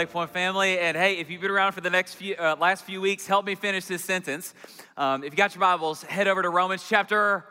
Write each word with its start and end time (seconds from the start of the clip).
Lake 0.00 0.10
Point 0.10 0.30
family. 0.30 0.78
And 0.78 0.96
hey, 0.96 1.18
if 1.18 1.28
you've 1.28 1.42
been 1.42 1.50
around 1.50 1.72
for 1.72 1.82
the 1.82 1.90
next 1.90 2.14
few 2.14 2.34
uh, 2.36 2.56
last 2.58 2.84
few 2.84 3.02
weeks, 3.02 3.26
help 3.26 3.44
me 3.44 3.54
finish 3.54 3.84
this 3.84 4.02
sentence. 4.02 4.54
Um, 4.96 5.22
if 5.22 5.34
you 5.34 5.36
got 5.36 5.54
your 5.54 5.60
Bibles, 5.60 6.02
head 6.04 6.26
over 6.26 6.40
to 6.40 6.48
Romans 6.48 6.86
chapter. 6.88 7.44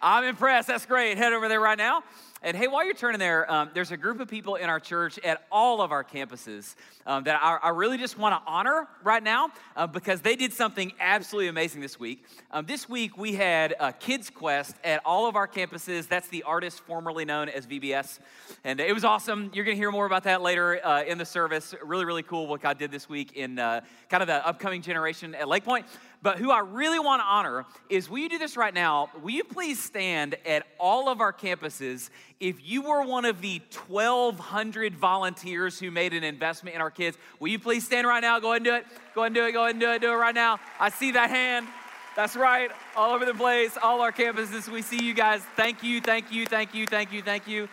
I'm 0.00 0.24
impressed. 0.24 0.68
That's 0.68 0.86
great. 0.86 1.18
Head 1.18 1.34
over 1.34 1.48
there 1.48 1.60
right 1.60 1.76
now. 1.76 2.02
And 2.44 2.56
hey, 2.56 2.66
while 2.66 2.84
you're 2.84 2.94
turning 2.94 3.20
there, 3.20 3.48
um, 3.48 3.70
there's 3.72 3.92
a 3.92 3.96
group 3.96 4.18
of 4.18 4.26
people 4.26 4.56
in 4.56 4.68
our 4.68 4.80
church 4.80 5.16
at 5.20 5.46
all 5.52 5.80
of 5.80 5.92
our 5.92 6.02
campuses 6.02 6.74
um, 7.06 7.22
that 7.22 7.38
I, 7.40 7.58
I, 7.62 7.68
really 7.68 7.98
just 7.98 8.18
want 8.18 8.34
to 8.34 8.50
honor 8.50 8.88
right 9.04 9.22
now 9.22 9.50
uh, 9.76 9.86
because 9.86 10.22
they 10.22 10.34
did 10.34 10.52
something 10.52 10.92
absolutely 10.98 11.46
amazing 11.46 11.82
this 11.82 12.00
week. 12.00 12.24
Um, 12.50 12.66
this 12.66 12.88
week, 12.88 13.16
we 13.16 13.34
had 13.34 13.76
a 13.78 13.92
Kids 13.92 14.28
Quest 14.28 14.74
at 14.82 15.00
all 15.04 15.28
of 15.28 15.36
our 15.36 15.46
campuses. 15.46 16.08
That's 16.08 16.26
the 16.28 16.42
artist 16.42 16.80
formerly 16.80 17.24
known 17.24 17.48
as 17.48 17.64
VBS. 17.64 18.18
And 18.64 18.80
it 18.80 18.92
was 18.92 19.04
awesome. 19.04 19.52
You're 19.54 19.64
going 19.64 19.76
to 19.76 19.80
hear 19.80 19.92
more 19.92 20.06
about 20.06 20.24
that 20.24 20.42
later 20.42 20.84
uh, 20.84 21.04
in 21.04 21.18
the 21.18 21.24
service. 21.24 21.76
Really, 21.80 22.04
really 22.04 22.24
cool 22.24 22.48
what 22.48 22.60
God 22.60 22.76
did 22.76 22.90
this 22.90 23.08
week 23.08 23.36
in 23.36 23.60
uh, 23.60 23.82
kind 24.08 24.20
of 24.20 24.26
the 24.26 24.44
upcoming 24.44 24.82
generation 24.82 25.36
at 25.36 25.46
Lake 25.46 25.64
Point. 25.64 25.86
But 26.22 26.38
who 26.38 26.52
I 26.52 26.60
really 26.60 27.00
want 27.00 27.20
to 27.20 27.24
honor 27.24 27.66
is 27.88 28.08
will 28.08 28.18
you 28.18 28.28
do 28.28 28.38
this 28.38 28.56
right 28.56 28.72
now? 28.72 29.10
Will 29.20 29.30
you 29.30 29.42
please 29.42 29.82
stand 29.82 30.36
at 30.46 30.64
all 30.78 31.08
of 31.08 31.20
our 31.20 31.32
campuses 31.32 32.10
if 32.38 32.64
you 32.64 32.82
were 32.82 33.04
one 33.04 33.24
of 33.24 33.40
the 33.40 33.60
1,200 33.88 34.94
volunteers 34.94 35.80
who 35.80 35.90
made 35.90 36.14
an 36.14 36.22
investment 36.22 36.76
in 36.76 36.80
our 36.80 36.92
kids? 36.92 37.18
Will 37.40 37.48
you 37.48 37.58
please 37.58 37.84
stand 37.84 38.06
right 38.06 38.20
now? 38.20 38.38
Go 38.38 38.52
ahead 38.52 38.58
and 38.58 38.64
do 38.64 38.74
it. 38.74 38.86
Go 39.14 39.22
ahead 39.22 39.28
and 39.28 39.34
do 39.34 39.46
it. 39.46 39.52
Go 39.52 39.62
ahead 39.62 39.74
and 39.74 39.80
do 39.80 39.90
it. 39.90 40.00
Do 40.00 40.12
it 40.12 40.16
right 40.16 40.34
now. 40.34 40.60
I 40.78 40.90
see 40.90 41.10
that 41.10 41.28
hand. 41.28 41.66
That's 42.14 42.36
right. 42.36 42.70
All 42.94 43.14
over 43.14 43.24
the 43.24 43.34
place, 43.34 43.76
all 43.82 44.02
our 44.02 44.12
campuses. 44.12 44.68
We 44.68 44.82
see 44.82 45.02
you 45.02 45.14
guys. 45.14 45.42
Thank 45.56 45.82
you, 45.82 46.00
thank 46.00 46.30
you, 46.30 46.44
thank 46.44 46.74
you, 46.74 46.86
thank 46.86 47.10
you, 47.10 47.22
thank 47.22 47.48
you. 47.48 47.68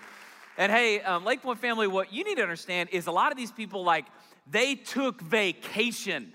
And 0.57 0.71
hey, 0.71 1.01
um, 1.01 1.25
Lake 1.25 1.41
Point 1.41 1.59
family, 1.59 1.87
what 1.87 2.13
you 2.13 2.23
need 2.23 2.35
to 2.35 2.41
understand 2.41 2.89
is 2.91 3.07
a 3.07 3.11
lot 3.11 3.31
of 3.31 3.37
these 3.37 3.51
people, 3.51 3.83
like, 3.83 4.05
they 4.49 4.75
took 4.75 5.21
vacation 5.21 6.33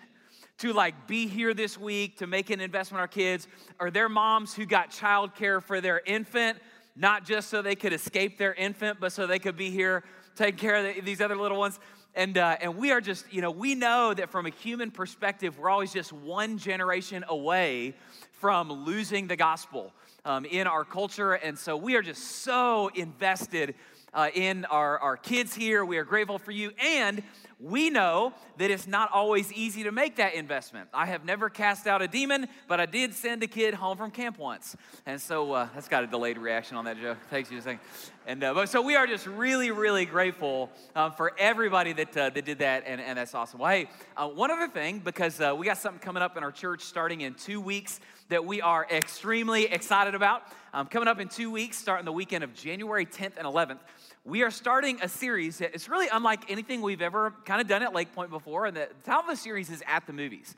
to 0.59 0.73
like 0.73 1.07
be 1.07 1.27
here 1.27 1.55
this 1.55 1.79
week 1.79 2.19
to 2.19 2.27
make 2.27 2.51
an 2.51 2.61
investment 2.61 2.99
in 2.99 3.01
our 3.01 3.09
kids, 3.09 3.49
or 3.81 3.91
their 3.91 4.09
moms 4.09 4.55
who 4.55 4.67
got 4.67 4.91
childcare 4.91 5.63
for 5.63 5.81
their 5.81 6.01
infant, 6.07 6.59
not 6.97 7.25
just 7.25 7.49
so 7.49 7.61
they 7.61 7.75
could 7.75 7.93
escape 7.93 8.39
their 8.39 8.55
infant, 8.55 9.01
but 9.01 9.13
so 9.13 9.27
they 9.27 9.39
could 9.39 9.57
be 9.57 9.71
here 9.71 10.05
taking 10.37 10.59
care 10.59 10.77
of 10.77 10.95
the, 10.95 11.01
these 11.01 11.21
other 11.21 11.37
little 11.37 11.59
ones. 11.59 11.81
And, 12.15 12.39
uh, 12.39 12.57
and 12.61 12.77
we 12.77 12.93
are 12.93 13.01
just, 13.01 13.33
you 13.33 13.41
know, 13.41 13.51
we 13.51 13.75
know 13.75 14.15
that 14.15 14.31
from 14.31 14.47
a 14.47 14.51
human 14.51 14.93
perspective, 14.93 15.59
we're 15.59 15.71
always 15.71 15.93
just 15.93 16.13
one 16.13 16.59
generation 16.59 17.25
away 17.29 17.95
from 18.31 18.71
losing 18.71 19.27
the 19.27 19.35
gospel 19.35 19.93
um, 20.25 20.45
in 20.45 20.69
our 20.69 20.85
culture. 20.85 21.33
And 21.33 21.59
so 21.59 21.77
we 21.77 21.97
are 21.97 22.03
just 22.03 22.23
so 22.43 22.89
invested 22.95 23.75
uh, 24.13 24.31
in 24.33 24.65
our, 24.67 24.99
our 25.01 25.17
kids 25.17 25.55
here. 25.55 25.85
We 25.85 25.99
are 25.99 26.05
grateful 26.05 26.39
for 26.39 26.53
you. 26.53 26.71
And 26.81 27.23
we 27.61 27.91
know 27.91 28.33
that 28.59 28.71
it's 28.71 28.87
not 28.87 29.11
always 29.13 29.53
easy 29.53 29.85
to 29.85 29.93
make 29.93 30.17
that 30.17 30.35
investment. 30.35 30.89
I 30.93 31.07
have 31.07 31.25
never 31.25 31.49
cast 31.49 31.87
out 31.87 32.03
a 32.03 32.09
demon, 32.09 32.49
but 32.69 32.81
I 32.81 32.87
did 32.87 33.15
send 33.15 33.43
a 33.43 33.47
kid 33.47 33.75
home 33.75 33.97
from 33.97 34.11
camp 34.11 34.39
once. 34.39 34.77
And 35.07 35.21
so 35.21 35.53
uh, 35.53 35.69
that's 35.75 35.89
got 35.89 36.05
a 36.05 36.07
delayed 36.07 36.39
reaction 36.39 36.77
on 36.77 36.85
that 36.85 37.01
joke. 37.01 37.19
Thanks 37.31 37.51
you 37.51 37.61
second. 37.61 37.81
And 38.27 38.43
uh, 38.43 38.55
but, 38.55 38.69
so 38.69 38.81
we 38.81 38.97
are 38.97 39.07
just 39.07 39.27
really, 39.27 39.71
really 39.71 40.07
grateful 40.07 40.71
um, 40.97 41.13
for 41.13 41.33
everybody 41.39 41.93
that, 41.93 42.17
uh, 42.17 42.31
that 42.31 42.45
did 42.45 42.59
that, 42.59 42.85
and, 42.87 43.01
and 43.01 43.19
that's 43.19 43.35
awesome. 43.35 43.61
Well, 43.61 43.71
hey, 43.71 43.89
uh, 44.17 44.29
one 44.29 44.51
other 44.51 44.69
thing, 44.69 44.99
because 44.99 45.41
uh, 45.41 45.55
we 45.57 45.67
got 45.67 45.79
something 45.79 46.01
coming 46.01 46.23
up 46.23 46.37
in 46.37 46.43
our 46.43 46.53
church 46.53 46.83
starting 46.83 47.21
in 47.21 47.35
two 47.35 47.61
weeks 47.61 48.01
that 48.31 48.45
we 48.45 48.63
are 48.63 48.87
extremely 48.91 49.65
excited 49.67 50.15
about. 50.15 50.43
Um, 50.73 50.87
coming 50.87 51.09
up 51.09 51.21
in 51.21 51.29
two 51.29 51.51
weeks, 51.51 51.77
starting 51.77 52.05
the 52.05 52.13
weekend 52.13 52.43
of 52.43 52.55
January 52.55 53.07
10th 53.07 53.37
and 53.37 53.47
11th 53.47 53.79
we 54.27 54.43
are 54.43 54.51
starting 54.51 54.99
a 55.03 55.09
series 55.09 55.59
that 55.59 55.75
is 55.75 55.89
really 55.89 56.09
unlike 56.11 56.51
anything 56.51 56.81
we've 56.81 57.03
ever 57.03 57.35
kind 57.45 57.61
of 57.61 57.67
done 57.67 57.83
at 57.83 57.93
Lake 57.93 58.15
Point 58.15 58.31
before. 58.31 58.65
And 58.65 58.75
the 58.75 58.89
title 59.05 59.21
of 59.21 59.27
the 59.27 59.37
series 59.37 59.69
is 59.69 59.83
At 59.87 60.07
the 60.07 60.15
Movies. 60.15 60.57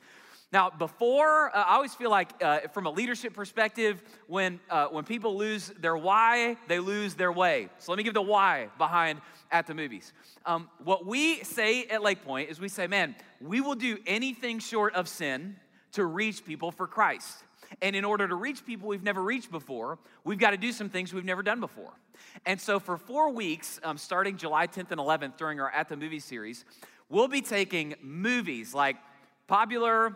Now, 0.53 0.69
before, 0.69 1.53
uh, 1.53 1.63
I 1.63 1.75
always 1.75 1.93
feel 1.93 2.09
like 2.09 2.29
uh, 2.41 2.59
from 2.73 2.85
a 2.85 2.89
leadership 2.89 3.33
perspective, 3.33 4.01
when, 4.27 4.61
uh, 4.69 4.87
when 4.87 5.03
people 5.03 5.35
lose 5.35 5.73
their 5.81 5.97
why, 5.97 6.55
they 6.69 6.79
lose 6.79 7.15
their 7.15 7.33
way. 7.33 7.67
So 7.79 7.91
let 7.91 7.97
me 7.97 8.03
give 8.03 8.13
the 8.13 8.21
why 8.21 8.69
behind 8.77 9.19
At 9.51 9.67
the 9.67 9.73
Movies. 9.73 10.13
Um, 10.45 10.69
what 10.85 11.05
we 11.05 11.43
say 11.43 11.83
at 11.87 12.01
Lake 12.01 12.23
Point 12.23 12.49
is 12.49 12.61
we 12.61 12.69
say, 12.69 12.87
man, 12.87 13.15
we 13.41 13.59
will 13.59 13.75
do 13.75 13.97
anything 14.07 14.59
short 14.59 14.95
of 14.95 15.09
sin 15.09 15.57
to 15.91 16.05
reach 16.05 16.45
people 16.45 16.71
for 16.71 16.87
Christ. 16.87 17.43
And 17.81 17.97
in 17.97 18.05
order 18.05 18.29
to 18.29 18.35
reach 18.35 18.65
people 18.65 18.87
we've 18.87 19.03
never 19.03 19.21
reached 19.21 19.51
before, 19.51 19.99
we've 20.23 20.39
got 20.39 20.51
to 20.51 20.57
do 20.57 20.71
some 20.71 20.87
things 20.87 21.13
we've 21.13 21.25
never 21.25 21.43
done 21.43 21.59
before. 21.59 21.91
And 22.45 22.59
so, 22.59 22.79
for 22.79 22.97
four 22.97 23.29
weeks, 23.31 23.79
um, 23.83 23.97
starting 23.97 24.37
July 24.37 24.67
10th 24.67 24.91
and 24.91 24.99
11th 24.99 25.37
during 25.37 25.59
our 25.59 25.69
At 25.71 25.89
the 25.89 25.97
Movie 25.97 26.19
series, 26.19 26.65
we'll 27.09 27.27
be 27.27 27.41
taking 27.41 27.95
movies 28.01 28.73
like 28.73 28.97
popular 29.47 30.15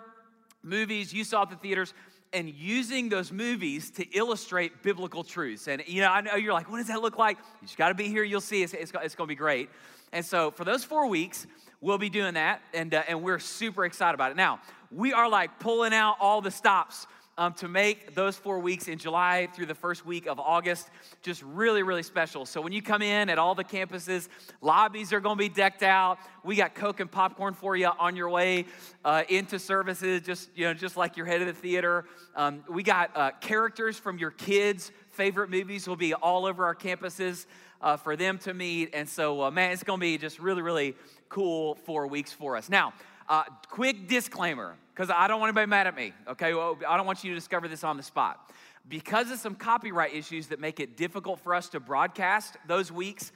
movies 0.63 1.13
you 1.13 1.23
saw 1.23 1.43
at 1.43 1.49
the 1.49 1.55
theaters 1.55 1.93
and 2.33 2.49
using 2.49 3.09
those 3.09 3.31
movies 3.31 3.91
to 3.91 4.05
illustrate 4.15 4.83
biblical 4.83 5.23
truths. 5.23 5.67
And 5.67 5.83
you 5.85 6.01
know, 6.01 6.09
I 6.09 6.21
know 6.21 6.35
you're 6.35 6.53
like, 6.53 6.69
what 6.69 6.77
does 6.77 6.87
that 6.87 7.01
look 7.01 7.17
like? 7.17 7.37
You 7.61 7.67
just 7.67 7.77
got 7.77 7.89
to 7.89 7.95
be 7.95 8.07
here. 8.07 8.23
You'll 8.23 8.41
see. 8.41 8.63
It's, 8.63 8.73
it's, 8.73 8.91
it's 9.03 9.15
going 9.15 9.27
to 9.27 9.31
be 9.31 9.35
great. 9.35 9.69
And 10.13 10.25
so, 10.25 10.51
for 10.51 10.65
those 10.65 10.83
four 10.83 11.07
weeks, 11.07 11.47
we'll 11.79 11.97
be 11.97 12.09
doing 12.09 12.35
that, 12.35 12.61
and 12.73 12.93
uh, 12.93 13.03
and 13.07 13.23
we're 13.23 13.39
super 13.39 13.85
excited 13.85 14.13
about 14.13 14.31
it. 14.31 14.37
Now, 14.37 14.59
we 14.91 15.13
are 15.13 15.29
like 15.29 15.59
pulling 15.59 15.93
out 15.93 16.17
all 16.19 16.41
the 16.41 16.51
stops 16.51 17.07
um, 17.37 17.53
to 17.53 17.67
make 17.67 18.13
those 18.13 18.35
four 18.35 18.59
weeks 18.59 18.87
in 18.87 18.97
July 18.97 19.47
through 19.55 19.65
the 19.65 19.75
first 19.75 20.05
week 20.05 20.27
of 20.27 20.39
August 20.39 20.89
just 21.21 21.41
really, 21.43 21.83
really 21.83 22.03
special. 22.03 22.45
So 22.45 22.61
when 22.61 22.73
you 22.73 22.81
come 22.81 23.01
in 23.01 23.29
at 23.29 23.39
all 23.39 23.55
the 23.55 23.63
campuses, 23.63 24.27
lobbies 24.61 25.13
are 25.13 25.19
going 25.19 25.37
to 25.37 25.43
be 25.43 25.49
decked 25.49 25.83
out. 25.83 26.19
We 26.43 26.55
got 26.55 26.75
Coke 26.75 26.99
and 26.99 27.09
popcorn 27.09 27.53
for 27.53 27.75
you 27.75 27.87
on 27.87 28.15
your 28.15 28.29
way 28.29 28.65
uh, 29.05 29.23
into 29.29 29.59
services, 29.59 30.21
just 30.21 30.49
you 30.55 30.65
know, 30.65 30.73
just 30.73 30.97
like 30.97 31.17
you're 31.17 31.25
headed 31.25 31.47
to 31.47 31.53
the 31.53 31.59
theater. 31.59 32.05
Um, 32.35 32.63
we 32.69 32.83
got 32.83 33.15
uh, 33.15 33.31
characters 33.39 33.97
from 33.97 34.17
your 34.17 34.31
kids' 34.31 34.91
favorite 35.11 35.49
movies 35.49 35.87
will 35.87 35.95
be 35.95 36.13
all 36.13 36.45
over 36.45 36.65
our 36.65 36.75
campuses. 36.75 37.45
Uh, 37.83 37.97
for 37.97 38.15
them 38.15 38.37
to 38.37 38.53
meet. 38.53 38.91
And 38.93 39.09
so, 39.09 39.41
uh, 39.41 39.49
man, 39.49 39.71
it's 39.71 39.81
going 39.81 39.99
to 39.99 40.01
be 40.01 40.15
just 40.19 40.37
really, 40.37 40.61
really 40.61 40.93
cool 41.29 41.73
four 41.73 42.05
weeks 42.05 42.31
for 42.31 42.55
us. 42.55 42.69
Now, 42.69 42.93
uh, 43.31 43.43
quick 43.69 44.09
disclaimer 44.09 44.75
because 44.93 45.09
I 45.09 45.27
don't 45.27 45.39
want 45.39 45.49
anybody 45.49 45.69
mad 45.69 45.87
at 45.87 45.95
me, 45.95 46.11
okay? 46.27 46.53
Well, 46.53 46.77
I 46.87 46.97
don't 46.97 47.05
want 47.05 47.23
you 47.23 47.31
to 47.31 47.35
discover 47.35 47.69
this 47.69 47.83
on 47.83 47.95
the 47.95 48.03
spot. 48.03 48.51
Because 48.89 49.31
of 49.31 49.39
some 49.39 49.55
copyright 49.55 50.13
issues 50.13 50.47
that 50.47 50.59
make 50.59 50.81
it 50.81 50.97
difficult 50.97 51.39
for 51.39 51.55
us 51.55 51.69
to 51.69 51.79
broadcast 51.79 52.57
those 52.67 52.91
weeks, 52.91 53.31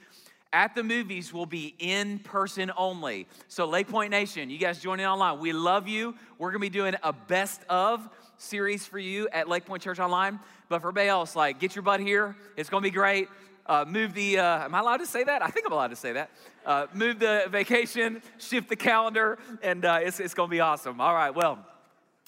at 0.52 0.74
the 0.74 0.82
movies 0.82 1.32
will 1.32 1.46
be 1.46 1.74
in 1.78 2.18
person 2.18 2.70
only. 2.76 3.26
So, 3.48 3.66
Lake 3.66 3.88
Point 3.88 4.10
Nation, 4.10 4.50
you 4.50 4.58
guys 4.58 4.80
joining 4.80 5.06
online, 5.06 5.38
we 5.40 5.52
love 5.52 5.88
you. 5.88 6.14
We're 6.38 6.50
gonna 6.50 6.60
be 6.60 6.68
doing 6.68 6.94
a 7.02 7.14
best 7.14 7.62
of 7.70 8.06
series 8.36 8.84
for 8.84 8.98
you 8.98 9.28
at 9.32 9.48
Lake 9.48 9.64
Point 9.64 9.82
Church 9.82 9.98
Online. 9.98 10.38
But 10.68 10.82
for 10.82 10.88
everybody 10.88 11.08
else, 11.08 11.34
like, 11.34 11.58
get 11.58 11.74
your 11.74 11.82
butt 11.82 12.00
here. 12.00 12.36
It's 12.56 12.68
gonna 12.68 12.82
be 12.82 12.90
great. 12.90 13.28
Uh, 13.68 13.84
move 13.86 14.14
the, 14.14 14.38
uh, 14.38 14.64
am 14.64 14.74
I 14.74 14.78
allowed 14.78 14.98
to 14.98 15.06
say 15.06 15.24
that? 15.24 15.42
I 15.42 15.48
think 15.48 15.66
I'm 15.66 15.72
allowed 15.72 15.88
to 15.88 15.96
say 15.96 16.12
that. 16.12 16.30
Uh, 16.64 16.86
move 16.94 17.18
the 17.18 17.46
vacation, 17.50 18.22
shift 18.38 18.68
the 18.68 18.76
calendar, 18.76 19.38
and 19.60 19.84
uh, 19.84 19.98
it's, 20.00 20.20
it's 20.20 20.34
gonna 20.34 20.48
be 20.48 20.60
awesome. 20.60 21.00
All 21.00 21.14
right, 21.14 21.34
well, 21.34 21.58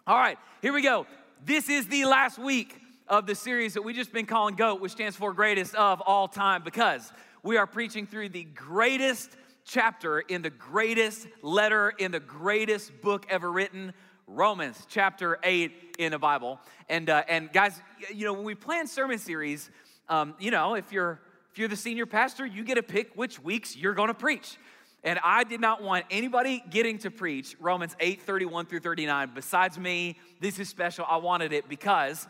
all 0.07 0.19
right, 0.19 0.37
here 0.63 0.73
we 0.73 0.83
go. 0.83 1.07
This 1.45 1.69
is 1.69 1.87
the 1.87 2.07
last 2.07 2.39
week 2.39 2.81
of 3.07 3.27
the 3.27 3.37
series 3.37 3.75
that 3.75 3.83
we 3.83 3.93
just 3.93 4.13
been 4.13 4.27
calling 4.27 4.57
GOAT, 4.57 4.81
which 4.81 4.93
stands 4.93 5.17
for 5.17 5.33
greatest 5.33 5.77
of 5.77 6.01
all 6.01 6.27
time, 6.27 6.63
because 6.65 7.13
we 7.45 7.57
are 7.57 7.67
preaching 7.67 8.07
through 8.07 8.31
the 8.31 8.45
greatest 8.45 9.31
chapter 9.65 10.19
in 10.21 10.43
the 10.43 10.51
greatest 10.51 11.29
letter 11.43 11.91
in 11.99 12.11
the 12.11 12.21
greatest 12.21 13.01
book 13.01 13.27
ever 13.31 13.53
written, 13.53 13.93
Romans 14.27 14.87
chapter 14.89 15.39
8 15.45 15.97
in 15.99 16.13
the 16.13 16.19
Bible. 16.19 16.59
And, 16.89 17.09
uh, 17.09 17.23
and 17.29 17.53
guys, 17.53 17.81
you 18.13 18.25
know, 18.25 18.33
when 18.33 18.45
we 18.45 18.55
plan 18.55 18.87
sermon 18.87 19.19
series, 19.19 19.71
um, 20.09 20.35
you 20.39 20.51
know, 20.51 20.75
if 20.75 20.91
you're, 20.91 21.21
you're 21.59 21.69
the 21.69 21.77
senior 21.77 22.07
pastor, 22.07 22.47
you 22.47 22.65
get 22.65 22.77
to 22.77 22.83
pick 22.83 23.15
which 23.15 23.43
weeks 23.43 23.77
you're 23.77 23.95
going 23.95 24.09
to 24.09 24.15
preach. 24.15 24.57
And 25.05 25.19
I 25.23 25.45
did 25.45 25.61
not 25.61 25.83
want 25.83 26.05
anybody 26.11 26.63
getting 26.71 26.99
to 26.99 27.11
preach 27.11 27.57
Romans 27.61 27.97
8 28.01 28.23
31 28.23 28.67
through 28.67 28.81
39 28.81 29.33
besides 29.35 29.79
me. 29.79 30.19
This 30.41 30.59
is 30.59 30.69
special. 30.69 31.05
I 31.09 31.19
wanted 31.19 31.53
it 31.53 31.69
because 31.69 32.27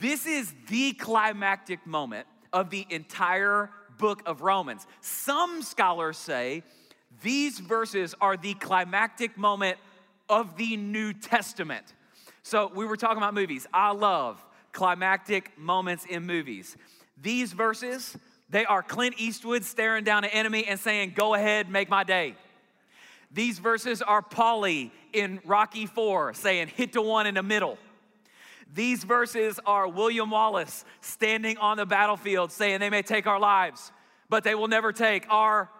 this 0.00 0.26
is 0.26 0.52
the 0.68 0.92
climactic 0.92 1.86
moment 1.86 2.26
of 2.52 2.70
the 2.70 2.86
entire 2.88 3.70
book 3.98 4.22
of 4.26 4.42
Romans. 4.42 4.86
Some 5.00 5.62
scholars 5.62 6.16
say 6.16 6.62
these 7.22 7.58
verses 7.58 8.14
are 8.20 8.36
the 8.36 8.54
climactic 8.54 9.36
moment 9.36 9.78
of 10.28 10.56
the 10.56 10.76
New 10.76 11.12
Testament. 11.12 11.84
So 12.42 12.70
we 12.74 12.86
were 12.86 12.96
talking 12.96 13.18
about 13.18 13.34
movies. 13.34 13.66
I 13.72 13.92
love 13.92 14.42
climactic 14.72 15.58
moments 15.58 16.06
in 16.06 16.24
movies. 16.24 16.76
These 17.20 17.52
verses 17.52 18.16
they 18.50 18.64
are 18.64 18.82
Clint 18.82 19.16
Eastwood 19.18 19.64
staring 19.64 20.04
down 20.04 20.24
an 20.24 20.30
enemy 20.30 20.64
and 20.66 20.80
saying, 20.80 21.12
Go 21.14 21.34
ahead, 21.34 21.68
make 21.70 21.88
my 21.88 22.04
day. 22.04 22.34
These 23.30 23.58
verses 23.58 24.00
are 24.00 24.22
Paulie 24.22 24.90
in 25.12 25.40
Rocky 25.44 25.86
4 25.86 26.34
saying, 26.34 26.68
Hit 26.68 26.92
the 26.92 27.02
one 27.02 27.26
in 27.26 27.34
the 27.34 27.42
middle. 27.42 27.78
These 28.74 29.04
verses 29.04 29.58
are 29.64 29.88
William 29.88 30.30
Wallace 30.30 30.84
standing 31.00 31.58
on 31.58 31.76
the 31.76 31.86
battlefield 31.86 32.52
saying, 32.52 32.80
They 32.80 32.90
may 32.90 33.02
take 33.02 33.26
our 33.26 33.38
lives, 33.38 33.92
but 34.28 34.44
they 34.44 34.54
will 34.54 34.68
never 34.68 34.92
take 34.92 35.26
our. 35.30 35.70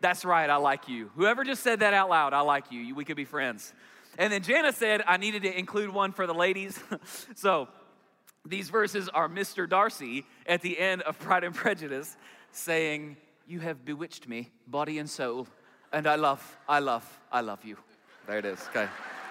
That's 0.00 0.24
right, 0.24 0.48
I 0.48 0.56
like 0.56 0.88
you. 0.88 1.10
Whoever 1.16 1.44
just 1.44 1.62
said 1.62 1.80
that 1.80 1.92
out 1.92 2.08
loud, 2.08 2.32
I 2.32 2.40
like 2.40 2.70
you. 2.70 2.94
We 2.94 3.04
could 3.04 3.16
be 3.16 3.24
friends. 3.24 3.74
And 4.16 4.32
then 4.32 4.42
Jana 4.42 4.72
said 4.72 5.02
I 5.06 5.16
needed 5.16 5.42
to 5.42 5.58
include 5.58 5.90
one 5.90 6.12
for 6.12 6.26
the 6.26 6.34
ladies. 6.34 6.78
so 7.34 7.68
these 8.46 8.70
verses 8.70 9.08
are 9.08 9.28
Mr. 9.28 9.68
Darcy 9.68 10.24
at 10.46 10.62
the 10.62 10.78
end 10.78 11.02
of 11.02 11.18
Pride 11.18 11.44
and 11.44 11.54
Prejudice 11.54 12.16
saying, 12.52 13.16
You 13.46 13.60
have 13.60 13.84
bewitched 13.84 14.28
me, 14.28 14.50
body 14.66 14.98
and 14.98 15.08
soul, 15.08 15.46
and 15.92 16.06
I 16.06 16.16
love, 16.16 16.58
I 16.68 16.78
love, 16.78 17.20
I 17.30 17.40
love 17.40 17.64
you. 17.64 17.76
There 18.26 18.38
it 18.38 18.44
is. 18.44 18.60
Okay, 18.70 18.88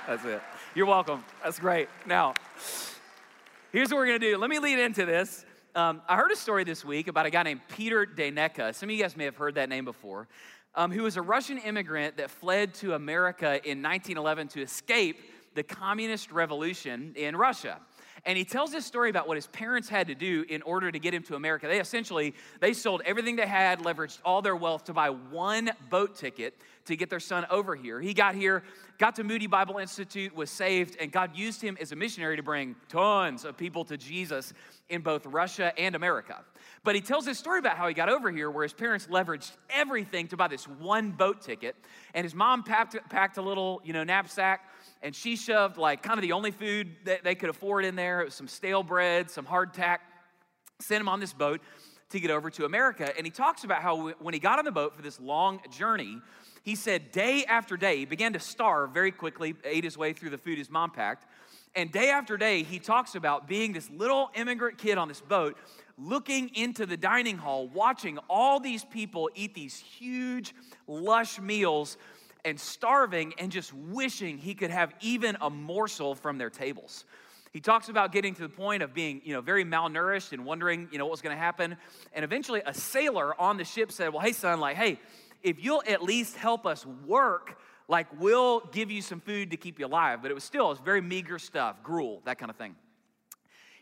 that's 0.08 0.26
it. 0.26 0.42
You're 0.76 0.86
welcome. 0.86 1.24
That's 1.44 1.60
great. 1.60 1.90
Now, 2.06 2.34
here's 3.72 3.90
what 3.90 3.98
we're 3.98 4.08
gonna 4.08 4.20
do. 4.20 4.38
Let 4.38 4.50
me 4.50 4.60
lead 4.60 4.80
into 4.80 5.06
this. 5.06 5.46
Um, 5.76 6.02
I 6.08 6.16
heard 6.16 6.32
a 6.32 6.36
story 6.36 6.64
this 6.64 6.84
week 6.84 7.08
about 7.08 7.26
a 7.26 7.30
guy 7.30 7.44
named 7.44 7.62
Peter 7.70 8.06
Deyneka. 8.06 8.74
Some 8.74 8.90
of 8.90 8.96
you 8.96 9.02
guys 9.02 9.16
may 9.16 9.26
have 9.26 9.38
heard 9.38 9.56
that 9.56 9.70
name 9.70 9.86
before. 9.86 10.28
Um, 10.76 10.92
who 10.92 11.04
was 11.04 11.18
a 11.18 11.22
Russian 11.22 11.58
immigrant 11.58 12.18
that 12.18 12.30
fled 12.30 12.74
to 12.76 12.94
America 12.94 13.48
in 13.64 13.82
1911 13.82 14.50
to 14.50 14.62
escape 14.62 15.20
the 15.56 15.64
communist 15.64 16.32
revolution 16.32 17.14
in 17.16 17.36
Russia 17.36 17.80
and 18.26 18.38
he 18.38 18.46
tells 18.46 18.72
this 18.72 18.86
story 18.86 19.10
about 19.10 19.28
what 19.28 19.38
his 19.38 19.48
parents 19.48 19.90
had 19.90 20.08
to 20.08 20.16
do 20.16 20.46
in 20.50 20.62
order 20.64 20.92
to 20.92 21.00
get 21.00 21.14
him 21.14 21.24
to 21.24 21.36
america. 21.36 21.68
They 21.68 21.80
essentially 21.80 22.34
they 22.60 22.74
sold 22.74 23.02
everything 23.06 23.36
they 23.36 23.48
had 23.48 23.80
leveraged 23.80 24.20
all 24.26 24.42
their 24.42 24.56
wealth 24.56 24.86
to 24.86 24.94
buy 24.94 25.10
one 25.10 25.72
boat 25.90 26.16
ticket 26.16 26.56
to 26.86 26.96
get 26.96 27.10
their 27.10 27.20
son 27.20 27.46
over 27.50 27.76
here. 27.76 28.00
He 28.00 28.14
got 28.14 28.36
here 28.36 28.64
got 28.98 29.16
to 29.16 29.24
moody 29.24 29.46
bible 29.48 29.78
institute 29.78 30.36
was 30.36 30.50
saved 30.50 30.98
and 31.00 31.12
god 31.12 31.38
used 31.38 31.62
him 31.62 31.78
as 31.80 31.92
a 31.92 31.96
missionary 31.96 32.36
to 32.36 32.42
bring 32.42 32.76
tons 32.90 33.46
of 33.46 33.56
people 33.56 33.86
to 33.86 33.96
jesus 33.96 34.54
in 34.90 35.02
both 35.02 35.26
russia 35.26 35.72
and 35.78 35.96
america. 35.96 36.44
But 36.84 36.96
he 36.96 37.02
tells 37.02 37.26
this 37.26 37.38
story 37.38 37.60
about 37.60 37.78
how 37.78 37.88
he 37.88 37.94
got 37.94 38.10
over 38.10 38.32
here 38.32 38.50
where 38.50 38.64
his 38.64 38.74
parents 38.74 39.08
leveraged 39.08 39.52
everything 39.70 40.28
to 40.30 40.38
buy 40.38 40.48
this 40.48 40.68
one 40.68 41.12
boat 41.12 41.42
ticket 41.42 41.76
and 42.14 42.24
his 42.24 42.34
mom 42.34 42.64
packed, 42.64 42.96
packed 43.10 43.38
a 43.38 43.42
little 43.42 43.82
you 43.84 43.94
know 43.94 44.04
knapsack 44.04 44.62
and 45.02 45.16
she 45.16 45.36
shoved 45.36 45.78
like 45.78 46.04
kind 46.04 46.18
of 46.18 46.22
the 46.22 46.32
only 46.32 46.52
food 46.52 46.96
that 47.06 47.24
they 47.24 47.36
could 47.36 47.50
afford 47.50 47.86
in 47.86 47.96
there. 47.96 48.22
It 48.22 48.26
was 48.26 48.34
some 48.34 48.48
stale 48.48 48.84
bread, 48.84 49.30
some 49.30 49.46
hardtack. 49.46 50.00
Sent 50.80 51.02
him 51.02 51.10
on 51.10 51.20
this 51.20 51.34
boat 51.34 51.62
to 52.10 52.20
get 52.20 52.30
over 52.30 52.50
to 52.52 52.66
America. 52.66 53.12
And 53.18 53.26
he 53.26 53.32
talks 53.32 53.64
about 53.64 53.82
how 53.82 54.10
when 54.20 54.34
he 54.34 54.40
got 54.40 54.60
on 54.60 54.66
the 54.66 54.72
boat 54.72 54.96
for 54.96 55.02
this 55.02 55.20
long 55.20 55.60
journey, 55.72 56.22
he 56.64 56.76
said 56.76 57.12
day 57.12 57.46
after 57.46 57.78
day, 57.78 57.98
he 57.98 58.06
began 58.06 58.34
to 58.34 58.40
starve 58.40 58.92
very 58.92 59.12
quickly, 59.12 59.56
ate 59.64 59.84
his 59.84 59.98
way 59.98 60.14
through 60.14 60.30
the 60.30 60.38
food 60.38 60.58
his 60.58 60.70
mom 60.70 60.92
packed. 60.92 61.26
And 61.76 61.92
day 61.92 62.10
after 62.10 62.38
day, 62.38 62.64
he 62.64 62.80
talks 62.80 63.16
about 63.16 63.48
being 63.48 63.72
this 63.72 63.90
little 63.90 64.30
immigrant 64.36 64.78
kid 64.78 64.98
on 64.98 65.08
this 65.08 65.22
boat, 65.22 65.58
looking 65.98 66.50
into 66.56 66.86
the 66.86 66.98
dining 66.98 67.38
hall, 67.38 67.68
watching 67.68 68.18
all 68.30 68.60
these 68.60 68.84
people 68.84 69.30
eat 69.36 69.54
these 69.54 69.78
huge, 69.78 70.54
lush 70.88 71.40
meals 71.40 71.98
and 72.46 72.60
starving 72.60 73.34
and 73.38 73.52
just 73.52 73.74
wishing 73.74 74.38
he 74.38 74.54
could 74.54 74.72
have 74.72 74.94
even 75.02 75.38
a 75.42 75.50
morsel 75.50 76.16
from 76.16 76.38
their 76.38 76.50
tables. 76.50 77.06
He 77.52 77.60
talks 77.60 77.90
about 77.90 78.12
getting 78.12 78.36
to 78.36 78.42
the 78.42 78.50
point 78.50 78.84
of 78.84 78.94
being, 78.94 79.22
you 79.24 79.34
know, 79.34 79.42
very 79.42 79.66
malnourished 79.66 80.34
and 80.34 80.46
wondering, 80.46 80.88
you 80.92 80.98
know, 80.98 81.06
what 81.06 81.12
was 81.12 81.22
going 81.22 81.36
to 81.36 81.42
happen. 81.42 81.78
And 82.14 82.24
eventually 82.24 82.62
a 82.66 82.74
sailor 82.74 83.40
on 83.40 83.58
the 83.58 83.64
ship 83.64 83.92
said, 83.92 84.14
"Well, 84.14 84.22
hey 84.22 84.34
son, 84.34 84.60
like, 84.60 84.78
hey, 84.78 85.00
if 85.42 85.64
you'll 85.64 85.84
at 85.88 86.04
least 86.04 86.36
help 86.36 86.66
us 86.66 86.86
work, 86.86 87.60
like 87.88 88.08
we'll 88.20 88.60
give 88.72 88.92
you 88.92 89.02
some 89.02 89.20
food 89.20 89.52
to 89.52 89.58
keep 89.58 89.80
you 89.80 89.86
alive." 89.86 90.22
But 90.22 90.32
it 90.32 90.34
was 90.34 90.44
still 90.44 90.68
it 90.68 90.70
was 90.70 90.80
very 90.80 91.02
meager 91.02 91.40
stuff, 91.40 91.82
gruel, 91.82 92.22
that 92.26 92.38
kind 92.38 92.50
of 92.50 92.58
thing. 92.58 92.76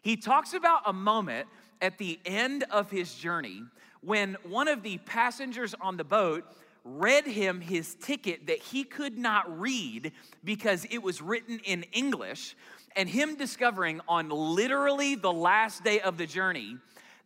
He 0.01 0.15
talks 0.15 0.53
about 0.53 0.83
a 0.85 0.93
moment 0.93 1.47
at 1.81 1.97
the 1.97 2.19
end 2.25 2.63
of 2.71 2.91
his 2.91 3.13
journey 3.15 3.63
when 4.01 4.37
one 4.43 4.67
of 4.67 4.83
the 4.83 4.99
passengers 4.99 5.73
on 5.81 5.97
the 5.97 6.03
boat 6.03 6.45
read 6.85 7.25
him 7.25 7.59
his 7.59 7.95
ticket 7.95 8.45
that 8.45 8.59
he 8.59 8.83
could 8.83 9.17
not 9.17 9.59
read 9.59 10.11
because 10.43 10.85
it 10.91 11.01
was 11.01 11.21
written 11.21 11.59
in 11.65 11.83
English, 11.91 12.55
and 12.95 13.09
him 13.09 13.35
discovering 13.35 13.99
on 14.07 14.29
literally 14.29 15.15
the 15.15 15.33
last 15.33 15.83
day 15.83 15.99
of 15.99 16.17
the 16.17 16.27
journey 16.27 16.77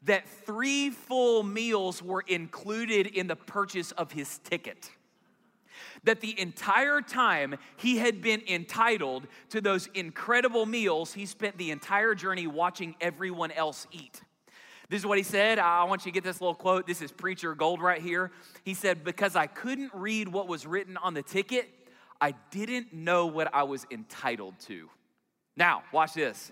that 0.03 0.27
three 0.27 0.89
full 0.89 1.43
meals 1.43 2.01
were 2.01 2.23
included 2.25 3.05
in 3.05 3.27
the 3.27 3.35
purchase 3.35 3.91
of 3.91 4.13
his 4.13 4.39
ticket. 4.39 4.89
That 6.05 6.21
the 6.21 6.39
entire 6.39 7.01
time 7.01 7.55
he 7.75 7.97
had 7.97 8.21
been 8.21 8.41
entitled 8.47 9.27
to 9.49 9.59
those 9.59 9.87
incredible 9.93 10.65
meals, 10.65 11.11
he 11.13 11.25
spent 11.25 11.57
the 11.57 11.71
entire 11.71 12.15
journey 12.15 12.47
watching 12.47 12.95
everyone 13.01 13.51
else 13.51 13.85
eat. 13.91 14.21
This 14.89 15.01
is 15.01 15.05
what 15.05 15.19
he 15.19 15.23
said. 15.23 15.59
I 15.59 15.83
want 15.83 16.05
you 16.05 16.11
to 16.11 16.13
get 16.13 16.23
this 16.23 16.41
little 16.41 16.55
quote. 16.55 16.87
This 16.87 17.01
is 17.01 17.11
preacher 17.11 17.53
gold 17.53 17.79
right 17.81 18.01
here. 18.01 18.31
He 18.63 18.73
said, 18.73 19.03
Because 19.03 19.35
I 19.35 19.45
couldn't 19.45 19.91
read 19.93 20.27
what 20.27 20.47
was 20.47 20.65
written 20.65 20.97
on 20.97 21.13
the 21.13 21.21
ticket, 21.21 21.69
I 22.19 22.33
didn't 22.51 22.91
know 22.91 23.27
what 23.27 23.53
I 23.53 23.63
was 23.63 23.85
entitled 23.91 24.59
to. 24.61 24.89
Now, 25.55 25.83
watch 25.93 26.13
this. 26.13 26.51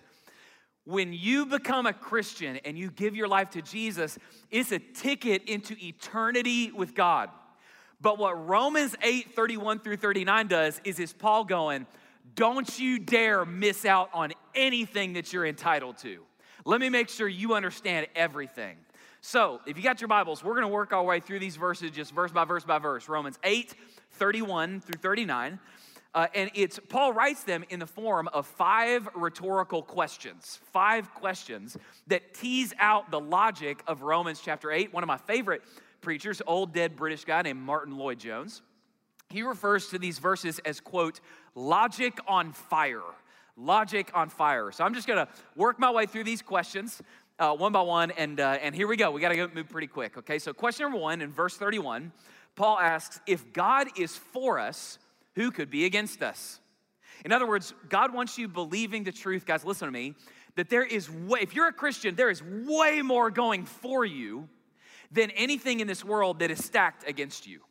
When 0.85 1.13
you 1.13 1.45
become 1.47 1.85
a 1.85 1.93
Christian 1.93 2.57
and 2.63 2.77
you 2.77 2.91
give 2.91 3.15
your 3.15 3.27
life 3.27 3.49
to 3.51 3.61
Jesus, 3.61 4.17
it's 4.51 4.71
a 4.71 4.79
ticket 4.79 5.43
into 5.45 5.75
eternity 5.81 6.71
with 6.71 6.93
God. 6.93 7.29
But 7.99 8.19
what 8.19 8.47
Romans 8.47 8.95
8 9.01 9.33
31 9.35 9.79
through 9.79 9.97
39 9.97 10.47
does 10.47 10.79
is, 10.83 10.99
is 10.99 11.11
Paul 11.11 11.43
going, 11.43 11.87
Don't 12.35 12.79
you 12.79 12.99
dare 12.99 13.45
miss 13.45 13.83
out 13.83 14.11
on 14.13 14.31
anything 14.53 15.13
that 15.13 15.33
you're 15.33 15.45
entitled 15.45 15.97
to. 15.99 16.21
Let 16.67 16.81
me 16.81 16.89
make 16.89 17.07
sure 17.07 17.29
you 17.29 17.53
understand 17.53 18.07
everything. 18.13 18.75
So, 19.21 19.61
if 19.65 19.77
you 19.77 19.83
got 19.83 20.01
your 20.01 20.09
Bibles, 20.09 20.43
we're 20.43 20.51
going 20.51 20.67
to 20.67 20.67
work 20.67 20.91
our 20.91 21.01
way 21.01 21.21
through 21.21 21.39
these 21.39 21.55
verses 21.55 21.91
just 21.91 22.13
verse 22.13 22.33
by 22.33 22.43
verse 22.43 22.65
by 22.65 22.77
verse. 22.77 23.07
Romans 23.07 23.39
8, 23.41 23.73
31 24.11 24.81
through 24.81 24.99
39. 24.99 25.59
Uh, 26.13 26.27
and 26.35 26.51
it's 26.53 26.77
Paul 26.89 27.13
writes 27.13 27.45
them 27.45 27.63
in 27.69 27.79
the 27.79 27.87
form 27.87 28.27
of 28.33 28.45
five 28.45 29.07
rhetorical 29.15 29.81
questions, 29.81 30.59
five 30.73 31.09
questions 31.13 31.77
that 32.07 32.33
tease 32.33 32.73
out 32.79 33.11
the 33.11 33.19
logic 33.21 33.81
of 33.87 34.01
Romans 34.01 34.41
chapter 34.43 34.69
8. 34.69 34.93
One 34.93 35.03
of 35.03 35.07
my 35.07 35.15
favorite 35.15 35.61
preachers, 36.01 36.41
old 36.45 36.73
dead 36.73 36.97
British 36.97 37.23
guy 37.23 37.43
named 37.43 37.61
Martyn 37.61 37.97
Lloyd-Jones, 37.97 38.61
he 39.29 39.41
refers 39.41 39.87
to 39.87 39.99
these 39.99 40.19
verses 40.19 40.59
as, 40.65 40.81
quote, 40.81 41.21
logic 41.55 42.19
on 42.27 42.51
fire 42.51 43.03
logic 43.57 44.11
on 44.13 44.29
fire. 44.29 44.71
So 44.71 44.83
I'm 44.83 44.93
just 44.93 45.07
gonna 45.07 45.27
work 45.55 45.79
my 45.79 45.91
way 45.91 46.05
through 46.05 46.23
these 46.23 46.41
questions 46.41 47.01
uh, 47.39 47.55
one 47.55 47.71
by 47.71 47.81
one, 47.81 48.11
and, 48.11 48.39
uh, 48.39 48.57
and 48.61 48.73
here 48.73 48.87
we 48.87 48.97
go. 48.97 49.11
We 49.11 49.21
gotta 49.21 49.49
move 49.53 49.69
pretty 49.69 49.87
quick, 49.87 50.17
okay? 50.17 50.39
So, 50.39 50.53
question 50.53 50.85
number 50.85 50.97
one 50.97 51.21
in 51.21 51.31
verse 51.31 51.55
31, 51.55 52.11
Paul 52.55 52.79
asks, 52.79 53.19
If 53.27 53.53
God 53.53 53.87
is 53.97 54.15
for 54.15 54.59
us, 54.59 54.97
who 55.35 55.51
could 55.51 55.69
be 55.69 55.85
against 55.85 56.23
us? 56.23 56.59
In 57.25 57.31
other 57.31 57.47
words, 57.47 57.73
God 57.89 58.13
wants 58.13 58.37
you 58.37 58.47
believing 58.47 59.03
the 59.03 59.11
truth, 59.11 59.45
guys, 59.45 59.63
listen 59.63 59.87
to 59.87 59.91
me, 59.91 60.15
that 60.55 60.69
there 60.69 60.83
is 60.83 61.09
way, 61.09 61.39
if 61.41 61.53
you're 61.53 61.67
a 61.67 61.73
Christian, 61.73 62.15
there 62.15 62.29
is 62.29 62.41
way 62.41 63.01
more 63.03 63.29
going 63.29 63.65
for 63.65 64.03
you 64.03 64.49
than 65.11 65.29
anything 65.31 65.79
in 65.79 65.87
this 65.87 66.03
world 66.03 66.39
that 66.39 66.49
is 66.49 66.63
stacked 66.63 67.07
against 67.07 67.45
you. 67.45 67.61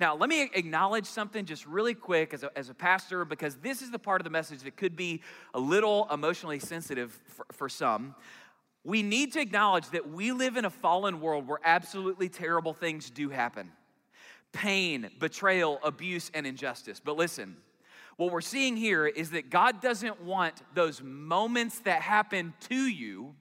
Now, 0.00 0.16
let 0.16 0.28
me 0.28 0.50
acknowledge 0.54 1.06
something 1.06 1.44
just 1.44 1.66
really 1.66 1.94
quick 1.94 2.34
as 2.34 2.42
a, 2.42 2.58
as 2.58 2.68
a 2.68 2.74
pastor, 2.74 3.24
because 3.24 3.54
this 3.56 3.80
is 3.80 3.90
the 3.90 3.98
part 3.98 4.20
of 4.20 4.24
the 4.24 4.30
message 4.30 4.62
that 4.62 4.76
could 4.76 4.96
be 4.96 5.22
a 5.54 5.60
little 5.60 6.08
emotionally 6.12 6.58
sensitive 6.58 7.18
for, 7.28 7.46
for 7.52 7.68
some. 7.68 8.14
We 8.82 9.02
need 9.02 9.32
to 9.34 9.40
acknowledge 9.40 9.88
that 9.90 10.10
we 10.10 10.32
live 10.32 10.56
in 10.56 10.64
a 10.64 10.70
fallen 10.70 11.20
world 11.20 11.46
where 11.46 11.60
absolutely 11.64 12.28
terrible 12.28 12.74
things 12.74 13.08
do 13.08 13.30
happen 13.30 13.70
pain, 14.52 15.10
betrayal, 15.18 15.80
abuse, 15.82 16.30
and 16.34 16.46
injustice. 16.46 17.00
But 17.00 17.16
listen, 17.16 17.56
What 18.16 18.30
we're 18.30 18.40
seeing 18.40 18.76
here 18.76 19.06
is 19.06 19.30
that 19.30 19.50
God 19.50 19.80
doesn't 19.80 20.22
want 20.22 20.62
those 20.74 21.02
moments 21.02 21.80
that 21.80 22.00
happen 22.00 22.54
to 22.68 22.76
you 22.76 23.34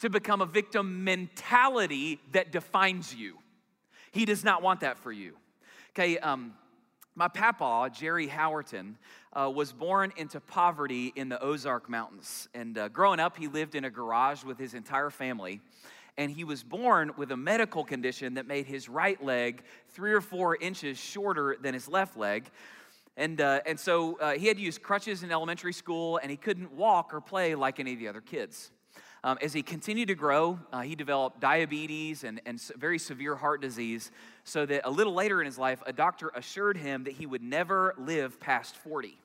to 0.00 0.10
become 0.10 0.42
a 0.42 0.46
victim 0.46 1.04
mentality 1.04 2.20
that 2.32 2.52
defines 2.52 3.14
you. 3.14 3.38
He 4.12 4.24
does 4.24 4.44
not 4.44 4.62
want 4.62 4.80
that 4.80 4.98
for 4.98 5.12
you. 5.12 5.36
Okay, 5.90 6.18
um, 6.18 6.54
my 7.16 7.26
papa, 7.26 7.90
Jerry 7.92 8.28
Howerton, 8.28 8.94
uh, 9.32 9.50
was 9.52 9.72
born 9.72 10.12
into 10.16 10.38
poverty 10.38 11.12
in 11.16 11.28
the 11.28 11.42
Ozark 11.42 11.88
Mountains. 11.88 12.48
And 12.54 12.78
uh, 12.78 12.88
growing 12.90 13.18
up, 13.18 13.36
he 13.36 13.48
lived 13.48 13.74
in 13.74 13.84
a 13.84 13.90
garage 13.90 14.44
with 14.44 14.56
his 14.56 14.74
entire 14.74 15.10
family. 15.10 15.60
And 16.16 16.30
he 16.30 16.44
was 16.44 16.62
born 16.62 17.10
with 17.16 17.32
a 17.32 17.36
medical 17.36 17.82
condition 17.82 18.34
that 18.34 18.46
made 18.46 18.66
his 18.66 18.88
right 18.88 19.20
leg 19.20 19.64
three 19.88 20.12
or 20.12 20.20
four 20.20 20.54
inches 20.54 20.96
shorter 20.96 21.56
than 21.60 21.74
his 21.74 21.88
left 21.88 22.16
leg. 22.16 22.48
And, 23.16 23.40
uh, 23.40 23.58
and 23.66 23.78
so 23.78 24.16
uh, 24.20 24.34
he 24.34 24.46
had 24.46 24.58
to 24.58 24.62
use 24.62 24.78
crutches 24.78 25.24
in 25.24 25.32
elementary 25.32 25.72
school, 25.72 26.18
and 26.18 26.30
he 26.30 26.36
couldn't 26.36 26.72
walk 26.72 27.12
or 27.12 27.20
play 27.20 27.56
like 27.56 27.80
any 27.80 27.94
of 27.94 27.98
the 27.98 28.06
other 28.06 28.20
kids. 28.20 28.70
Um, 29.22 29.36
as 29.42 29.52
he 29.52 29.62
continued 29.62 30.08
to 30.08 30.14
grow, 30.14 30.58
uh, 30.72 30.80
he 30.80 30.94
developed 30.94 31.40
diabetes 31.40 32.24
and, 32.24 32.40
and 32.46 32.60
very 32.78 32.98
severe 32.98 33.36
heart 33.36 33.60
disease, 33.60 34.10
so 34.44 34.64
that 34.64 34.82
a 34.84 34.90
little 34.90 35.12
later 35.12 35.40
in 35.40 35.46
his 35.46 35.58
life, 35.58 35.82
a 35.84 35.92
doctor 35.92 36.30
assured 36.34 36.78
him 36.78 37.04
that 37.04 37.12
he 37.12 37.26
would 37.26 37.42
never 37.42 37.94
live 37.98 38.40
past 38.40 38.76
40. 38.76 39.18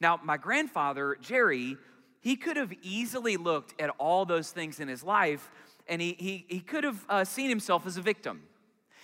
Now, 0.00 0.18
my 0.24 0.38
grandfather, 0.38 1.18
Jerry, 1.20 1.76
he 2.20 2.34
could 2.34 2.56
have 2.56 2.72
easily 2.82 3.36
looked 3.36 3.78
at 3.78 3.90
all 3.98 4.24
those 4.24 4.50
things 4.52 4.80
in 4.80 4.88
his 4.88 5.02
life, 5.02 5.50
and 5.86 6.00
he, 6.00 6.16
he, 6.18 6.46
he 6.48 6.60
could 6.60 6.84
have 6.84 7.04
uh, 7.08 7.24
seen 7.24 7.50
himself 7.50 7.86
as 7.86 7.98
a 7.98 8.02
victim. 8.02 8.42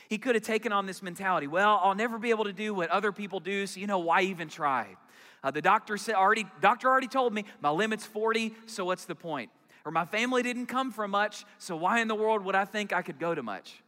He 0.09 0.17
could 0.17 0.35
have 0.35 0.45
taken 0.45 0.73
on 0.73 0.87
this 0.87 1.03
mentality 1.03 1.47
well, 1.47 1.81
I'll 1.83 1.95
never 1.95 2.19
be 2.19 2.31
able 2.31 2.45
to 2.45 2.53
do 2.53 2.73
what 2.73 2.89
other 2.89 3.13
people 3.13 3.41
do, 3.41 3.67
so 3.67 3.81
you 3.81 3.87
know, 3.87 3.99
why 3.99 4.23
even 4.23 4.49
try? 4.49 4.97
Uh, 5.45 5.51
the 5.51 5.61
doctor 5.61 5.99
said 5.99 6.15
already, 6.15 6.47
doctor 6.63 6.89
already 6.89 7.09
told 7.09 7.35
me 7.35 7.45
my 7.61 7.71
limit's 7.71 8.07
40, 8.07 8.55
so 8.65 8.87
what's 8.87 9.05
the 9.05 9.15
point? 9.15 9.51
Or 9.87 9.93
my 9.93 10.05
family 10.05 10.43
didn't 10.43 10.67
come 10.67 10.91
from 10.91 11.13
much, 11.13 11.45
so 11.59 11.77
why 11.77 12.01
in 12.01 12.09
the 12.09 12.15
world 12.15 12.45
would 12.45 12.57
I 12.57 12.65
think 12.65 12.93
I 12.93 13.03
could 13.03 13.21
go 13.21 13.37
to 13.37 13.43
much? 13.43 13.81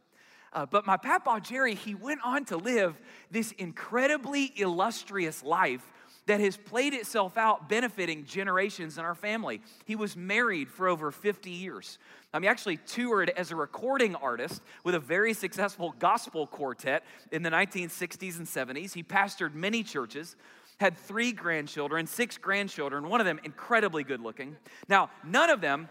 Uh, 0.53 0.65
but 0.65 0.87
my 0.87 0.95
papa 0.95 1.41
Jerry, 1.43 1.75
he 1.75 1.93
went 1.93 2.21
on 2.23 2.45
to 2.45 2.57
live 2.57 2.97
this 3.29 3.51
incredibly 3.51 4.53
illustrious 4.55 5.43
life 5.43 5.83
that 6.25 6.39
has 6.39 6.55
played 6.55 6.93
itself 6.93 7.37
out 7.37 7.67
benefiting 7.67 8.23
generations 8.23 8.97
in 8.97 9.03
our 9.03 9.13
family. 9.13 9.61
He 9.85 9.97
was 9.97 10.15
married 10.15 10.69
for 10.69 10.87
over 10.87 11.11
50 11.11 11.49
years. 11.49 11.97
Um, 12.33 12.43
he 12.43 12.47
actually 12.47 12.77
toured 12.77 13.29
as 13.31 13.51
a 13.51 13.55
recording 13.55 14.15
artist 14.15 14.61
with 14.85 14.95
a 14.95 14.99
very 14.99 15.33
successful 15.33 15.93
gospel 15.99 16.47
quartet 16.47 17.03
in 17.31 17.43
the 17.43 17.49
1960s 17.49 18.37
and 18.37 18.47
70s. 18.47 18.93
He 18.93 19.03
pastored 19.03 19.53
many 19.53 19.83
churches 19.83 20.37
had 20.79 20.97
three 20.97 21.31
grandchildren, 21.31 22.07
six 22.07 22.37
grandchildren, 22.37 23.07
one 23.09 23.19
of 23.19 23.25
them 23.25 23.39
incredibly 23.43 24.03
good 24.03 24.21
looking. 24.21 24.55
Now, 24.87 25.09
none 25.25 25.49
of 25.49 25.61
them, 25.61 25.89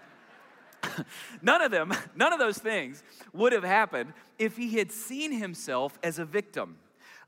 none 1.42 1.62
of 1.62 1.70
them, 1.70 1.92
none 2.16 2.32
of 2.32 2.38
those 2.38 2.58
things 2.58 3.02
would 3.32 3.52
have 3.52 3.64
happened 3.64 4.12
if 4.38 4.56
he 4.56 4.78
had 4.78 4.90
seen 4.90 5.32
himself 5.32 5.98
as 6.02 6.18
a 6.18 6.24
victim. 6.24 6.76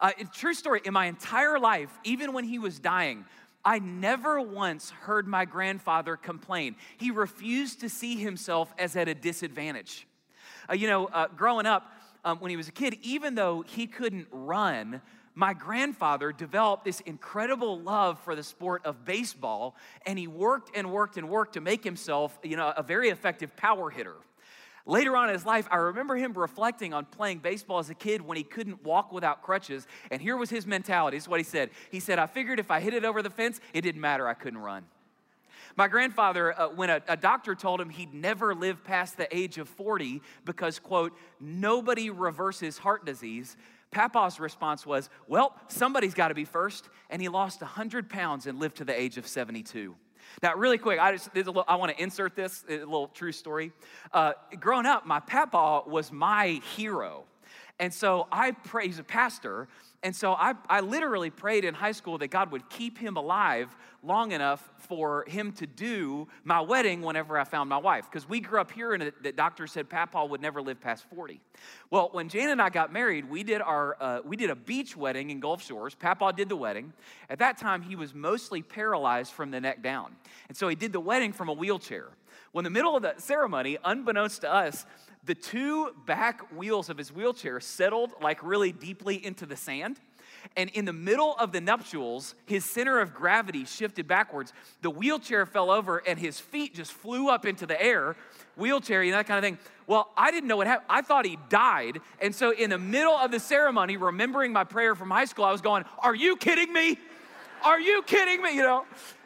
Uh, 0.01 0.13
true 0.33 0.55
story, 0.55 0.81
in 0.85 0.95
my 0.95 1.07
entire 1.07 1.59
life, 1.59 1.91
even 2.05 2.33
when 2.33 2.45
he 2.45 2.59
was 2.59 2.79
dying, 2.79 3.27
I 3.63 3.79
never 3.79 4.41
once 4.41 4.89
heard 4.89 5.29
my 5.29 5.45
grandfather 5.45 6.17
complain. 6.17 6.77
He 6.97 7.11
refused 7.11 7.81
to 7.81 7.91
see 7.91 8.17
himself 8.17 8.73
as 8.79 8.97
at 8.97 9.09
a 9.09 9.15
disadvantage. 9.15 10.07
Uh, 10.71 10.75
you 10.75 10.87
know, 10.87 11.07
uh, 11.07 11.29
growing 11.37 11.67
up, 11.67 11.93
um, 12.25 12.39
when 12.39 12.51
he 12.51 12.57
was 12.57 12.69
a 12.69 12.73
kid, 12.73 12.97
even 13.03 13.35
though 13.35 13.63
he 13.67 13.87
couldn't 13.87 14.29
run, 14.31 15.03
my 15.35 15.55
grandfather 15.55 16.33
developed 16.33 16.85
this 16.85 17.01
incredible 17.01 17.79
love 17.81 18.19
for 18.21 18.35
the 18.35 18.43
sport 18.43 18.85
of 18.85 19.05
baseball, 19.05 19.77
and 20.05 20.19
he 20.19 20.27
worked 20.27 20.77
and 20.77 20.91
worked 20.91 21.17
and 21.17 21.29
worked 21.29 21.55
to 21.55 21.61
make 21.61 21.85
himself, 21.85 22.39
you 22.43 22.57
know, 22.57 22.73
a 22.77 22.83
very 22.83 23.11
effective 23.11 23.55
power 23.57 23.91
hitter. 23.91 24.17
Later 24.87 25.17
on 25.17 25.29
in 25.29 25.35
his 25.35 25.47
life, 25.47 25.69
I 25.71 25.77
remember 25.77 26.17
him 26.17 26.33
reflecting 26.33 26.95
on 26.95 27.05
playing 27.05 27.39
baseball 27.39 27.79
as 27.79 27.91
a 27.91 27.95
kid 27.95 28.23
when 28.23 28.37
he 28.37 28.43
couldn't 28.43 28.83
walk 28.83 29.13
without 29.13 29.43
crutches. 29.43 29.87
And 30.11 30.21
here 30.21 30.37
was 30.37 30.51
his 30.51 30.67
mentality. 30.67 31.17
This 31.17 31.25
is 31.25 31.29
what 31.29 31.39
he 31.39 31.45
said. 31.45 31.71
He 31.91 32.01
said, 32.01 32.19
I 32.19 32.27
figured 32.27 32.59
if 32.59 32.71
I 32.71 32.81
hit 32.81 32.95
it 32.95 33.05
over 33.05 33.23
the 33.23 33.31
fence, 33.31 33.61
it 33.73 33.83
didn't 33.83 34.01
matter. 34.01 34.27
I 34.27 34.35
couldn't 34.35 34.59
run. 34.59 34.85
My 35.77 35.87
grandfather, 35.87 36.59
uh, 36.59 36.69
when 36.71 36.91
a, 36.91 37.01
a 37.07 37.17
doctor 37.17 37.55
told 37.55 37.81
him 37.81 37.91
he'd 37.91 38.13
never 38.13 38.55
live 38.55 38.83
past 38.83 39.17
the 39.17 39.35
age 39.35 39.59
of 39.59 39.69
40 39.69 40.23
because, 40.45 40.79
quote, 40.79 41.17
nobody 41.39 42.11
reverses 42.11 42.79
heart 42.79 43.07
disease, 43.07 43.57
Papa's 43.91 44.39
response 44.39 44.87
was, 44.87 45.09
Well, 45.27 45.55
somebody's 45.69 46.15
got 46.15 46.29
to 46.29 46.35
be 46.35 46.45
first. 46.45 46.89
And 47.09 47.21
he 47.21 47.29
lost 47.29 47.61
100 47.61 48.09
pounds 48.09 48.47
and 48.47 48.59
lived 48.59 48.77
to 48.77 48.85
the 48.85 48.99
age 48.99 49.19
of 49.19 49.27
72. 49.27 49.95
Now, 50.43 50.55
really 50.55 50.79
quick, 50.79 51.01
I, 51.01 51.13
just, 51.13 51.35
little, 51.35 51.65
I 51.67 51.77
want 51.77 51.97
to 51.97 52.03
insert 52.03 52.37
this, 52.37 52.65
a 52.69 52.79
little 52.79 53.09
true 53.09 53.33
story. 53.33 53.73
Uh, 54.13 54.33
growing 54.59 54.87
up, 54.87 55.07
my 55.07 55.21
papa 55.21 55.83
was 55.89 56.13
my 56.13 56.61
hero. 56.77 57.25
And 57.79 57.93
so 57.93 58.29
I 58.31 58.53
pray, 58.53 58.87
he's 58.87 58.99
a 58.99 59.05
pastor, 59.05 59.67
and 60.03 60.17
so 60.17 60.33
I, 60.33 60.55
I 60.69 60.81
literally 60.81 61.29
prayed 61.29 61.65
in 61.65 61.75
high 61.75 61.93
school 61.93 62.17
that 62.19 62.29
God 62.29 62.53
would 62.53 62.71
keep 62.71 62.97
him 62.97 63.19
alive 63.19 63.77
long 64.03 64.33
enough 64.33 64.73
for 64.79 65.27
him 65.29 65.53
to 65.53 65.67
do 65.67 66.27
my 66.43 66.63
wedding 66.63 67.03
whenever 67.03 67.37
I 67.39 67.45
found 67.45 67.69
my 67.69 67.77
wife. 67.77 68.07
Because 68.11 68.27
we 68.27 68.41
grew 68.41 68.59
up 68.61 68.71
here 68.71 68.95
and 68.95 69.13
the 69.21 69.33
doctor 69.33 69.67
said 69.67 69.91
Papa 69.91 70.25
would 70.25 70.41
never 70.41 70.63
live 70.63 70.81
past 70.81 71.05
40. 71.15 71.39
Well, 71.91 72.09
when 72.13 72.31
Jan 72.31 72.49
and 72.49 72.63
I 72.63 72.71
got 72.71 72.91
married, 72.91 73.29
we 73.29 73.43
did, 73.43 73.61
our, 73.61 73.97
uh, 74.01 74.21
we 74.25 74.39
did 74.39 74.49
a 74.49 74.57
beach 74.57 74.97
wedding 74.97 75.29
in 75.29 75.39
Gulf 75.39 75.63
Shores. 75.63 75.95
Papa 75.95 76.33
did 76.35 76.49
the 76.49 76.57
wedding. 76.57 76.95
At 77.29 77.39
that 77.41 77.59
time, 77.59 77.83
he 77.83 77.95
was 77.95 78.15
mostly 78.15 78.63
paralyzed 78.63 79.33
from 79.33 79.51
the 79.51 79.61
neck 79.61 79.83
down. 79.83 80.17
And 80.49 80.57
so 80.57 80.67
he 80.69 80.77
did 80.77 80.95
the 80.95 81.01
wedding 81.01 81.35
from 81.35 81.51
a 81.51 81.55
wheelchair. 81.55 82.09
Well, 82.55 82.61
in 82.61 82.65
the 82.65 82.71
middle 82.71 82.97
of 82.97 83.03
the 83.03 83.15
ceremony, 83.19 83.77
unbeknownst 83.85 84.41
to 84.41 84.53
us, 84.53 84.87
the 85.25 85.35
two 85.35 85.95
back 86.07 86.41
wheels 86.53 86.89
of 86.89 86.97
his 86.97 87.13
wheelchair 87.13 87.61
settled 87.61 88.13
like 88.23 88.43
really 88.43 88.73
deeply 88.73 89.25
into 89.25 89.47
the 89.47 89.57
sand. 89.57 90.01
And 90.57 90.71
in 90.71 90.85
the 90.85 90.93
middle 90.93 91.37
of 91.39 91.53
the 91.53 91.61
nuptials, 91.61 92.35
his 92.47 92.65
center 92.65 92.99
of 93.01 93.15
gravity 93.15 93.65
shifted 93.67 94.09
backwards. 94.09 94.53
The 94.81 94.91
wheelchair 94.91 95.45
fell 95.45 95.71
over 95.71 95.99
and 95.99 96.19
his 96.19 96.41
feet 96.41 96.75
just 96.75 96.93
flew 96.93 97.29
up 97.29 97.45
into 97.45 97.67
the 97.67 97.81
air, 97.81 98.17
wheelchair 98.57 99.03
and 99.03 99.13
that 99.13 99.27
kind 99.27 99.39
of 99.39 99.45
thing. 99.45 99.59
Well, 99.87 100.11
I 100.17 100.31
didn't 100.31 100.49
know 100.49 100.57
what 100.57 100.67
happened. 100.67 100.87
I 100.89 101.03
thought 101.03 101.27
he 101.27 101.37
died. 101.49 102.01
And 102.23 102.35
so, 102.35 102.53
in 102.53 102.71
the 102.71 102.79
middle 102.79 103.13
of 103.13 103.31
the 103.31 103.41
ceremony, 103.41 103.97
remembering 103.97 104.53
my 104.53 104.65
prayer 104.65 104.95
from 104.95 105.11
high 105.11 105.25
school, 105.25 105.45
I 105.45 105.53
was 105.53 105.61
going, 105.61 105.85
Are 105.99 106.15
you 106.15 106.37
kidding 106.37 106.73
me? 106.73 106.99
Are 107.63 107.81
you 107.81 108.03
kidding 108.03 108.41
me? 108.43 108.57
You 108.57 108.63
know? 108.63 108.85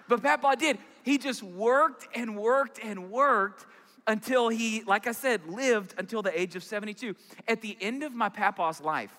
But 0.09 0.23
Papa 0.23 0.57
did. 0.59 0.79
He 1.03 1.19
just 1.19 1.43
worked 1.43 2.09
and 2.15 2.37
worked 2.37 2.81
and 2.83 3.11
worked 3.11 3.67
until 4.07 4.49
he, 4.49 4.83
like 4.83 5.07
I 5.07 5.13
said, 5.13 5.47
lived 5.49 5.95
until 5.99 6.23
the 6.23 6.39
age 6.39 6.57
of 6.57 6.65
72. 6.65 7.15
At 7.49 7.63
the 7.63 7.77
end 7.81 8.03
of 8.03 8.15
my 8.15 8.29
papa's 8.29 8.81
life, 8.81 9.15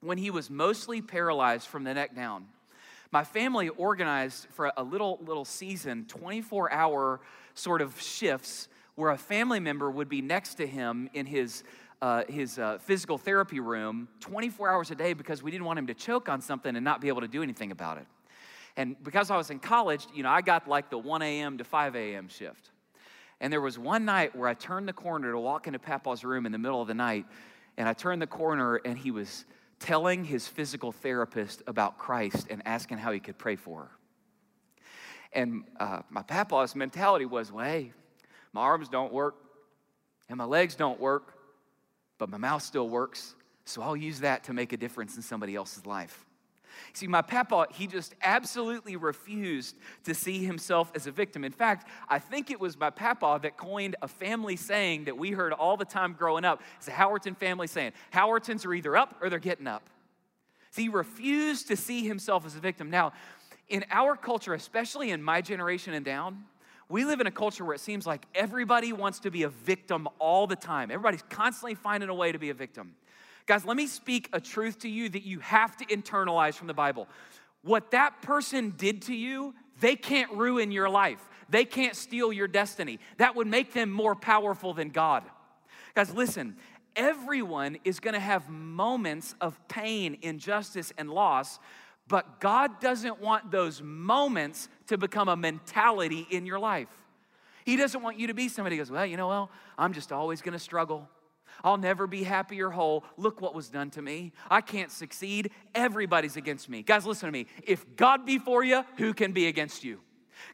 when 0.00 0.18
he 0.18 0.30
was 0.30 0.50
mostly 0.50 1.02
paralyzed 1.02 1.66
from 1.66 1.84
the 1.84 1.94
neck 1.94 2.14
down, 2.14 2.46
my 3.12 3.24
family 3.24 3.68
organized 3.68 4.46
for 4.50 4.72
a 4.76 4.82
little 4.82 5.18
little 5.24 5.44
season 5.44 6.06
24 6.06 6.72
hour 6.72 7.20
sort 7.54 7.82
of 7.82 8.00
shifts 8.00 8.68
where 8.94 9.10
a 9.10 9.18
family 9.18 9.60
member 9.60 9.90
would 9.90 10.08
be 10.08 10.22
next 10.22 10.54
to 10.54 10.66
him 10.66 11.10
in 11.12 11.26
his 11.26 11.64
uh, 12.02 12.24
his 12.28 12.58
uh, 12.58 12.78
physical 12.78 13.18
therapy 13.18 13.60
room 13.60 14.08
24 14.20 14.70
hours 14.70 14.90
a 14.90 14.94
day 14.94 15.12
because 15.12 15.42
we 15.42 15.50
didn't 15.50 15.66
want 15.66 15.78
him 15.78 15.86
to 15.88 15.94
choke 15.94 16.28
on 16.28 16.40
something 16.40 16.74
and 16.76 16.84
not 16.84 17.00
be 17.00 17.08
able 17.08 17.20
to 17.20 17.28
do 17.28 17.42
anything 17.42 17.72
about 17.72 17.98
it. 17.98 18.06
And 18.76 18.96
because 19.02 19.30
I 19.30 19.36
was 19.36 19.50
in 19.50 19.58
college, 19.58 20.06
you 20.14 20.22
know, 20.22 20.30
I 20.30 20.40
got 20.40 20.66
like 20.68 20.88
the 20.88 20.96
1 20.96 21.20
a.m. 21.20 21.58
to 21.58 21.64
5 21.64 21.96
a.m. 21.96 22.28
shift. 22.28 22.70
And 23.40 23.52
there 23.52 23.60
was 23.60 23.78
one 23.78 24.04
night 24.04 24.36
where 24.36 24.48
I 24.48 24.54
turned 24.54 24.86
the 24.86 24.92
corner 24.92 25.32
to 25.32 25.38
walk 25.38 25.66
into 25.66 25.78
Papa's 25.78 26.24
room 26.24 26.46
in 26.46 26.52
the 26.52 26.58
middle 26.58 26.82
of 26.82 26.88
the 26.88 26.94
night, 26.94 27.26
and 27.76 27.88
I 27.88 27.94
turned 27.94 28.20
the 28.20 28.26
corner 28.26 28.76
and 28.76 28.98
he 28.98 29.10
was 29.10 29.44
telling 29.78 30.24
his 30.24 30.46
physical 30.46 30.92
therapist 30.92 31.62
about 31.66 31.96
Christ 31.96 32.48
and 32.50 32.62
asking 32.66 32.98
how 32.98 33.12
he 33.12 33.20
could 33.20 33.38
pray 33.38 33.56
for 33.56 33.80
her. 33.80 33.90
And 35.32 35.64
uh, 35.78 36.02
my 36.10 36.22
papa's 36.22 36.76
mentality 36.76 37.24
was, 37.24 37.50
well, 37.50 37.64
hey, 37.64 37.92
my 38.52 38.60
arms 38.60 38.88
don't 38.88 39.12
work 39.12 39.36
and 40.28 40.36
my 40.36 40.44
legs 40.44 40.74
don't 40.74 41.00
work, 41.00 41.34
but 42.18 42.28
my 42.28 42.36
mouth 42.36 42.62
still 42.62 42.88
works, 42.88 43.34
so 43.64 43.80
I'll 43.80 43.96
use 43.96 44.20
that 44.20 44.44
to 44.44 44.52
make 44.52 44.72
a 44.72 44.76
difference 44.76 45.16
in 45.16 45.22
somebody 45.22 45.54
else's 45.54 45.86
life. 45.86 46.26
See, 46.92 47.06
my 47.06 47.22
papa, 47.22 47.66
he 47.72 47.86
just 47.86 48.14
absolutely 48.22 48.96
refused 48.96 49.76
to 50.04 50.14
see 50.14 50.44
himself 50.44 50.90
as 50.94 51.06
a 51.06 51.10
victim. 51.10 51.44
In 51.44 51.52
fact, 51.52 51.88
I 52.08 52.18
think 52.18 52.50
it 52.50 52.60
was 52.60 52.78
my 52.78 52.90
papa 52.90 53.38
that 53.42 53.56
coined 53.56 53.96
a 54.02 54.08
family 54.08 54.56
saying 54.56 55.04
that 55.04 55.16
we 55.16 55.30
heard 55.30 55.52
all 55.52 55.76
the 55.76 55.84
time 55.84 56.14
growing 56.14 56.44
up. 56.44 56.62
It's 56.78 56.88
a 56.88 56.92
Howerton 56.92 57.36
family 57.36 57.66
saying, 57.66 57.92
Howertons 58.12 58.66
are 58.66 58.74
either 58.74 58.96
up 58.96 59.16
or 59.20 59.30
they're 59.30 59.38
getting 59.38 59.66
up. 59.66 59.82
See, 60.70 60.82
he 60.82 60.88
refused 60.88 61.68
to 61.68 61.76
see 61.76 62.06
himself 62.06 62.46
as 62.46 62.54
a 62.54 62.60
victim. 62.60 62.90
Now, 62.90 63.12
in 63.68 63.84
our 63.90 64.16
culture, 64.16 64.54
especially 64.54 65.10
in 65.10 65.22
my 65.22 65.40
generation 65.40 65.94
and 65.94 66.04
down, 66.04 66.44
we 66.88 67.04
live 67.04 67.20
in 67.20 67.26
a 67.28 67.30
culture 67.30 67.64
where 67.64 67.74
it 67.74 67.80
seems 67.80 68.04
like 68.06 68.26
everybody 68.34 68.92
wants 68.92 69.20
to 69.20 69.30
be 69.30 69.44
a 69.44 69.48
victim 69.48 70.08
all 70.18 70.48
the 70.48 70.56
time. 70.56 70.90
Everybody's 70.90 71.22
constantly 71.30 71.76
finding 71.76 72.08
a 72.08 72.14
way 72.14 72.32
to 72.32 72.38
be 72.38 72.50
a 72.50 72.54
victim. 72.54 72.94
Guys, 73.46 73.64
let 73.64 73.76
me 73.76 73.86
speak 73.86 74.28
a 74.32 74.40
truth 74.40 74.78
to 74.80 74.88
you 74.88 75.08
that 75.08 75.22
you 75.22 75.40
have 75.40 75.76
to 75.78 75.86
internalize 75.86 76.54
from 76.54 76.66
the 76.66 76.74
Bible. 76.74 77.08
what 77.62 77.90
that 77.90 78.22
person 78.22 78.72
did 78.78 79.02
to 79.02 79.14
you, 79.14 79.54
they 79.80 79.94
can't 79.94 80.32
ruin 80.32 80.72
your 80.72 80.88
life. 80.88 81.28
They 81.50 81.66
can't 81.66 81.94
steal 81.94 82.32
your 82.32 82.48
destiny. 82.48 83.00
That 83.18 83.36
would 83.36 83.46
make 83.46 83.74
them 83.74 83.90
more 83.90 84.14
powerful 84.14 84.72
than 84.72 84.88
God. 84.88 85.24
Guys, 85.94 86.14
listen, 86.14 86.56
everyone 86.96 87.76
is 87.84 88.00
gonna 88.00 88.20
have 88.20 88.48
moments 88.48 89.34
of 89.40 89.60
pain, 89.68 90.16
injustice, 90.22 90.92
and 90.96 91.10
loss, 91.10 91.58
but 92.08 92.40
God 92.40 92.80
doesn't 92.80 93.20
want 93.20 93.50
those 93.50 93.82
moments 93.82 94.68
to 94.86 94.96
become 94.96 95.28
a 95.28 95.36
mentality 95.36 96.26
in 96.30 96.46
your 96.46 96.58
life. 96.58 96.88
He 97.64 97.76
doesn't 97.76 98.02
want 98.02 98.18
you 98.18 98.26
to 98.28 98.34
be 98.34 98.48
somebody 98.48 98.76
who 98.76 98.80
goes, 98.80 98.90
Well, 98.90 99.06
you 99.06 99.16
know, 99.16 99.28
well, 99.28 99.50
I'm 99.76 99.92
just 99.92 100.12
always 100.12 100.40
gonna 100.40 100.58
struggle. 100.58 101.08
I'll 101.64 101.76
never 101.76 102.06
be 102.06 102.22
happy 102.22 102.62
or 102.62 102.70
whole. 102.70 103.04
Look 103.16 103.40
what 103.40 103.54
was 103.54 103.68
done 103.68 103.90
to 103.90 104.02
me. 104.02 104.32
I 104.50 104.60
can't 104.60 104.90
succeed. 104.90 105.50
Everybody's 105.74 106.36
against 106.36 106.68
me. 106.68 106.82
Guys, 106.82 107.06
listen 107.06 107.26
to 107.26 107.32
me. 107.32 107.46
If 107.66 107.96
God 107.96 108.24
be 108.26 108.38
for 108.38 108.64
you, 108.64 108.84
who 108.96 109.14
can 109.14 109.32
be 109.32 109.46
against 109.46 109.84
you? 109.84 110.00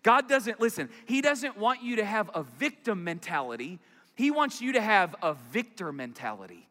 God 0.02 0.28
doesn't, 0.28 0.60
listen, 0.60 0.88
He 1.06 1.20
doesn't 1.20 1.56
want 1.56 1.82
you 1.82 1.96
to 1.96 2.04
have 2.04 2.30
a 2.34 2.42
victim 2.42 3.04
mentality. 3.04 3.78
He 4.14 4.30
wants 4.30 4.60
you 4.60 4.72
to 4.72 4.80
have 4.80 5.14
a 5.22 5.34
victor 5.52 5.92
mentality. 5.92 6.68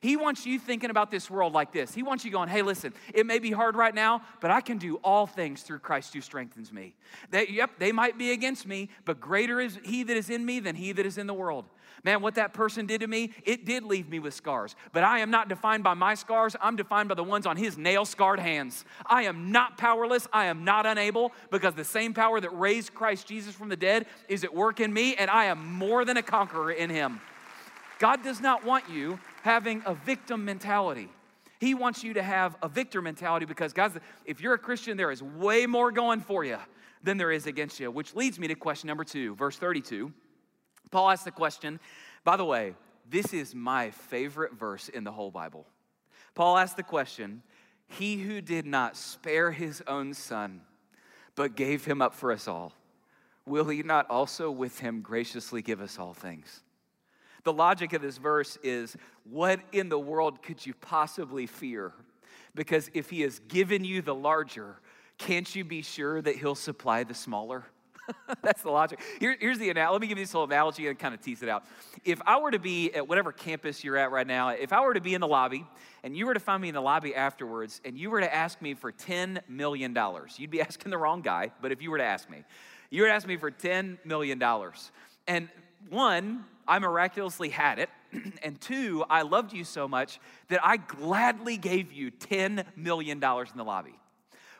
He 0.00 0.16
wants 0.16 0.46
you 0.46 0.58
thinking 0.58 0.90
about 0.90 1.10
this 1.10 1.30
world 1.30 1.52
like 1.52 1.72
this. 1.72 1.94
He 1.94 2.02
wants 2.02 2.24
you 2.24 2.30
going, 2.30 2.48
hey, 2.48 2.62
listen, 2.62 2.92
it 3.14 3.26
may 3.26 3.38
be 3.38 3.50
hard 3.50 3.76
right 3.76 3.94
now, 3.94 4.22
but 4.40 4.50
I 4.50 4.60
can 4.60 4.78
do 4.78 4.96
all 4.96 5.26
things 5.26 5.62
through 5.62 5.80
Christ 5.80 6.12
who 6.12 6.20
strengthens 6.20 6.72
me. 6.72 6.94
They, 7.30 7.48
yep, 7.48 7.72
they 7.78 7.92
might 7.92 8.18
be 8.18 8.32
against 8.32 8.66
me, 8.66 8.90
but 9.04 9.20
greater 9.20 9.60
is 9.60 9.78
he 9.84 10.02
that 10.04 10.16
is 10.16 10.30
in 10.30 10.44
me 10.44 10.60
than 10.60 10.76
he 10.76 10.92
that 10.92 11.06
is 11.06 11.18
in 11.18 11.26
the 11.26 11.34
world. 11.34 11.64
Man, 12.04 12.22
what 12.22 12.34
that 12.36 12.52
person 12.52 12.86
did 12.86 13.00
to 13.00 13.06
me, 13.06 13.32
it 13.44 13.64
did 13.64 13.84
leave 13.84 14.08
me 14.08 14.18
with 14.18 14.34
scars. 14.34 14.76
But 14.92 15.04
I 15.04 15.20
am 15.20 15.30
not 15.30 15.48
defined 15.48 15.82
by 15.82 15.94
my 15.94 16.14
scars. 16.14 16.54
I'm 16.60 16.76
defined 16.76 17.08
by 17.08 17.14
the 17.14 17.24
ones 17.24 17.46
on 17.46 17.56
his 17.56 17.76
nail 17.76 18.04
scarred 18.04 18.38
hands. 18.38 18.84
I 19.06 19.22
am 19.22 19.50
not 19.50 19.78
powerless. 19.78 20.28
I 20.32 20.46
am 20.46 20.64
not 20.64 20.86
unable 20.86 21.32
because 21.50 21.74
the 21.74 21.84
same 21.84 22.14
power 22.14 22.40
that 22.40 22.50
raised 22.50 22.94
Christ 22.94 23.26
Jesus 23.26 23.54
from 23.54 23.68
the 23.68 23.76
dead 23.76 24.06
is 24.28 24.44
at 24.44 24.54
work 24.54 24.80
in 24.80 24.92
me, 24.92 25.14
and 25.16 25.30
I 25.30 25.46
am 25.46 25.72
more 25.72 26.04
than 26.04 26.16
a 26.16 26.22
conqueror 26.22 26.70
in 26.70 26.90
him. 26.90 27.20
God 27.98 28.22
does 28.22 28.40
not 28.40 28.64
want 28.64 28.88
you 28.90 29.18
having 29.42 29.82
a 29.86 29.94
victim 29.94 30.44
mentality. 30.44 31.08
He 31.58 31.74
wants 31.74 32.04
you 32.04 32.14
to 32.14 32.22
have 32.22 32.56
a 32.62 32.68
victor 32.68 33.00
mentality 33.00 33.46
because, 33.46 33.72
guys, 33.72 33.92
if 34.24 34.40
you're 34.40 34.54
a 34.54 34.58
Christian, 34.58 34.96
there 34.96 35.10
is 35.10 35.22
way 35.22 35.66
more 35.66 35.90
going 35.90 36.20
for 36.20 36.44
you 36.44 36.58
than 37.02 37.16
there 37.16 37.30
is 37.30 37.46
against 37.46 37.80
you, 37.80 37.90
which 37.90 38.14
leads 38.14 38.38
me 38.38 38.48
to 38.48 38.54
question 38.54 38.88
number 38.88 39.04
two, 39.04 39.34
verse 39.36 39.56
32. 39.56 40.12
Paul 40.90 41.10
asks 41.10 41.24
the 41.24 41.30
question, 41.30 41.80
by 42.24 42.36
the 42.36 42.44
way, 42.44 42.74
this 43.08 43.32
is 43.32 43.54
my 43.54 43.90
favorite 43.90 44.54
verse 44.54 44.88
in 44.88 45.04
the 45.04 45.12
whole 45.12 45.30
Bible. 45.30 45.66
Paul 46.34 46.58
asks 46.58 46.74
the 46.74 46.82
question, 46.82 47.42
He 47.88 48.16
who 48.18 48.40
did 48.40 48.66
not 48.66 48.96
spare 48.96 49.52
his 49.52 49.82
own 49.86 50.14
son, 50.14 50.62
but 51.34 51.54
gave 51.54 51.84
him 51.84 52.02
up 52.02 52.14
for 52.14 52.32
us 52.32 52.48
all, 52.48 52.72
will 53.46 53.68
he 53.68 53.82
not 53.82 54.08
also 54.10 54.50
with 54.50 54.80
him 54.80 55.00
graciously 55.00 55.62
give 55.62 55.80
us 55.80 55.98
all 55.98 56.14
things? 56.14 56.62
The 57.44 57.52
logic 57.52 57.92
of 57.92 58.02
this 58.02 58.18
verse 58.18 58.58
is 58.64 58.96
what 59.22 59.60
in 59.70 59.88
the 59.88 59.98
world 59.98 60.42
could 60.42 60.66
you 60.66 60.74
possibly 60.74 61.46
fear? 61.46 61.92
Because 62.56 62.90
if 62.92 63.10
he 63.10 63.20
has 63.20 63.38
given 63.38 63.84
you 63.84 64.02
the 64.02 64.14
larger, 64.14 64.80
can't 65.16 65.54
you 65.54 65.62
be 65.64 65.82
sure 65.82 66.20
that 66.22 66.36
he'll 66.36 66.56
supply 66.56 67.04
the 67.04 67.14
smaller? 67.14 67.66
That's 68.42 68.62
the 68.62 68.70
logic. 68.70 69.00
Here, 69.20 69.36
here's 69.38 69.58
the 69.58 69.70
analogy. 69.70 69.92
Let 69.92 70.00
me 70.00 70.06
give 70.06 70.18
you 70.18 70.24
this 70.24 70.34
little 70.34 70.46
analogy 70.46 70.86
and 70.88 70.98
kind 70.98 71.14
of 71.14 71.20
tease 71.20 71.42
it 71.42 71.48
out. 71.48 71.64
If 72.04 72.20
I 72.26 72.38
were 72.38 72.50
to 72.50 72.58
be 72.58 72.92
at 72.92 73.06
whatever 73.06 73.32
campus 73.32 73.82
you're 73.84 73.96
at 73.96 74.10
right 74.10 74.26
now, 74.26 74.50
if 74.50 74.72
I 74.72 74.80
were 74.80 74.94
to 74.94 75.00
be 75.00 75.14
in 75.14 75.20
the 75.20 75.28
lobby 75.28 75.66
and 76.02 76.16
you 76.16 76.26
were 76.26 76.34
to 76.34 76.40
find 76.40 76.62
me 76.62 76.68
in 76.68 76.74
the 76.74 76.82
lobby 76.82 77.14
afterwards 77.14 77.80
and 77.84 77.98
you 77.98 78.10
were 78.10 78.20
to 78.20 78.34
ask 78.34 78.60
me 78.62 78.74
for 78.74 78.92
$10 78.92 79.40
million, 79.48 79.96
you'd 80.36 80.50
be 80.50 80.60
asking 80.62 80.90
the 80.90 80.98
wrong 80.98 81.22
guy, 81.22 81.50
but 81.60 81.72
if 81.72 81.82
you 81.82 81.90
were 81.90 81.98
to 81.98 82.04
ask 82.04 82.30
me, 82.30 82.44
you 82.90 83.04
to 83.04 83.12
ask 83.12 83.26
me 83.26 83.36
for 83.36 83.50
$10 83.50 83.98
million. 84.04 84.42
And 85.26 85.48
one, 85.90 86.44
I 86.68 86.78
miraculously 86.78 87.48
had 87.48 87.78
it. 87.78 87.90
and 88.42 88.60
two, 88.60 89.04
I 89.08 89.22
loved 89.22 89.52
you 89.52 89.64
so 89.64 89.88
much 89.88 90.20
that 90.48 90.60
I 90.64 90.76
gladly 90.76 91.56
gave 91.56 91.92
you 91.92 92.10
$10 92.10 92.64
million 92.76 93.18
in 93.18 93.56
the 93.56 93.64
lobby. 93.64 93.94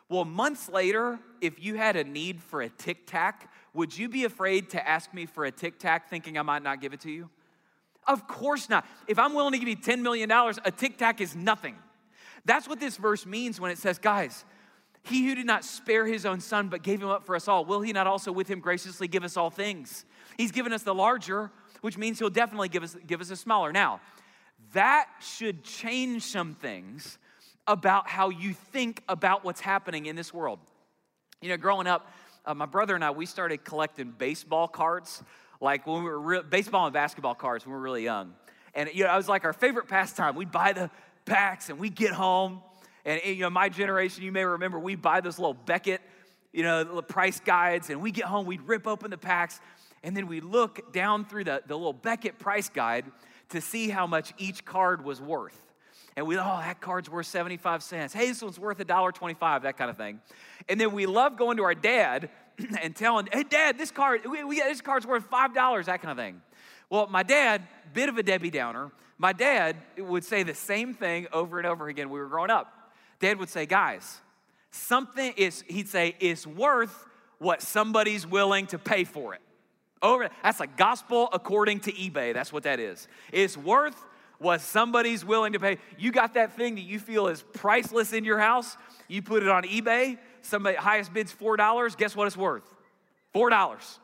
Well, 0.09 0.25
months 0.25 0.69
later, 0.69 1.19
if 1.41 1.61
you 1.61 1.75
had 1.75 1.95
a 1.95 2.03
need 2.03 2.41
for 2.41 2.61
a 2.61 2.69
tic 2.69 3.07
tac, 3.07 3.51
would 3.73 3.97
you 3.97 4.07
be 4.07 4.23
afraid 4.23 4.69
to 4.71 4.87
ask 4.87 5.13
me 5.13 5.25
for 5.25 5.45
a 5.45 5.51
tic 5.51 5.79
tac 5.79 6.09
thinking 6.09 6.37
I 6.37 6.43
might 6.43 6.63
not 6.63 6.79
give 6.79 6.93
it 6.93 7.01
to 7.01 7.11
you? 7.11 7.29
Of 8.07 8.25
course 8.25 8.69
not. 8.69 8.85
If 9.07 9.19
I'm 9.19 9.33
willing 9.33 9.51
to 9.51 9.59
give 9.59 9.67
you 9.67 9.75
$10 9.75 10.01
million, 10.01 10.31
a 10.31 10.71
tic 10.71 10.97
tac 10.97 11.19
is 11.19 11.35
nothing. 11.35 11.75
That's 12.45 12.69
what 12.69 12.79
this 12.79 12.95
verse 12.95 13.25
means 13.25 13.59
when 13.59 13.69
it 13.69 13.77
says, 13.77 13.99
guys, 13.99 14.45
he 15.03 15.27
who 15.27 15.35
did 15.35 15.45
not 15.45 15.65
spare 15.65 16.05
his 16.05 16.25
own 16.25 16.39
son 16.39 16.69
but 16.69 16.83
gave 16.83 17.01
him 17.01 17.09
up 17.09 17.25
for 17.25 17.35
us 17.35 17.49
all, 17.49 17.65
will 17.65 17.81
he 17.81 17.91
not 17.91 18.07
also 18.07 18.31
with 18.31 18.47
him 18.47 18.61
graciously 18.61 19.09
give 19.09 19.25
us 19.25 19.35
all 19.35 19.49
things? 19.49 20.05
He's 20.37 20.53
given 20.53 20.71
us 20.71 20.83
the 20.83 20.95
larger, 20.95 21.51
which 21.81 21.97
means 21.97 22.19
he'll 22.19 22.29
definitely 22.29 22.69
give 22.69 22.83
us, 22.83 22.95
give 23.05 23.19
us 23.19 23.29
a 23.29 23.35
smaller. 23.35 23.73
Now, 23.73 23.99
that 24.73 25.09
should 25.19 25.63
change 25.63 26.23
some 26.23 26.53
things 26.53 27.17
about 27.67 28.07
how 28.07 28.29
you 28.29 28.53
think 28.53 29.03
about 29.09 29.43
what's 29.43 29.61
happening 29.61 30.05
in 30.05 30.15
this 30.15 30.33
world. 30.33 30.59
You 31.41 31.49
know, 31.49 31.57
growing 31.57 31.87
up, 31.87 32.11
uh, 32.45 32.53
my 32.53 32.65
brother 32.65 32.95
and 32.95 33.03
I, 33.03 33.11
we 33.11 33.25
started 33.25 33.63
collecting 33.63 34.11
baseball 34.17 34.67
cards, 34.67 35.21
like 35.59 35.85
when 35.85 36.03
we 36.03 36.09
were 36.09 36.19
re- 36.19 36.41
baseball 36.49 36.85
and 36.85 36.93
basketball 36.93 37.35
cards 37.35 37.65
when 37.65 37.73
we 37.73 37.77
were 37.77 37.83
really 37.83 38.03
young. 38.03 38.33
And, 38.73 38.89
you 38.93 39.03
know, 39.03 39.13
it 39.13 39.17
was 39.17 39.27
like 39.27 39.43
our 39.43 39.53
favorite 39.53 39.87
pastime. 39.87 40.35
We'd 40.35 40.51
buy 40.51 40.73
the 40.73 40.89
packs 41.25 41.69
and 41.69 41.77
we'd 41.77 41.95
get 41.95 42.13
home. 42.13 42.61
And, 43.05 43.21
you 43.25 43.41
know, 43.41 43.49
my 43.49 43.69
generation, 43.69 44.23
you 44.23 44.31
may 44.31 44.45
remember, 44.45 44.79
we 44.79 44.95
buy 44.95 45.21
those 45.21 45.39
little 45.39 45.53
Beckett, 45.53 46.01
you 46.53 46.63
know, 46.63 46.83
the 46.83 47.03
price 47.03 47.39
guides, 47.39 47.89
and 47.89 48.01
we 48.01 48.11
get 48.11 48.25
home, 48.25 48.45
we'd 48.45 48.61
rip 48.61 48.87
open 48.87 49.11
the 49.11 49.17
packs, 49.17 49.59
and 50.03 50.15
then 50.15 50.27
we'd 50.27 50.43
look 50.43 50.93
down 50.93 51.25
through 51.25 51.43
the, 51.45 51.61
the 51.67 51.75
little 51.75 51.93
Beckett 51.93 52.39
price 52.39 52.69
guide 52.69 53.05
to 53.49 53.61
see 53.61 53.89
how 53.89 54.07
much 54.07 54.33
each 54.37 54.65
card 54.65 55.03
was 55.03 55.21
worth. 55.21 55.66
And 56.17 56.25
we, 56.25 56.35
oh, 56.35 56.39
that 56.39 56.81
card's 56.81 57.11
worth 57.11 57.27
75 57.27 57.83
cents. 57.83 58.11
Hey, 58.11 58.27
this 58.27 58.41
one's 58.41 58.59
worth 58.59 58.79
$1.25, 58.79 59.61
that 59.61 59.77
kind 59.77 59.91
of 59.91 59.97
thing. 59.97 60.19
And 60.67 60.81
then 60.81 60.91
we 60.91 61.05
love 61.05 61.37
going 61.37 61.57
to 61.57 61.63
our 61.63 61.75
dad 61.75 62.31
and 62.81 62.95
telling, 62.95 63.29
hey, 63.31 63.43
dad, 63.43 63.77
this 63.77 63.91
card, 63.91 64.21
we, 64.25 64.43
we, 64.43 64.59
this 64.59 64.81
card's 64.81 65.05
worth 65.05 65.29
$5, 65.29 65.85
that 65.85 66.01
kind 66.01 66.11
of 66.11 66.17
thing. 66.17 66.41
Well, 66.89 67.05
my 67.05 67.21
dad, 67.21 67.61
bit 67.93 68.09
of 68.09 68.17
a 68.17 68.23
Debbie 68.23 68.49
Downer, 68.49 68.91
my 69.19 69.31
dad 69.31 69.75
would 69.95 70.25
say 70.25 70.41
the 70.41 70.55
same 70.55 70.95
thing 70.95 71.27
over 71.31 71.59
and 71.59 71.67
over 71.67 71.87
again. 71.87 72.09
We 72.09 72.19
were 72.19 72.27
growing 72.27 72.49
up. 72.49 72.73
Dad 73.19 73.37
would 73.37 73.49
say, 73.49 73.67
guys, 73.67 74.19
something 74.71 75.33
is, 75.37 75.63
he'd 75.67 75.87
say, 75.87 76.15
is 76.19 76.47
worth 76.47 77.05
what 77.37 77.61
somebody's 77.61 78.25
willing 78.25 78.65
to 78.67 78.79
pay 78.79 79.03
for 79.03 79.35
it. 79.35 79.41
Over, 80.01 80.29
that's 80.41 80.59
like 80.59 80.77
gospel 80.77 81.29
according 81.31 81.81
to 81.81 81.91
eBay. 81.91 82.33
That's 82.33 82.51
what 82.51 82.63
that 82.63 82.79
is. 82.79 83.07
It's 83.31 83.55
worth 83.55 84.03
what 84.39 84.61
somebody's 84.61 85.25
willing 85.25 85.53
to 85.53 85.59
pay. 85.59 85.77
You 85.97 86.11
got 86.11 86.35
that 86.35 86.55
thing 86.55 86.75
that 86.75 86.81
you 86.81 86.99
feel 86.99 87.27
is 87.27 87.43
priceless 87.53 88.13
in 88.13 88.23
your 88.23 88.39
house. 88.39 88.77
You 89.07 89.21
put 89.21 89.43
it 89.43 89.49
on 89.49 89.63
eBay. 89.63 90.17
Somebody 90.41 90.77
highest 90.77 91.13
bids 91.13 91.31
four 91.31 91.57
dollars. 91.57 91.95
Guess 91.95 92.15
what 92.15 92.27
it's 92.27 92.37
worth? 92.37 92.63
Four 93.33 93.49
dollars. 93.49 93.99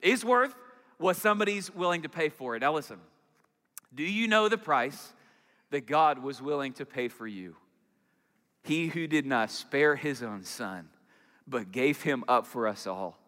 It's 0.00 0.24
worth 0.24 0.54
what 0.98 1.16
somebody's 1.16 1.74
willing 1.74 2.02
to 2.02 2.08
pay 2.08 2.28
for 2.28 2.56
it. 2.56 2.60
Now 2.60 2.74
listen. 2.74 2.98
Do 3.94 4.02
you 4.02 4.28
know 4.28 4.48
the 4.48 4.58
price 4.58 5.12
that 5.70 5.86
God 5.86 6.22
was 6.22 6.42
willing 6.42 6.74
to 6.74 6.84
pay 6.84 7.08
for 7.08 7.26
you? 7.26 7.56
He 8.62 8.88
who 8.88 9.06
did 9.06 9.24
not 9.24 9.50
spare 9.50 9.96
his 9.96 10.22
own 10.22 10.44
son, 10.44 10.88
but 11.46 11.72
gave 11.72 12.02
him 12.02 12.22
up 12.28 12.46
for 12.46 12.66
us 12.66 12.86
all 12.86 13.18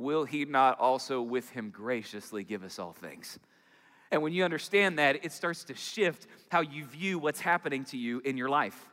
will 0.00 0.24
he 0.24 0.44
not 0.46 0.80
also 0.80 1.20
with 1.20 1.50
him 1.50 1.70
graciously 1.70 2.42
give 2.42 2.64
us 2.64 2.78
all 2.78 2.92
things? 2.92 3.38
And 4.10 4.22
when 4.22 4.32
you 4.32 4.44
understand 4.44 4.98
that, 4.98 5.24
it 5.24 5.32
starts 5.32 5.64
to 5.64 5.74
shift 5.74 6.26
how 6.50 6.60
you 6.60 6.84
view 6.84 7.18
what's 7.18 7.40
happening 7.40 7.84
to 7.86 7.96
you 7.96 8.20
in 8.24 8.36
your 8.36 8.48
life. 8.48 8.88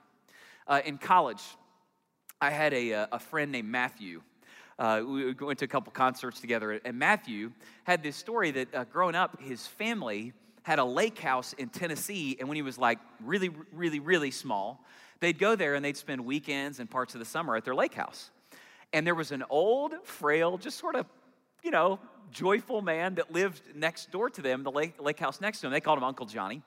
Uh, 0.68 0.82
in 0.86 0.98
college, 0.98 1.42
I 2.40 2.52
had 2.52 2.74
a, 2.74 2.94
uh, 2.94 3.08
a 3.14 3.20
friend 3.20 3.52
named 3.52 3.68
Matthew. 3.68 4.22
Uh, 4.78 5.02
we 5.04 5.34
went 5.34 5.58
to 5.60 5.66
a 5.66 5.68
couple 5.68 5.92
concerts 5.92 6.40
together, 6.40 6.74
and 6.86 7.00
Matthew 7.00 7.52
had 7.84 8.04
this 8.04 8.16
story 8.16 8.52
that 8.52 8.76
uh, 8.76 8.84
growing 8.84 9.16
up, 9.16 9.42
his 9.42 9.66
family 9.66 10.34
had 10.62 10.78
a 10.78 10.84
lake 10.84 11.18
house 11.18 11.54
in 11.54 11.70
Tennessee, 11.70 12.38
and 12.40 12.48
when 12.48 12.58
he 12.58 12.62
was 12.62 12.78
like 12.78 13.00
really, 13.24 13.50
really, 13.72 14.00
really 14.00 14.30
small, 14.30 14.84
they'd 15.20 15.40
go 15.40 15.56
there 15.56 15.74
and 15.74 15.84
they'd 15.84 15.98
spend 15.98 16.24
weekends 16.24 16.80
and 16.80 16.88
parts 16.88 17.16
of 17.16 17.20
the 17.20 17.26
summer 17.26 17.56
at 17.56 17.66
their 17.66 17.74
lake 17.74 17.96
house. 17.96 18.30
And 18.94 19.08
there 19.08 19.16
was 19.16 19.32
an 19.32 19.44
old, 19.50 19.94
frail, 20.04 20.58
just 20.60 20.78
sort 20.78 20.96
of, 20.96 21.08
you 21.64 21.72
know, 21.72 22.00
joyful 22.32 22.82
man 22.82 23.16
that 23.16 23.32
lived 23.32 23.62
next 23.76 24.12
door 24.12 24.30
to 24.30 24.42
them, 24.42 24.64
the 24.64 24.72
lake, 24.72 25.02
lake 25.02 25.20
house 25.20 25.42
next 25.42 25.62
to 25.62 25.68
him. 25.68 25.74
They 25.74 25.82
called 25.82 25.98
him 25.98 26.04
Uncle 26.04 26.26
Johnny. 26.26 26.62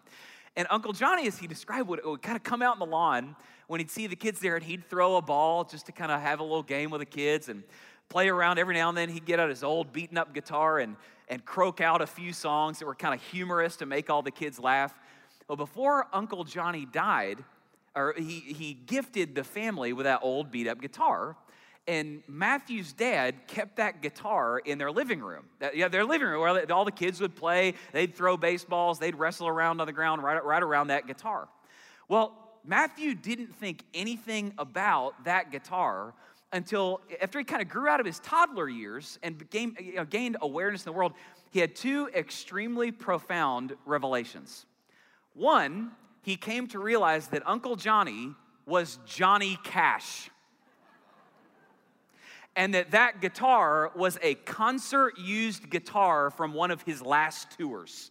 And 0.57 0.67
Uncle 0.71 0.93
Johnny, 0.93 1.27
as 1.27 1.39
he 1.39 1.47
described, 1.47 1.89
would, 1.89 2.01
would 2.05 2.23
kind 2.23 2.37
of 2.37 2.43
come 2.43 2.61
out 2.63 2.75
in 2.75 2.81
the 2.81 2.87
lawn 2.87 3.37
when 3.69 3.79
he'd 3.79 3.91
see 3.91 4.07
the 4.07 4.17
kids 4.17 4.41
there 4.41 4.57
and 4.57 4.65
he'd 4.65 4.89
throw 4.91 5.17
a 5.17 5.23
ball 5.23 5.65
just 5.65 5.87
to 5.87 5.93
kind 5.93 6.11
of 6.11 6.21
have 6.21 6.41
a 6.41 6.43
little 6.43 6.63
game 6.63 6.91
with 6.91 7.01
the 7.01 7.07
kids 7.07 7.49
and 7.49 7.63
play 8.09 8.29
around 8.29 8.59
every 8.59 8.75
now 8.75 8.89
and 8.89 8.99
then. 8.99 9.09
He'd 9.09 9.25
get 9.25 9.39
out 9.39 9.49
his 9.49 9.63
old 9.63 9.93
beaten 9.93 10.19
up 10.19 10.35
guitar 10.35 10.81
and, 10.81 10.97
and 11.29 11.45
croak 11.45 11.81
out 11.81 12.03
a 12.03 12.07
few 12.07 12.33
songs 12.33 12.81
that 12.81 12.87
were 12.87 12.97
kind 12.97 13.15
of 13.15 13.23
humorous 13.23 13.77
to 13.77 13.87
make 13.87 14.11
all 14.11 14.23
the 14.23 14.33
kids 14.33 14.59
laugh. 14.59 14.93
Well, 15.49 15.57
before 15.57 16.09
Uncle 16.13 16.43
Johnny 16.45 16.85
died, 16.85 17.45
or 17.95 18.15
he, 18.17 18.41
he 18.41 18.75
gifted 18.75 19.35
the 19.35 19.45
family 19.45 19.93
with 19.93 20.05
that 20.05 20.21
old 20.23 20.51
beat 20.51 20.69
up 20.69 20.81
guitar. 20.81 21.37
And 21.91 22.23
Matthew's 22.29 22.93
dad 22.93 23.49
kept 23.49 23.79
that 23.79 24.01
guitar 24.01 24.61
in 24.61 24.79
their 24.79 24.93
living 24.93 25.19
room. 25.19 25.47
Yeah, 25.75 25.89
their 25.89 26.05
living 26.05 26.29
room 26.29 26.41
where 26.41 26.73
all 26.73 26.85
the 26.85 26.93
kids 26.93 27.21
would 27.21 27.35
play. 27.35 27.75
They'd 27.93 28.15
throw 28.15 28.37
baseballs. 28.37 29.01
They'd 29.01 29.17
wrestle 29.17 29.49
around 29.49 29.81
on 29.81 29.89
the 29.89 29.93
ground 29.93 30.23
right, 30.23 30.43
right 30.45 30.63
around 30.63 30.87
that 30.87 31.09
guitar. 31.09 31.49
Well, 32.07 32.33
Matthew 32.65 33.17
didn't 33.17 33.57
think 33.57 33.83
anything 33.93 34.55
about 34.57 35.25
that 35.25 35.51
guitar 35.51 36.15
until 36.53 37.01
after 37.21 37.41
he 37.41 37.45
kind 37.45 37.61
of 37.61 37.69
grew 37.69 37.89
out 37.89 37.99
of 37.99 38.07
his 38.07 38.21
toddler 38.21 38.69
years 38.69 39.19
and 39.25 39.51
gained, 39.51 39.77
you 39.81 39.97
know, 39.97 40.05
gained 40.05 40.37
awareness 40.43 40.83
in 40.83 40.93
the 40.93 40.97
world. 40.97 41.15
He 41.51 41.59
had 41.59 41.75
two 41.75 42.09
extremely 42.15 42.93
profound 42.93 43.75
revelations. 43.85 44.65
One, 45.35 45.91
he 46.23 46.37
came 46.37 46.69
to 46.69 46.79
realize 46.79 47.27
that 47.29 47.43
Uncle 47.47 47.75
Johnny 47.75 48.37
was 48.65 49.01
Johnny 49.07 49.59
Cash. 49.65 50.31
And 52.57 52.75
that 52.75 52.91
that 52.91 53.21
guitar 53.21 53.91
was 53.95 54.19
a 54.23 54.35
concert 54.35 55.19
used 55.19 55.71
guitar 55.71 56.31
from 56.31 56.53
one 56.53 56.71
of 56.71 56.83
his 56.83 57.01
last 57.03 57.57
tours. 57.59 58.11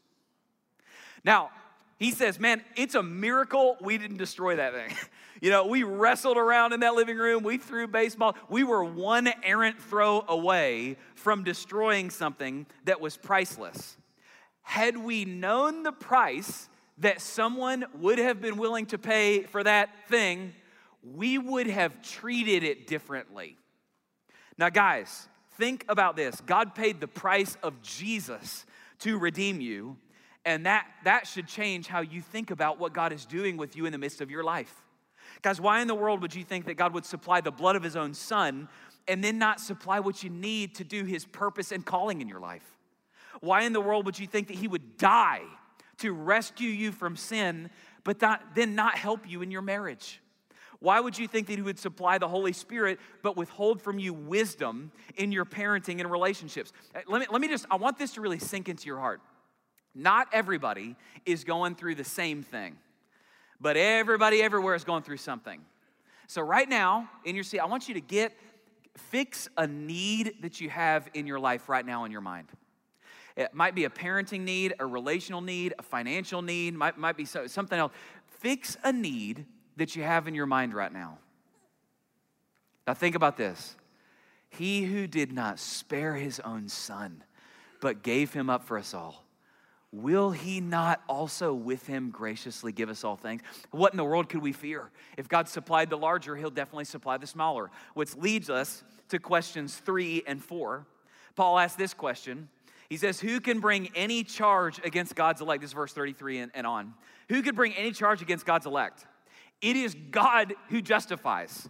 Now, 1.23 1.49
he 1.97 2.11
says, 2.11 2.39
Man, 2.39 2.63
it's 2.75 2.95
a 2.95 3.03
miracle 3.03 3.75
we 3.81 3.97
didn't 3.97 4.17
destroy 4.17 4.55
that 4.55 4.73
thing. 4.73 4.95
you 5.41 5.49
know, 5.49 5.65
we 5.65 5.83
wrestled 5.83 6.37
around 6.37 6.73
in 6.73 6.79
that 6.79 6.95
living 6.95 7.17
room, 7.17 7.43
we 7.43 7.57
threw 7.57 7.87
baseball. 7.87 8.35
We 8.49 8.63
were 8.63 8.83
one 8.83 9.29
errant 9.43 9.81
throw 9.81 10.23
away 10.27 10.97
from 11.15 11.43
destroying 11.43 12.09
something 12.09 12.65
that 12.85 13.01
was 13.01 13.17
priceless. 13.17 13.97
Had 14.61 14.97
we 14.97 15.25
known 15.25 15.83
the 15.83 15.91
price 15.91 16.69
that 16.99 17.21
someone 17.21 17.85
would 17.95 18.19
have 18.19 18.41
been 18.41 18.57
willing 18.57 18.85
to 18.87 18.97
pay 18.97 19.43
for 19.43 19.63
that 19.63 19.89
thing, 20.07 20.53
we 21.03 21.37
would 21.37 21.67
have 21.67 22.01
treated 22.01 22.63
it 22.63 22.87
differently. 22.87 23.57
Now, 24.59 24.67
guys, 24.67 25.29
think 25.57 25.85
about 25.87 26.17
this 26.17 26.41
God 26.41 26.75
paid 26.75 26.99
the 26.99 27.07
price 27.07 27.57
of 27.63 27.81
Jesus 27.81 28.65
to 28.99 29.17
redeem 29.17 29.61
you. 29.61 29.95
And 30.45 30.65
that, 30.65 30.85
that 31.05 31.27
should 31.27 31.47
change 31.47 31.87
how 31.87 32.01
you 32.01 32.21
think 32.21 32.51
about 32.51 32.79
what 32.79 32.93
God 32.93 33.13
is 33.13 33.25
doing 33.25 33.55
with 33.55 33.75
you 33.75 33.85
in 33.85 33.91
the 33.91 33.97
midst 33.97 34.19
of 34.19 34.29
your 34.29 34.43
life. 34.43 34.73
Guys, 35.41 35.61
why 35.61 35.81
in 35.81 35.87
the 35.87 35.95
world 35.95 36.21
would 36.21 36.33
you 36.35 36.43
think 36.43 36.65
that 36.65 36.75
God 36.75 36.93
would 36.93 37.05
supply 37.05 37.39
the 37.39 37.51
blood 37.51 37.75
of 37.75 37.83
his 37.83 37.95
own 37.95 38.13
son 38.13 38.67
and 39.07 39.23
then 39.23 39.37
not 39.37 39.59
supply 39.59 39.99
what 39.99 40.23
you 40.23 40.29
need 40.29 40.75
to 40.75 40.83
do 40.83 41.05
his 41.05 41.25
purpose 41.25 41.71
and 41.71 41.85
calling 41.85 42.19
in 42.19 42.27
your 42.27 42.39
life? 42.39 42.77
Why 43.41 43.61
in 43.61 43.73
the 43.73 43.81
world 43.81 44.05
would 44.05 44.19
you 44.19 44.27
think 44.27 44.47
that 44.47 44.57
he 44.57 44.67
would 44.67 44.97
die 44.97 45.43
to 45.99 46.11
rescue 46.11 46.69
you 46.69 46.91
from 46.91 47.15
sin, 47.15 47.69
but 48.03 48.21
not, 48.21 48.55
then 48.55 48.75
not 48.75 48.97
help 48.97 49.29
you 49.29 49.41
in 49.41 49.51
your 49.51 49.61
marriage? 49.61 50.19
Why 50.81 50.99
would 50.99 51.17
you 51.17 51.27
think 51.27 51.47
that 51.47 51.55
he 51.55 51.61
would 51.61 51.79
supply 51.79 52.17
the 52.17 52.27
Holy 52.27 52.53
Spirit 52.53 52.99
but 53.21 53.35
withhold 53.35 53.81
from 53.81 53.99
you 53.99 54.13
wisdom 54.13 54.91
in 55.17 55.31
your 55.31 55.45
parenting 55.45 55.99
and 55.99 56.09
relationships? 56.09 56.71
Uh, 56.95 56.99
let 57.07 57.19
me, 57.19 57.27
let 57.29 57.41
me 57.41 57.49
just, 57.49 57.65
I 57.69 57.75
want 57.75 57.97
this 57.97 58.13
to 58.13 58.21
really 58.21 58.39
sink 58.39 58.69
into 58.69 58.87
your 58.87 58.99
heart. 58.99 59.21
Not 59.93 60.27
everybody 60.31 60.95
is 61.25 61.43
going 61.43 61.75
through 61.75 61.95
the 61.95 62.03
same 62.05 62.43
thing, 62.43 62.77
but 63.59 63.75
everybody 63.75 64.41
everywhere 64.41 64.75
is 64.75 64.85
going 64.85 65.03
through 65.03 65.17
something. 65.17 65.59
So, 66.27 66.41
right 66.41 66.69
now 66.69 67.09
in 67.25 67.35
your 67.35 67.43
seat, 67.43 67.59
I 67.59 67.65
want 67.65 67.87
you 67.87 67.95
to 67.95 68.01
get, 68.01 68.31
fix 68.95 69.49
a 69.57 69.67
need 69.67 70.35
that 70.43 70.61
you 70.61 70.69
have 70.69 71.09
in 71.13 71.27
your 71.27 71.39
life 71.39 71.67
right 71.67 71.85
now 71.85 72.05
in 72.05 72.11
your 72.11 72.21
mind. 72.21 72.47
It 73.35 73.53
might 73.53 73.73
be 73.73 73.85
a 73.85 73.89
parenting 73.89 74.41
need, 74.41 74.75
a 74.79 74.85
relational 74.85 75.41
need, 75.41 75.73
a 75.79 75.83
financial 75.83 76.41
need, 76.41 76.75
might, 76.75 76.97
might 76.97 77.17
be 77.17 77.25
something 77.25 77.79
else. 77.79 77.91
Fix 78.27 78.77
a 78.83 78.93
need 78.93 79.45
that 79.79 79.95
you 79.95 80.03
have 80.03 80.27
in 80.27 80.35
your 80.35 80.45
mind 80.45 80.73
right 80.73 80.91
now. 80.91 81.17
Now, 82.87 82.93
think 82.93 83.15
about 83.15 83.37
this 83.37 83.75
He 84.49 84.83
who 84.83 85.07
did 85.07 85.31
not 85.31 85.59
spare 85.59 86.15
his 86.15 86.39
own 86.39 86.69
son, 86.69 87.23
but 87.81 88.03
gave 88.03 88.33
him 88.33 88.49
up 88.49 88.63
for 88.63 88.77
us 88.77 88.93
all 88.93 89.23
will 89.91 90.31
he 90.31 90.61
not 90.61 91.01
also 91.07 91.53
with 91.53 91.87
him 91.87 92.09
graciously 92.11 92.71
give 92.71 92.89
us 92.89 93.03
all 93.03 93.15
things? 93.15 93.41
What 93.71 93.93
in 93.93 93.97
the 93.97 94.05
world 94.05 94.29
could 94.29 94.41
we 94.41 94.51
fear? 94.51 94.91
If 95.17 95.27
God 95.27 95.47
supplied 95.47 95.89
the 95.89 95.97
larger, 95.97 96.35
he'll 96.35 96.49
definitely 96.49 96.85
supply 96.85 97.17
the 97.17 97.27
smaller, 97.27 97.71
which 97.93 98.15
leads 98.15 98.49
us 98.49 98.83
to 99.09 99.19
questions 99.19 99.75
three 99.75 100.23
and 100.27 100.43
four. 100.43 100.85
Paul 101.35 101.57
asks 101.57 101.77
this 101.77 101.93
question. 101.93 102.49
He 102.89 102.97
says, 102.97 103.19
Who 103.19 103.39
can 103.39 103.59
bring 103.59 103.89
any 103.95 104.23
charge 104.23 104.79
against 104.83 105.15
God's 105.15 105.41
elect? 105.41 105.61
This 105.61 105.71
is 105.71 105.73
verse 105.73 105.93
33 105.93 106.39
and, 106.39 106.51
and 106.55 106.67
on. 106.67 106.93
Who 107.29 107.41
could 107.41 107.55
bring 107.55 107.73
any 107.73 107.91
charge 107.91 108.21
against 108.21 108.45
God's 108.45 108.65
elect? 108.65 109.05
It 109.61 109.75
is 109.75 109.95
God 110.11 110.53
who 110.69 110.81
justifies. 110.81 111.69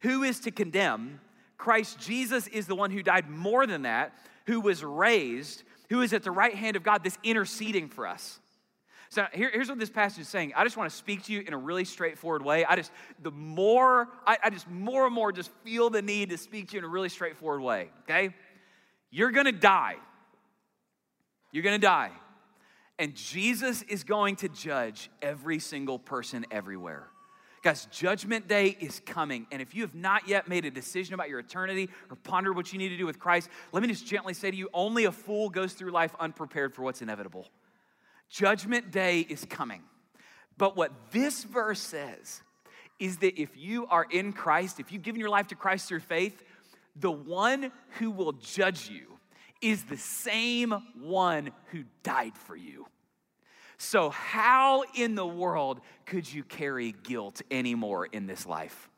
Who 0.00 0.22
is 0.22 0.40
to 0.40 0.50
condemn? 0.50 1.20
Christ 1.56 2.00
Jesus 2.00 2.48
is 2.48 2.66
the 2.66 2.74
one 2.74 2.90
who 2.90 3.02
died 3.02 3.30
more 3.30 3.66
than 3.66 3.82
that, 3.82 4.14
who 4.46 4.60
was 4.60 4.82
raised 4.82 5.62
who 5.92 6.00
is 6.00 6.14
at 6.14 6.22
the 6.22 6.30
right 6.30 6.54
hand 6.54 6.74
of 6.74 6.82
God, 6.82 7.04
this 7.04 7.18
interceding 7.22 7.86
for 7.86 8.06
us. 8.06 8.40
So 9.10 9.26
here, 9.34 9.50
here's 9.52 9.68
what 9.68 9.78
this 9.78 9.90
passage 9.90 10.22
is 10.22 10.28
saying. 10.28 10.54
I 10.56 10.64
just 10.64 10.78
want 10.78 10.90
to 10.90 10.96
speak 10.96 11.24
to 11.24 11.34
you 11.34 11.44
in 11.46 11.52
a 11.52 11.58
really 11.58 11.84
straightforward 11.84 12.42
way. 12.42 12.64
I 12.64 12.76
just, 12.76 12.90
the 13.22 13.30
more, 13.30 14.08
I, 14.26 14.38
I 14.42 14.48
just 14.48 14.70
more 14.70 15.04
and 15.04 15.14
more 15.14 15.32
just 15.32 15.50
feel 15.64 15.90
the 15.90 16.00
need 16.00 16.30
to 16.30 16.38
speak 16.38 16.68
to 16.68 16.72
you 16.72 16.78
in 16.78 16.86
a 16.86 16.88
really 16.88 17.10
straightforward 17.10 17.60
way, 17.60 17.90
okay? 18.04 18.34
You're 19.10 19.32
gonna 19.32 19.52
die. 19.52 19.96
You're 21.50 21.62
gonna 21.62 21.76
die. 21.76 22.10
And 22.98 23.14
Jesus 23.14 23.82
is 23.82 24.02
going 24.02 24.36
to 24.36 24.48
judge 24.48 25.10
every 25.20 25.58
single 25.58 25.98
person 25.98 26.46
everywhere. 26.50 27.11
Guys, 27.62 27.86
Judgment 27.92 28.48
Day 28.48 28.76
is 28.80 29.00
coming. 29.06 29.46
And 29.52 29.62
if 29.62 29.72
you 29.72 29.82
have 29.82 29.94
not 29.94 30.26
yet 30.26 30.48
made 30.48 30.64
a 30.64 30.70
decision 30.70 31.14
about 31.14 31.28
your 31.28 31.38
eternity 31.38 31.90
or 32.10 32.16
pondered 32.16 32.56
what 32.56 32.72
you 32.72 32.78
need 32.78 32.88
to 32.88 32.96
do 32.96 33.06
with 33.06 33.20
Christ, 33.20 33.48
let 33.70 33.82
me 33.82 33.88
just 33.88 34.04
gently 34.04 34.34
say 34.34 34.50
to 34.50 34.56
you 34.56 34.68
only 34.74 35.04
a 35.04 35.12
fool 35.12 35.48
goes 35.48 35.72
through 35.72 35.92
life 35.92 36.12
unprepared 36.18 36.74
for 36.74 36.82
what's 36.82 37.02
inevitable. 37.02 37.46
Judgment 38.28 38.90
Day 38.90 39.20
is 39.20 39.44
coming. 39.44 39.82
But 40.58 40.76
what 40.76 40.90
this 41.12 41.44
verse 41.44 41.78
says 41.78 42.42
is 42.98 43.18
that 43.18 43.40
if 43.40 43.56
you 43.56 43.86
are 43.86 44.06
in 44.10 44.32
Christ, 44.32 44.80
if 44.80 44.90
you've 44.90 45.02
given 45.02 45.20
your 45.20 45.30
life 45.30 45.48
to 45.48 45.54
Christ 45.54 45.88
through 45.88 46.00
faith, 46.00 46.42
the 46.96 47.12
one 47.12 47.70
who 47.98 48.10
will 48.10 48.32
judge 48.32 48.90
you 48.90 49.06
is 49.60 49.84
the 49.84 49.96
same 49.96 50.72
one 51.00 51.52
who 51.70 51.84
died 52.02 52.36
for 52.36 52.56
you. 52.56 52.86
So, 53.82 54.10
how 54.10 54.84
in 54.94 55.16
the 55.16 55.26
world 55.26 55.80
could 56.06 56.32
you 56.32 56.44
carry 56.44 56.94
guilt 57.02 57.42
anymore 57.50 58.06
in 58.06 58.28
this 58.28 58.46
life? 58.46 58.88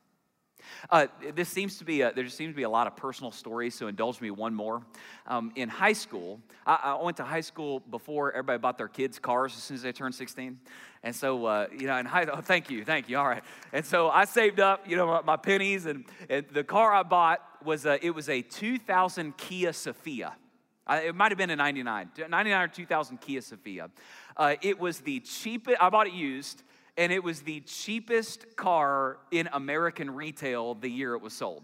Uh, 0.91 1.07
this 1.33 1.49
seems 1.49 1.79
to 1.79 1.85
be 1.85 2.01
a, 2.01 2.13
there 2.13 2.29
seems 2.29 2.51
to 2.51 2.55
be 2.55 2.63
a 2.63 2.69
lot 2.69 2.85
of 2.85 2.95
personal 2.95 3.31
stories, 3.31 3.73
so 3.73 3.87
indulge 3.87 4.21
me 4.21 4.29
one 4.29 4.53
more. 4.53 4.83
Um, 5.25 5.51
in 5.55 5.69
high 5.69 5.93
school, 5.93 6.39
I, 6.67 6.75
I, 6.83 7.03
went 7.03 7.17
to 7.17 7.23
high 7.23 7.41
school 7.41 7.79
before 7.79 8.31
everybody 8.33 8.59
bought 8.59 8.77
their 8.77 8.87
kids 8.87 9.17
cars 9.17 9.55
as 9.57 9.63
soon 9.63 9.73
as 9.73 9.81
they 9.81 9.91
turned 9.91 10.13
16, 10.13 10.59
and 11.01 11.15
so 11.15 11.47
uh, 11.47 11.65
you 11.75 11.87
know, 11.87 11.97
in 11.97 12.05
high, 12.05 12.25
oh, 12.31 12.41
thank 12.41 12.69
you, 12.69 12.85
thank 12.85 13.09
you, 13.09 13.17
all 13.17 13.27
right. 13.27 13.43
And 13.73 13.83
so 13.83 14.09
I 14.09 14.25
saved 14.25 14.59
up, 14.59 14.87
you 14.87 14.97
know, 14.97 15.07
my, 15.07 15.21
my 15.21 15.37
pennies, 15.37 15.87
and, 15.87 16.05
and, 16.29 16.45
the 16.51 16.63
car 16.63 16.93
I 16.93 17.01
bought 17.01 17.41
was 17.65 17.87
a, 17.87 18.05
it 18.05 18.11
was 18.11 18.29
a 18.29 18.43
2000 18.43 19.35
Kia 19.35 19.71
Sephia. 19.71 20.35
Uh, 20.87 21.01
it 21.03 21.15
might 21.15 21.31
have 21.31 21.37
been 21.37 21.49
a 21.49 21.55
99, 21.55 22.11
99 22.29 22.61
or 22.61 22.67
2000 22.67 23.21
Kia 23.21 23.41
Sephia. 23.41 23.89
Uh, 24.37 24.55
it 24.61 24.79
was 24.79 24.99
the 24.99 25.19
cheapest, 25.21 25.77
I 25.81 25.89
bought 25.89 26.07
it 26.07 26.13
used, 26.13 26.63
and 26.97 27.11
it 27.11 27.23
was 27.23 27.41
the 27.41 27.61
cheapest 27.61 28.55
car 28.55 29.17
in 29.31 29.49
American 29.51 30.11
retail 30.11 30.75
the 30.75 30.89
year 30.89 31.13
it 31.13 31.21
was 31.21 31.33
sold. 31.33 31.63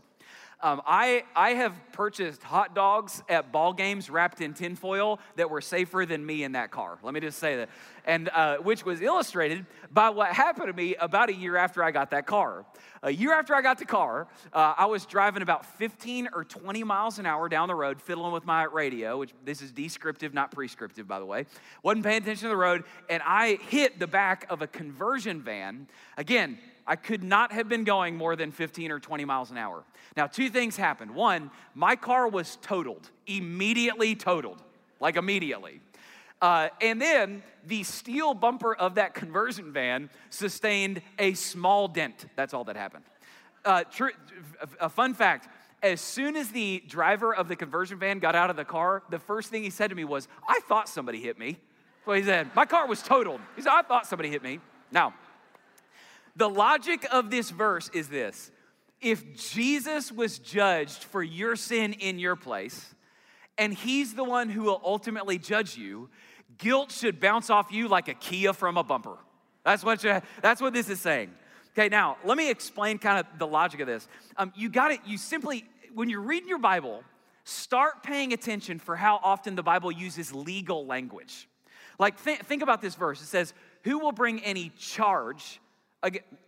Um, 0.63 0.82
I, 0.86 1.24
I 1.36 1.52
have 1.52 1.74
purchased 1.91 2.43
hot 2.43 2.76
dogs 2.76 3.24
at 3.28 3.52
ball 3.52 3.74
games 3.74 4.10
wrapped 4.10 4.41
in 4.41 4.54
tinfoil 4.54 5.19
that 5.36 5.50
were 5.50 5.62
safer 5.62 6.06
than 6.06 6.24
me 6.24 6.43
in 6.43 6.52
that 6.52 6.69
car. 6.69 7.00
Let 7.02 7.15
me 7.15 7.19
just 7.19 7.39
say 7.39 7.58
that. 7.58 7.69
And 8.06 8.30
uh, 8.30 8.58
which 8.58 8.86
was 8.86 9.02
illustrated 9.02 9.65
by 9.91 10.10
what 10.10 10.32
happened 10.32 10.67
to 10.67 10.74
me 10.74 10.95
about 10.95 11.30
a 11.30 11.34
year 11.34 11.56
after 11.56 11.84
I 11.84 11.89
got 11.89 12.12
that 12.12 12.28
car. 12.28 12.65
A 13.04 13.12
year 13.12 13.34
after 13.34 13.56
I 13.56 13.63
got 13.63 13.80
the 13.80 13.86
car, 13.86 14.28
uh, 14.54 14.76
I 14.78 14.86
was 14.86 15.08
driving 15.08 15.41
about 15.41 15.65
15 15.78 16.30
or 16.34 16.43
20 16.43 16.84
miles 16.84 17.17
an 17.17 17.26
hour 17.26 17.50
down 17.50 17.67
the 17.67 17.74
road, 17.74 18.00
fiddling 18.00 18.32
with 18.32 18.45
my 18.45 18.65
radio, 18.65 19.17
which 19.17 19.34
this 19.43 19.63
is 19.63 19.71
descriptive, 19.71 20.36
not 20.36 20.52
prescriptive, 20.52 21.08
by 21.08 21.17
the 21.17 21.26
way. 21.26 21.47
Wasn't 21.82 22.06
paying 22.06 22.21
attention 22.21 22.43
to 22.43 22.50
the 22.50 22.58
road, 22.58 22.84
and 23.10 23.24
I 23.26 23.56
hit 23.56 23.97
the 23.97 24.06
back 24.06 24.45
of 24.52 24.62
a 24.62 24.67
conversion 24.67 25.41
van. 25.41 25.88
Again, 26.15 26.60
I 26.88 26.96
could 26.96 27.24
not 27.24 27.52
have 27.52 27.70
been 27.70 27.84
going 27.84 28.15
more 28.15 28.36
than 28.36 28.52
15 28.52 28.91
or 28.91 29.00
20 29.00 29.26
miles 29.26 29.52
an 29.52 29.58
hour. 29.58 29.84
Now, 30.17 30.28
two 30.28 30.50
things 30.50 30.76
happened. 30.76 31.13
One, 31.13 31.52
my 31.76 31.96
car 31.96 32.28
was 32.28 32.58
totaled, 32.62 33.10
immediately 33.28 34.15
totaled, 34.15 34.62
like 35.00 35.15
immediately. 35.15 35.82
Uh, 36.41 36.70
and 36.82 37.02
then 37.02 37.44
the 37.65 37.84
steel 37.84 38.34
bumper 38.34 38.76
of 38.76 38.96
that 38.96 39.13
conversion 39.13 39.72
van 39.72 40.10
sustained 40.30 41.02
a 41.20 41.34
small 41.34 41.88
dent. 41.88 42.26
That's 42.36 42.54
all 42.54 42.63
that 42.65 42.76
happened. 42.76 43.06
Uh, 43.63 43.84
tr- 43.84 44.10
a 44.80 44.89
fun 44.89 45.13
fact 45.13 45.48
as 45.84 46.00
soon 46.00 46.36
as 46.36 46.50
the 46.50 46.84
driver 46.88 47.34
of 47.34 47.48
the 47.48 47.56
conversion 47.56 47.98
van 47.98 48.20
got 48.20 48.36
out 48.36 48.50
of 48.50 48.56
the 48.56 48.65
car, 48.65 49.04
the 49.10 49.20
first 49.20 49.50
thing 49.50 49.63
he 49.63 49.70
said 49.70 49.89
to 49.89 49.96
me 49.96 50.04
was, 50.04 50.28
I 50.48 50.60
thought 50.67 50.88
somebody 50.88 51.20
hit 51.20 51.39
me. 51.39 51.58
So 52.06 52.13
he 52.13 52.24
said. 52.24 52.50
My 52.56 52.65
car 52.65 52.88
was 52.88 53.02
totaled. 53.02 53.41
He 53.56 53.62
said, 53.62 53.72
I 53.72 53.82
thought 53.82 54.06
somebody 54.06 54.30
hit 54.30 54.44
me. 54.44 54.60
Now, 54.91 55.13
The 56.36 56.50
logic 56.50 57.06
of 57.12 57.30
this 57.30 57.50
verse 57.50 57.89
is 57.94 58.08
this 58.08 58.52
if 59.02 59.36
Jesus 59.52 60.12
was 60.12 60.38
judged 60.38 61.04
for 61.04 61.24
your 61.24 61.56
sin 61.56 61.94
in 61.94 62.20
your 62.20 62.36
place, 62.36 62.94
and 63.58 63.74
he's 63.74 64.13
the 64.13 64.24
one 64.24 64.50
who 64.50 64.63
will 64.63 64.82
ultimately 64.84 65.38
judge 65.38 65.76
you, 65.76 66.10
guilt 66.58 66.91
should 66.91 67.20
bounce 67.20 67.50
off 67.50 67.72
you 67.72 67.88
like 67.88 68.08
a 68.08 68.13
Kia 68.13 68.54
from 68.54 68.78
a 68.78 68.84
bumper. 68.84 69.17
That's 69.65 69.84
what, 69.84 70.04
you, 70.04 70.22
that's 70.41 70.62
what 70.62 70.74
this 70.74 70.89
is 70.89 71.00
saying. 71.00 71.32
Okay, 71.74 71.89
now 71.89 72.17
let 72.26 72.38
me 72.38 72.50
explain 72.50 72.98
kind 72.98 73.20
of 73.20 73.39
the 73.39 73.48
logic 73.48 73.80
of 73.80 73.88
this. 73.88 74.08
Um, 74.38 74.52
you 74.56 74.70
got 74.70 74.91
it, 74.91 75.00
you 75.06 75.17
simply, 75.17 75.65
when 75.94 76.10
you're 76.10 76.22
reading 76.22 76.50
your 76.50 76.60
Bible, 76.60 77.04
start 77.44 78.04
paying 78.04 78.34
attention 78.34 78.78
for 78.78 78.96
how 78.96 79.20
often 79.24 79.56
the 79.56 79.63
Bible 79.63 79.91
uses 79.91 80.34
legal 80.34 80.86
language. 80.86 81.48
Like, 81.98 82.22
th- 82.24 82.39
think 82.39 82.62
about 82.62 82.82
this 82.82 82.96
verse. 82.96 83.22
It 83.22 83.28
says, 83.28 83.54
Who 83.84 84.00
will 84.00 84.12
bring 84.12 84.44
any 84.44 84.72
charge, 84.78 85.61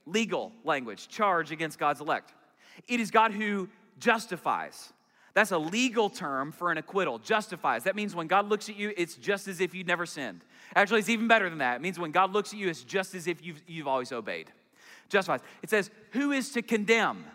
legal 0.06 0.52
language, 0.64 1.08
charge 1.08 1.52
against 1.52 1.80
God's 1.80 2.02
elect? 2.02 2.34
It 2.88 3.00
is 3.00 3.12
God 3.12 3.32
who 3.32 3.70
justifies. 4.00 4.92
That's 5.34 5.52
a 5.52 5.58
legal 5.58 6.10
term 6.10 6.52
for 6.52 6.72
an 6.72 6.78
acquittal, 6.78 7.18
justifies. 7.18 7.84
That 7.86 7.96
means 7.96 8.16
when 8.16 8.28
God 8.28 8.50
looks 8.50 8.70
at 8.70 8.78
you, 8.78 8.94
it's 8.96 9.16
just 9.16 9.48
as 9.48 9.62
if 9.62 9.74
you'd 9.74 9.88
never 9.88 10.06
sinned. 10.06 10.42
Actually, 10.76 11.00
it's 11.00 11.10
even 11.10 11.28
better 11.28 11.50
than 11.50 11.60
that. 11.60 11.78
It 11.78 11.82
means 11.82 12.00
when 12.00 12.12
God 12.12 12.34
looks 12.34 12.54
at 12.54 12.60
you, 12.60 12.70
it's 12.70 12.84
just 12.84 13.16
as 13.16 13.28
if 13.28 13.44
you've, 13.44 13.62
you've 13.68 13.88
always 13.88 14.12
obeyed. 14.12 14.52
Justifies. 15.10 15.42
It 15.62 15.70
says, 15.70 15.90
Who 16.12 16.32
is 16.32 16.52
to 16.52 16.62
condemn? 16.62 17.26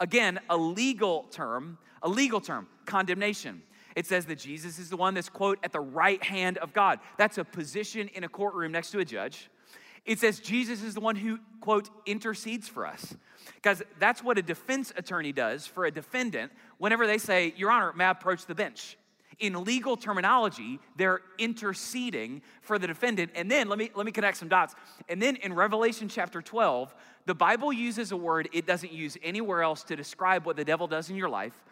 Again, 0.00 0.40
a 0.50 0.56
legal 0.56 1.24
term, 1.30 1.78
a 2.02 2.08
legal 2.08 2.40
term, 2.40 2.66
condemnation. 2.86 3.62
It 3.94 4.06
says 4.06 4.26
that 4.26 4.40
Jesus 4.40 4.80
is 4.80 4.90
the 4.90 4.96
one 4.96 5.14
that's, 5.14 5.28
quote, 5.28 5.58
at 5.62 5.72
the 5.72 5.80
right 5.80 6.22
hand 6.22 6.58
of 6.58 6.72
God. 6.72 6.98
That's 7.16 7.38
a 7.38 7.44
position 7.44 8.08
in 8.08 8.24
a 8.24 8.28
courtroom 8.28 8.72
next 8.72 8.90
to 8.90 8.98
a 8.98 9.04
judge. 9.04 9.48
It 10.04 10.18
says 10.18 10.38
Jesus 10.38 10.82
is 10.82 10.94
the 10.94 11.00
one 11.00 11.16
who, 11.16 11.38
quote, 11.60 11.88
intercedes 12.04 12.68
for 12.68 12.86
us. 12.86 13.16
Because 13.54 13.82
that's 13.98 14.22
what 14.22 14.38
a 14.38 14.42
defense 14.42 14.92
attorney 14.96 15.32
does 15.32 15.66
for 15.66 15.86
a 15.86 15.90
defendant 15.90 16.52
whenever 16.78 17.06
they 17.06 17.18
say, 17.18 17.54
Your 17.56 17.70
Honor, 17.70 17.92
may 17.94 18.04
I 18.04 18.10
approach 18.10 18.46
the 18.46 18.54
bench? 18.54 18.98
In 19.40 19.64
legal 19.64 19.96
terminology, 19.96 20.78
they're 20.96 21.20
interceding 21.38 22.42
for 22.60 22.78
the 22.78 22.86
defendant. 22.86 23.32
And 23.34 23.50
then 23.50 23.68
let 23.68 23.78
me 23.78 23.90
let 23.94 24.06
me 24.06 24.12
connect 24.12 24.36
some 24.36 24.48
dots. 24.48 24.74
And 25.08 25.20
then 25.20 25.36
in 25.36 25.52
Revelation 25.52 26.08
chapter 26.08 26.40
12, 26.40 26.94
the 27.26 27.34
Bible 27.34 27.72
uses 27.72 28.12
a 28.12 28.16
word 28.16 28.48
it 28.52 28.66
doesn't 28.66 28.92
use 28.92 29.16
anywhere 29.22 29.62
else 29.62 29.82
to 29.84 29.96
describe 29.96 30.46
what 30.46 30.56
the 30.56 30.64
devil 30.64 30.86
does 30.86 31.10
in 31.10 31.16
your 31.16 31.28
life. 31.28 31.64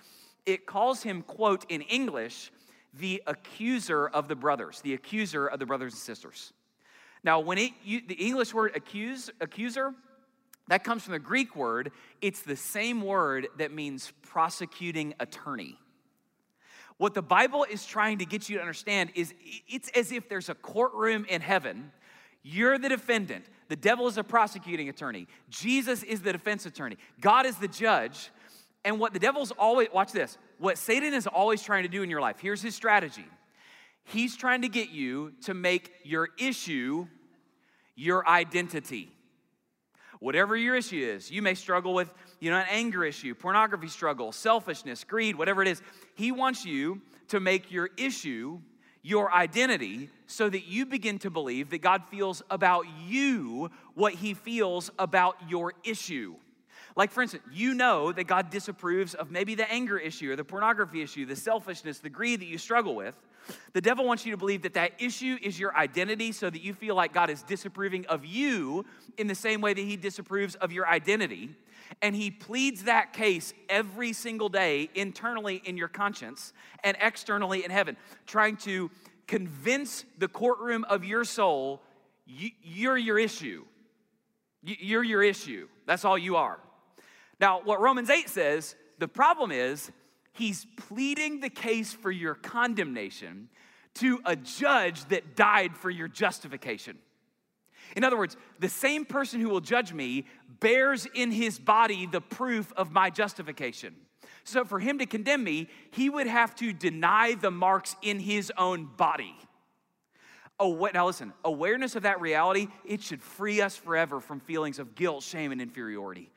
It 0.45 0.67
calls 0.67 1.05
him, 1.05 1.23
quote, 1.23 1.65
in 1.69 1.83
English, 1.83 2.51
the 2.95 3.23
accuser 3.27 4.09
of 4.09 4.27
the 4.27 4.35
brothers, 4.35 4.81
the 4.81 4.95
accuser 4.95 5.47
of 5.47 5.61
the 5.61 5.67
brothers 5.67 5.93
and 5.93 6.01
sisters. 6.01 6.53
Now, 7.25 7.41
when 7.41 7.59
it 7.59 7.73
you, 7.85 8.01
the 8.07 8.15
English 8.15 8.53
word 8.53 8.73
accuse, 8.75 9.31
accuser, 9.41 9.95
that 10.69 10.85
comes 10.85 11.03
from 11.03 11.13
the 11.13 11.19
Greek 11.19 11.57
word. 11.57 11.93
It's 12.21 12.43
the 12.43 12.57
same 12.57 13.03
word 13.03 13.49
that 13.59 13.73
means 13.73 14.13
prosecuting 14.23 15.15
attorney. 15.21 15.77
What 16.99 17.15
the 17.15 17.23
Bible 17.23 17.67
is 17.69 17.85
trying 17.85 18.19
to 18.19 18.25
get 18.25 18.49
you 18.49 18.57
to 18.57 18.61
understand 18.61 19.11
is 19.15 19.35
it's 19.69 19.89
as 19.91 20.13
if 20.13 20.29
there's 20.29 20.49
a 20.49 20.55
courtroom 20.55 21.27
in 21.29 21.41
heaven. 21.41 21.91
You're 22.43 22.79
the 22.79 22.89
defendant. 22.89 23.47
The 23.69 23.77
devil 23.77 24.07
is 24.07 24.19
a 24.19 24.25
prosecuting 24.25 24.89
attorney. 24.89 25.27
Jesus 25.49 26.03
is 26.03 26.23
the 26.23 26.33
defense 26.33 26.67
attorney. 26.67 26.97
God 27.21 27.47
is 27.47 27.57
the 27.57 27.69
judge. 27.69 28.31
And 28.85 28.99
what 28.99 29.13
the 29.13 29.19
devil's 29.19 29.53
always, 29.53 29.89
watch 29.93 30.13
this, 30.13 30.39
what 30.59 30.79
Satan 30.79 31.15
is 31.15 31.27
always 31.27 31.63
trying 31.63 31.85
to 31.85 31.89
do 31.89 32.03
in 32.03 32.11
your 32.11 32.21
life, 32.21 32.39
here's 32.41 32.63
his 32.63 32.75
strategy. 32.75 33.27
He's 34.05 34.37
trying 34.37 34.63
to 34.63 34.69
get 34.69 34.91
you 34.91 35.33
to 35.43 35.55
make 35.55 35.93
your 36.05 36.29
issue 36.39 37.07
your 37.95 38.27
identity. 38.29 39.13
Whatever 40.19 40.57
your 40.57 40.77
issue 40.77 41.05
is, 41.05 41.31
you 41.31 41.43
may 41.43 41.55
struggle 41.55 41.95
with, 41.95 42.13
you 42.41 42.51
know, 42.51 42.59
an 42.59 42.67
anger 42.71 43.05
issue, 43.05 43.35
pornography 43.35 43.89
struggle, 43.89 44.31
selfishness, 44.33 45.03
greed, 45.05 45.37
whatever 45.37 45.63
it 45.63 45.69
is. 45.69 45.83
He 46.15 46.31
wants 46.31 46.65
you 46.65 47.01
to 47.29 47.41
make 47.41 47.73
your 47.73 47.91
issue 47.97 48.61
your 49.03 49.33
identity 49.33 50.09
so 50.27 50.49
that 50.49 50.65
you 50.67 50.87
begin 50.87 51.19
to 51.19 51.31
believe 51.31 51.71
that 51.71 51.83
God 51.83 52.05
feels 52.09 52.41
about 52.51 52.87
you 53.07 53.71
what 53.95 54.15
he 54.15 54.33
feels 54.33 54.91
about 54.99 55.37
your 55.49 55.75
issue. 55.83 56.37
Like, 56.95 57.11
for 57.11 57.23
instance, 57.23 57.43
you 57.53 57.75
know 57.75 58.13
that 58.13 58.25
God 58.25 58.51
disapproves 58.51 59.15
of 59.15 59.31
maybe 59.31 59.55
the 59.55 59.71
anger 59.71 59.99
issue 59.99 60.31
or 60.31 60.37
the 60.37 60.45
pornography 60.45 61.03
issue, 61.03 61.27
the 61.27 61.37
selfishness, 61.37 61.99
the 61.99 62.11
greed 62.11 62.41
that 62.41 62.47
you 62.47 62.59
struggle 62.59 62.95
with. 62.95 63.15
The 63.73 63.81
devil 63.81 64.05
wants 64.05 64.25
you 64.25 64.33
to 64.33 64.37
believe 64.37 64.63
that 64.63 64.75
that 64.75 64.93
issue 64.99 65.39
is 65.43 65.59
your 65.59 65.77
identity 65.77 66.33
so 66.33 66.51
that 66.51 66.63
you 66.63 66.75
feel 66.75 66.95
like 66.95 67.13
God 67.13 67.31
is 67.31 67.43
disapproving 67.43 68.07
of 68.07 68.25
you 68.25 68.85
in 69.19 69.27
the 69.27 69.35
same 69.35 69.61
way 69.61 69.75
that 69.75 69.81
he 69.81 69.97
disapproves 69.97 70.55
of 70.57 70.73
your 70.73 70.87
identity. 70.89 71.51
And 72.01 72.17
he 72.17 72.31
pleads 72.31 72.85
that 72.85 73.13
case 73.13 73.53
every 73.69 74.13
single 74.13 74.49
day 74.49 74.89
internally 74.95 75.63
in 75.65 75.77
your 75.77 75.89
conscience 75.89 76.53
and 76.83 76.97
externally 77.01 77.65
in 77.65 77.71
heaven, 77.71 77.97
trying 78.27 78.57
to 78.59 78.91
convince 79.27 80.05
the 80.19 80.29
courtroom 80.29 80.85
of 80.89 81.05
your 81.05 81.25
soul 81.25 81.83
you're 82.27 82.97
your 82.97 83.19
issue. 83.19 83.65
You're 84.63 85.03
your 85.03 85.23
issue. 85.23 85.69
That's 85.87 86.05
all 86.05 86.17
you 86.17 86.37
are. 86.37 86.59
Now, 87.41 87.61
what 87.63 87.81
Romans 87.81 88.11
8 88.11 88.29
says, 88.29 88.77
the 88.99 89.09
problem 89.09 89.51
is 89.51 89.91
he's 90.33 90.67
pleading 90.77 91.41
the 91.41 91.51
case 91.51 91.93
for 91.93 92.11
your 92.11 92.35
condemnation 92.35 93.49
to 93.95 94.21
a 94.25 94.37
judge 94.37 95.05
that 95.07 95.37
died 95.37 95.77
for 95.77 95.91
your 95.91 96.09
justification. 96.09 96.99
In 97.97 98.05
other 98.05 98.17
words, 98.17 98.37
the 98.59 98.69
same 98.69 99.05
person 99.05 99.41
who 99.41 99.49
will 99.49 99.61
judge 99.61 99.93
me 99.93 100.25
bears 100.61 101.07
in 101.15 101.31
his 101.31 101.59
body 101.59 102.07
the 102.07 102.21
proof 102.21 102.73
of 102.77 102.91
my 102.91 103.11
justification. 103.11 103.95
So 104.45 104.65
for 104.65 104.79
him 104.79 104.99
to 104.99 105.07
condemn 105.07 105.45
me, 105.45 105.69
he 105.91 106.09
would 106.09 106.27
have 106.27 106.55
to 106.57 106.73
deny 106.73 107.35
the 107.35 107.51
marks 107.51 107.95
in 108.03 108.19
his 108.19 108.51
own 108.57 108.89
body. 108.97 109.37
Oh, 110.59 110.89
now 110.95 111.07
listen, 111.07 111.33
awareness 111.45 111.97
of 111.97 112.05
that 112.05 112.21
reality, 112.21 112.69
it 112.85 113.03
should 113.03 113.23
free 113.23 113.61
us 113.61 113.77
forever 113.77 114.21
from 114.21 114.41
feelings 114.41 114.79
of 114.79 114.95
guilt, 114.95 115.23
shame, 115.23 115.53
and 115.53 115.61
inferiority. 115.61 116.31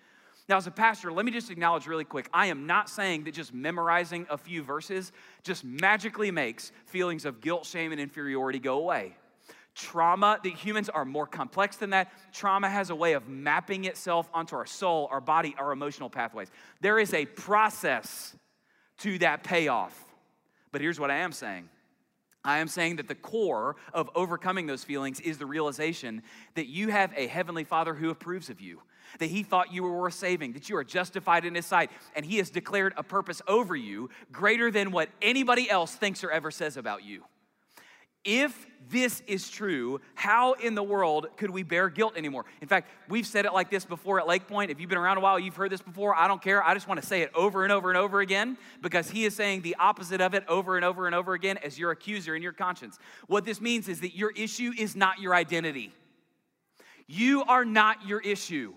Now, 0.48 0.58
as 0.58 0.68
a 0.68 0.72
pastor, 0.72 1.12
let 1.12 1.26
me 1.26 1.32
just 1.32 1.50
acknowledge 1.50 1.88
really 1.88 2.04
quick 2.04 2.30
I 2.34 2.48
am 2.48 2.68
not 2.68 2.90
saying 2.90 3.24
that 3.24 3.34
just 3.34 3.54
memorizing 3.54 4.28
a 4.30 4.38
few 4.38 4.62
verses 4.62 5.12
just 5.44 5.64
magically 5.64 6.30
makes 6.32 6.72
feelings 6.86 7.26
of 7.26 7.42
guilt, 7.42 7.66
shame, 7.66 7.92
and 7.92 8.00
inferiority 8.00 8.60
go 8.60 8.78
away. 8.78 9.16
Trauma, 9.74 10.40
the 10.42 10.52
humans 10.52 10.88
are 10.88 11.04
more 11.04 11.28
complex 11.28 11.76
than 11.76 11.90
that. 11.90 12.12
Trauma 12.32 12.70
has 12.70 12.90
a 12.92 12.96
way 12.96 13.14
of 13.14 13.28
mapping 13.28 13.86
itself 13.86 14.30
onto 14.34 14.56
our 14.56 14.66
soul, 14.66 15.10
our 15.12 15.20
body, 15.20 15.54
our 15.60 15.74
emotional 15.74 16.10
pathways. 16.10 16.50
There 16.80 16.98
is 16.98 17.14
a 17.14 17.26
process 17.26 18.36
to 19.00 19.18
that 19.20 19.44
payoff. 19.44 20.02
But 20.72 20.80
here's 20.82 21.00
what 21.00 21.12
I 21.12 21.18
am 21.18 21.32
saying 21.32 21.70
I 22.44 22.60
am 22.60 22.68
saying 22.68 22.98
that 22.98 23.08
the 23.08 23.16
core 23.16 23.76
of 23.94 24.10
overcoming 24.16 24.68
those 24.68 24.84
feelings 24.84 25.20
is 25.20 25.40
the 25.40 25.46
realization 25.46 26.22
that 26.54 26.68
you 26.68 26.90
have 26.90 27.12
a 27.16 27.28
heavenly 27.28 27.64
Father 27.64 27.96
who 27.96 28.12
approves 28.12 28.50
of 28.50 28.62
you 28.62 28.82
that 29.20 29.28
he 29.28 29.44
thought 29.44 29.74
you 29.74 29.84
were 29.84 29.98
worth 29.98 30.14
saving, 30.14 30.54
that 30.54 30.70
you 30.70 30.78
are 30.78 30.84
justified 30.84 31.46
in 31.46 31.56
his 31.56 31.66
sight, 31.66 31.92
and 32.16 32.26
he 32.26 32.38
has 32.38 32.50
declared 32.50 32.94
a 32.98 33.04
purpose 33.04 33.42
over 33.48 33.76
you 33.76 34.10
greater 34.32 34.72
than 34.72 34.92
what 34.92 35.10
anybody 35.22 35.70
else 35.70 35.94
thinks 35.96 36.24
or 36.24 36.32
ever 36.32 36.52
says 36.52 36.78
about 36.78 37.04
you. 37.04 37.24
If 38.26 38.66
this 38.90 39.22
is 39.28 39.50
true, 39.50 40.02
how 40.16 40.54
in 40.54 40.74
the 40.74 40.82
world 40.82 41.28
could 41.38 41.52
we 41.52 41.62
bear 41.62 41.90
guilt 41.90 42.18
anymore? 42.18 42.46
In 42.60 42.68
fact, 42.68 42.90
we've 43.08 43.26
said 43.26 43.46
it 43.46 43.54
like 43.54 43.70
this 43.70 43.86
before 43.86 44.20
at 44.20 44.28
Lake 44.28 44.48
Point. 44.48 44.72
If 44.72 44.80
you've 44.80 44.90
been 44.90 44.98
around 44.98 45.18
a 45.18 45.22
while, 45.22 45.40
you've 45.40 45.56
heard 45.56 45.72
this 45.72 45.82
before. 45.82 46.16
I 46.16 46.28
don't 46.28 46.42
care. 46.42 46.64
I 46.64 46.74
just 46.74 46.88
want 46.88 47.00
to 47.00 47.06
say 47.06 47.22
it 47.22 47.32
over 47.36 47.64
and 47.64 47.72
over 47.72 47.90
and 47.90 47.98
over 47.98 48.22
again 48.22 48.58
because 48.82 49.12
he 49.12 49.26
is 49.26 49.36
saying 49.36 49.62
the 49.62 49.76
opposite 49.80 50.22
of 50.22 50.34
it 50.34 50.44
over 50.48 50.76
and 50.76 50.84
over 50.84 51.06
and 51.06 51.14
over 51.14 51.34
again 51.34 51.58
as 51.58 51.78
your 51.78 51.92
accuser 51.92 52.36
in 52.36 52.42
your 52.42 52.52
conscience. 52.52 52.98
What 53.28 53.46
this 53.46 53.62
means 53.62 53.88
is 53.88 54.02
that 54.02 54.16
your 54.16 54.32
issue 54.32 54.72
is 54.76 54.96
not 54.96 55.20
your 55.20 55.36
identity. 55.36 55.94
You 57.08 57.44
are 57.44 57.64
not 57.64 58.08
your 58.08 58.22
issue. 58.22 58.74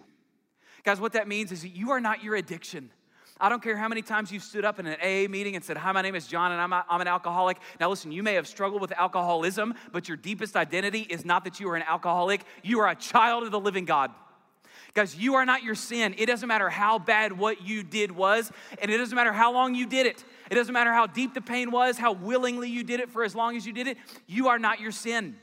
Guys, 0.88 1.02
what 1.02 1.12
that 1.12 1.28
means 1.28 1.52
is 1.52 1.60
that 1.60 1.76
you 1.76 1.90
are 1.90 2.00
not 2.00 2.24
your 2.24 2.34
addiction. 2.34 2.88
I 3.38 3.50
don't 3.50 3.62
care 3.62 3.76
how 3.76 3.88
many 3.88 4.00
times 4.00 4.32
you've 4.32 4.42
stood 4.42 4.64
up 4.64 4.78
in 4.78 4.86
an 4.86 4.96
AA 5.02 5.30
meeting 5.30 5.54
and 5.54 5.62
said, 5.62 5.76
Hi, 5.76 5.92
my 5.92 6.00
name 6.00 6.14
is 6.14 6.26
John 6.26 6.50
and 6.50 6.58
I'm, 6.58 6.72
a, 6.72 6.82
I'm 6.88 7.02
an 7.02 7.06
alcoholic. 7.06 7.58
Now, 7.78 7.90
listen, 7.90 8.10
you 8.10 8.22
may 8.22 8.32
have 8.32 8.46
struggled 8.46 8.80
with 8.80 8.92
alcoholism, 8.92 9.74
but 9.92 10.08
your 10.08 10.16
deepest 10.16 10.56
identity 10.56 11.00
is 11.00 11.26
not 11.26 11.44
that 11.44 11.60
you 11.60 11.68
are 11.68 11.76
an 11.76 11.82
alcoholic. 11.82 12.40
You 12.62 12.80
are 12.80 12.88
a 12.88 12.94
child 12.94 13.42
of 13.42 13.50
the 13.50 13.60
living 13.60 13.84
God. 13.84 14.12
Guys, 14.94 15.14
you 15.14 15.34
are 15.34 15.44
not 15.44 15.62
your 15.62 15.74
sin. 15.74 16.14
It 16.16 16.24
doesn't 16.24 16.48
matter 16.48 16.70
how 16.70 16.98
bad 16.98 17.32
what 17.38 17.60
you 17.60 17.82
did 17.82 18.10
was, 18.10 18.50
and 18.80 18.90
it 18.90 18.96
doesn't 18.96 19.14
matter 19.14 19.34
how 19.34 19.52
long 19.52 19.74
you 19.74 19.86
did 19.86 20.06
it. 20.06 20.24
It 20.50 20.54
doesn't 20.54 20.72
matter 20.72 20.94
how 20.94 21.06
deep 21.06 21.34
the 21.34 21.42
pain 21.42 21.70
was, 21.70 21.98
how 21.98 22.12
willingly 22.12 22.70
you 22.70 22.82
did 22.82 23.00
it 23.00 23.10
for 23.10 23.24
as 23.24 23.34
long 23.34 23.58
as 23.58 23.66
you 23.66 23.74
did 23.74 23.88
it. 23.88 23.98
You 24.26 24.48
are 24.48 24.58
not 24.58 24.80
your 24.80 24.92
sin. 24.92 25.36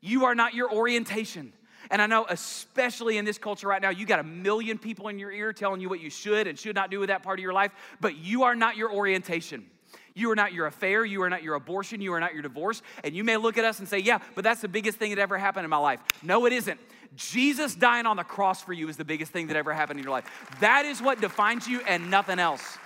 You 0.00 0.24
are 0.24 0.34
not 0.34 0.54
your 0.54 0.72
orientation. 0.72 1.52
And 1.90 2.02
I 2.02 2.06
know, 2.06 2.26
especially 2.28 3.18
in 3.18 3.24
this 3.24 3.38
culture 3.38 3.68
right 3.68 3.82
now, 3.82 3.90
you 3.90 4.06
got 4.06 4.18
a 4.18 4.24
million 4.24 4.78
people 4.78 5.08
in 5.08 5.18
your 5.18 5.32
ear 5.32 5.52
telling 5.52 5.80
you 5.80 5.88
what 5.88 6.00
you 6.00 6.10
should 6.10 6.46
and 6.46 6.58
should 6.58 6.74
not 6.74 6.90
do 6.90 7.00
with 7.00 7.08
that 7.08 7.22
part 7.22 7.38
of 7.38 7.42
your 7.42 7.52
life, 7.52 7.72
but 8.00 8.16
you 8.16 8.44
are 8.44 8.54
not 8.54 8.76
your 8.76 8.92
orientation. 8.92 9.66
You 10.14 10.30
are 10.30 10.36
not 10.36 10.54
your 10.54 10.66
affair. 10.66 11.04
You 11.04 11.22
are 11.22 11.30
not 11.30 11.42
your 11.42 11.54
abortion. 11.54 12.00
You 12.00 12.14
are 12.14 12.20
not 12.20 12.32
your 12.32 12.42
divorce. 12.42 12.80
And 13.04 13.14
you 13.14 13.22
may 13.22 13.36
look 13.36 13.58
at 13.58 13.64
us 13.66 13.80
and 13.80 13.88
say, 13.88 13.98
yeah, 13.98 14.18
but 14.34 14.44
that's 14.44 14.62
the 14.62 14.68
biggest 14.68 14.98
thing 14.98 15.10
that 15.10 15.18
ever 15.20 15.36
happened 15.36 15.64
in 15.64 15.70
my 15.70 15.76
life. 15.76 16.00
No, 16.22 16.46
it 16.46 16.54
isn't. 16.54 16.80
Jesus 17.16 17.74
dying 17.74 18.06
on 18.06 18.16
the 18.16 18.24
cross 18.24 18.62
for 18.62 18.72
you 18.72 18.88
is 18.88 18.96
the 18.96 19.04
biggest 19.04 19.30
thing 19.30 19.46
that 19.48 19.56
ever 19.56 19.74
happened 19.74 19.98
in 19.98 20.04
your 20.04 20.12
life. 20.12 20.24
That 20.60 20.86
is 20.86 21.02
what 21.02 21.20
defines 21.20 21.68
you 21.68 21.80
and 21.82 22.10
nothing 22.10 22.38
else. 22.38 22.78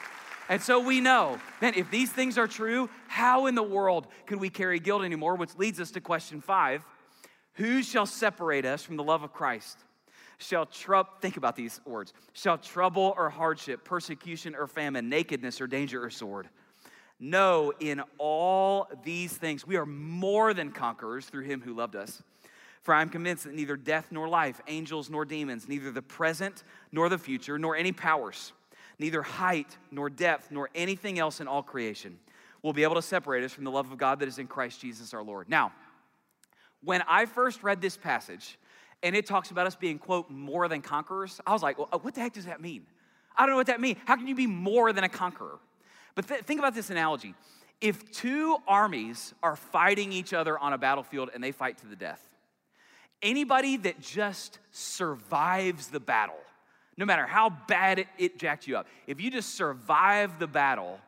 And 0.48 0.60
so 0.60 0.80
we 0.80 1.00
know, 1.00 1.38
man, 1.62 1.74
if 1.76 1.88
these 1.92 2.10
things 2.10 2.36
are 2.36 2.48
true, 2.48 2.90
how 3.06 3.46
in 3.46 3.54
the 3.54 3.62
world 3.62 4.08
can 4.26 4.40
we 4.40 4.50
carry 4.50 4.80
guilt 4.80 5.04
anymore? 5.04 5.36
Which 5.36 5.56
leads 5.56 5.78
us 5.78 5.92
to 5.92 6.00
question 6.00 6.40
five 6.40 6.84
Who 7.54 7.82
shall 7.82 8.06
separate 8.06 8.64
us 8.64 8.82
from 8.82 8.96
the 8.96 9.02
love 9.02 9.22
of 9.22 9.32
Christ? 9.32 9.78
Shall 10.38 10.64
trouble, 10.64 11.10
think 11.20 11.36
about 11.36 11.54
these 11.54 11.80
words, 11.84 12.14
shall 12.32 12.56
trouble 12.56 13.14
or 13.16 13.28
hardship, 13.28 13.84
persecution 13.84 14.54
or 14.54 14.66
famine, 14.66 15.08
nakedness 15.08 15.60
or 15.60 15.66
danger 15.66 16.02
or 16.02 16.08
sword? 16.08 16.48
No, 17.18 17.74
in 17.80 18.02
all 18.16 18.88
these 19.04 19.36
things, 19.36 19.66
we 19.66 19.76
are 19.76 19.84
more 19.84 20.54
than 20.54 20.72
conquerors 20.72 21.26
through 21.26 21.44
him 21.44 21.60
who 21.60 21.74
loved 21.74 21.94
us. 21.94 22.22
For 22.80 22.94
I 22.94 23.02
am 23.02 23.10
convinced 23.10 23.44
that 23.44 23.54
neither 23.54 23.76
death 23.76 24.06
nor 24.10 24.26
life, 24.26 24.62
angels 24.66 25.10
nor 25.10 25.26
demons, 25.26 25.68
neither 25.68 25.92
the 25.92 26.00
present 26.00 26.64
nor 26.92 27.10
the 27.10 27.18
future, 27.18 27.58
nor 27.58 27.76
any 27.76 27.92
powers, 27.92 28.54
neither 28.98 29.20
height 29.20 29.76
nor 29.90 30.08
depth, 30.08 30.50
nor 30.50 30.70
anything 30.74 31.18
else 31.18 31.40
in 31.40 31.46
all 31.46 31.62
creation 31.62 32.18
will 32.62 32.72
be 32.72 32.82
able 32.82 32.94
to 32.94 33.02
separate 33.02 33.44
us 33.44 33.52
from 33.52 33.64
the 33.64 33.70
love 33.70 33.90
of 33.92 33.98
God 33.98 34.20
that 34.20 34.28
is 34.28 34.38
in 34.38 34.46
Christ 34.46 34.80
Jesus 34.80 35.12
our 35.12 35.22
Lord. 35.22 35.48
Now, 35.48 35.72
when 36.82 37.02
I 37.08 37.26
first 37.26 37.62
read 37.62 37.80
this 37.80 37.96
passage, 37.96 38.58
and 39.02 39.16
it 39.16 39.26
talks 39.26 39.50
about 39.50 39.66
us 39.66 39.74
being, 39.74 39.98
quote, 39.98 40.30
more 40.30 40.68
than 40.68 40.82
conquerors, 40.82 41.40
I 41.46 41.52
was 41.52 41.62
like, 41.62 41.78
well, 41.78 41.88
what 42.02 42.14
the 42.14 42.20
heck 42.20 42.34
does 42.34 42.46
that 42.46 42.60
mean? 42.60 42.86
I 43.36 43.42
don't 43.42 43.50
know 43.50 43.56
what 43.56 43.68
that 43.68 43.80
means. 43.80 43.98
How 44.04 44.16
can 44.16 44.26
you 44.26 44.34
be 44.34 44.46
more 44.46 44.92
than 44.92 45.04
a 45.04 45.08
conqueror? 45.08 45.58
But 46.14 46.28
th- 46.28 46.42
think 46.42 46.58
about 46.58 46.74
this 46.74 46.90
analogy. 46.90 47.34
If 47.80 48.10
two 48.12 48.58
armies 48.68 49.32
are 49.42 49.56
fighting 49.56 50.12
each 50.12 50.34
other 50.34 50.58
on 50.58 50.72
a 50.72 50.78
battlefield 50.78 51.30
and 51.32 51.42
they 51.42 51.52
fight 51.52 51.78
to 51.78 51.86
the 51.86 51.96
death, 51.96 52.20
anybody 53.22 53.78
that 53.78 54.00
just 54.00 54.58
survives 54.70 55.88
the 55.88 56.00
battle, 56.00 56.36
no 56.96 57.06
matter 57.06 57.26
how 57.26 57.50
bad 57.68 58.00
it, 58.00 58.06
it 58.18 58.38
jacked 58.38 58.66
you 58.66 58.76
up, 58.76 58.86
if 59.06 59.20
you 59.20 59.30
just 59.30 59.54
survive 59.54 60.38
the 60.38 60.46
battle, 60.46 60.98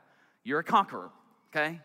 you're 0.44 0.60
a 0.60 0.64
conqueror, 0.64 1.10
okay? 1.54 1.80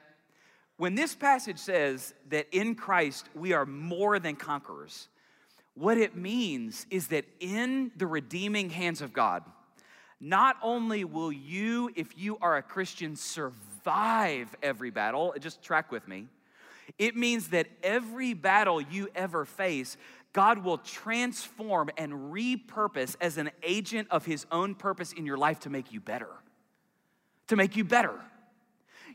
When 0.77 0.93
this 0.93 1.15
passage 1.15 1.57
says 1.57 2.13
that 2.29 2.47
in 2.51 2.75
Christ 2.75 3.27
we 3.33 3.53
are 3.53 3.65
more 3.65 4.19
than 4.19 4.35
conquerors, 4.35 5.07
what 5.73 5.97
it 5.97 6.15
means 6.15 6.85
is 6.89 7.07
that 7.07 7.25
in 7.39 7.91
the 7.97 8.07
redeeming 8.07 8.69
hands 8.69 9.01
of 9.01 9.11
God, 9.11 9.43
not 10.19 10.57
only 10.61 11.03
will 11.03 11.31
you, 11.31 11.91
if 11.95 12.17
you 12.17 12.37
are 12.41 12.57
a 12.57 12.63
Christian, 12.63 13.15
survive 13.15 14.55
every 14.63 14.89
battle, 14.89 15.35
just 15.39 15.61
track 15.61 15.91
with 15.91 16.07
me, 16.07 16.27
it 16.97 17.15
means 17.15 17.49
that 17.49 17.67
every 17.83 18.33
battle 18.33 18.81
you 18.81 19.09
ever 19.13 19.45
face, 19.45 19.97
God 20.33 20.63
will 20.63 20.77
transform 20.79 21.89
and 21.97 22.31
repurpose 22.31 23.15
as 23.21 23.37
an 23.37 23.51
agent 23.61 24.07
of 24.09 24.25
His 24.25 24.45
own 24.51 24.75
purpose 24.75 25.11
in 25.11 25.25
your 25.25 25.37
life 25.37 25.59
to 25.61 25.69
make 25.69 25.91
you 25.91 25.99
better. 25.99 26.29
To 27.47 27.55
make 27.55 27.75
you 27.75 27.83
better. 27.83 28.19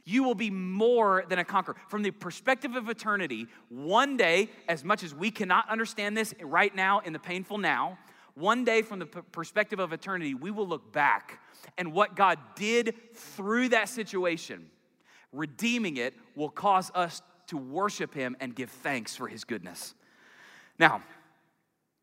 You 0.05 0.25
will 0.25 0.35
be 0.35 0.51
more 0.51 1.25
than 1.29 1.39
a 1.39 1.45
conqueror. 1.45 1.77
From 1.89 2.03
the 2.03 2.11
perspective 2.11 2.75
of 2.75 2.89
eternity, 2.89 3.47
one 3.69 4.17
day, 4.17 4.51
as 4.69 4.85
much 4.85 5.05
as 5.05 5.15
we 5.15 5.31
cannot 5.31 5.69
understand 5.69 6.17
this 6.17 6.35
right 6.43 6.75
now 6.75 7.01
in 7.01 7.13
the 7.13 7.19
painful 7.19 7.59
now, 7.59 7.99
one 8.35 8.65
day 8.65 8.83
from 8.83 8.99
the 8.99 9.07
perspective 9.07 9.79
of 9.79 9.93
eternity, 9.93 10.35
we 10.35 10.51
will 10.51 10.67
look 10.67 10.93
back 10.93 11.39
and 11.79 11.93
what 11.93 12.17
God 12.17 12.39
did 12.57 12.95
through 13.15 13.71
that 13.71 13.89
situation, 13.89 14.71
redeeming 15.33 15.97
it, 15.97 16.15
will 16.35 16.49
cause 16.49 16.91
us 16.95 17.23
to 17.49 17.57
worship 17.57 18.15
Him 18.15 18.37
and 18.41 18.55
give 18.55 18.71
thanks 18.71 19.15
for 19.15 19.29
His 19.29 19.45
goodness. 19.45 19.95
Now, 20.79 21.03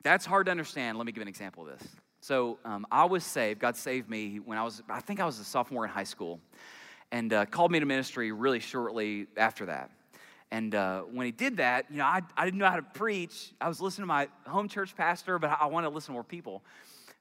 that's 0.04 0.26
hard 0.26 0.46
to 0.46 0.52
understand. 0.52 0.98
Let 0.98 1.06
me 1.06 1.12
give 1.12 1.22
an 1.22 1.28
example 1.28 1.68
of 1.68 1.78
this. 1.78 1.90
So, 2.22 2.60
um, 2.64 2.86
I 2.92 3.06
was 3.06 3.24
saved, 3.24 3.60
God 3.60 3.76
saved 3.76 4.10
me 4.10 4.40
when 4.40 4.58
I 4.58 4.64
was, 4.64 4.84
I 4.90 5.02
think 5.02 5.20
I 5.20 5.26
was 5.26 5.40
a 5.40 5.44
sophomore 5.44 5.86
in 5.86 5.90
high 5.90 6.04
school, 6.04 6.40
and 7.12 7.34
uh, 7.34 7.46
called 7.46 7.72
me 7.72 7.80
to 7.80 7.86
ministry 7.86 8.32
really 8.32 8.60
shortly 8.60 9.28
after 9.38 9.66
that. 9.66 9.92
And 10.52 10.74
uh, 10.74 11.02
when 11.02 11.26
he 11.26 11.32
did 11.32 11.58
that, 11.58 11.86
you 11.92 11.98
know, 11.98 12.06
I, 12.06 12.22
I 12.36 12.46
didn't 12.46 12.60
know 12.60 12.70
how 12.70 12.78
to 12.78 12.82
preach. 12.82 13.52
I 13.62 13.68
was 13.68 13.80
listening 13.80 14.04
to 14.04 14.08
my 14.08 14.28
home 14.48 14.68
church 14.68 14.96
pastor, 14.96 15.38
but 15.38 15.56
I, 15.60 15.68
wanted 15.68 15.90
to 15.90 15.94
listen 15.94 16.08
to 16.08 16.14
more 16.14 16.24
people. 16.24 16.64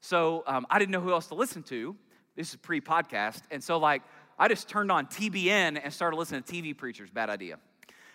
So 0.00 0.44
um, 0.46 0.66
I 0.70 0.78
didn't 0.78 0.92
know 0.92 1.00
who 1.00 1.12
else 1.12 1.26
to 1.26 1.34
listen 1.34 1.62
to. 1.64 1.94
This 2.36 2.50
is 2.50 2.56
pre 2.56 2.80
podcast. 2.80 3.42
And 3.50 3.62
so, 3.62 3.78
like, 3.78 4.02
I 4.38 4.48
just 4.48 4.68
turned 4.68 4.90
on 4.90 5.06
TBN 5.06 5.80
and 5.82 5.92
started 5.92 6.16
listening 6.16 6.42
to 6.42 6.52
TV 6.52 6.76
preachers. 6.76 7.10
Bad 7.10 7.28
idea. 7.28 7.58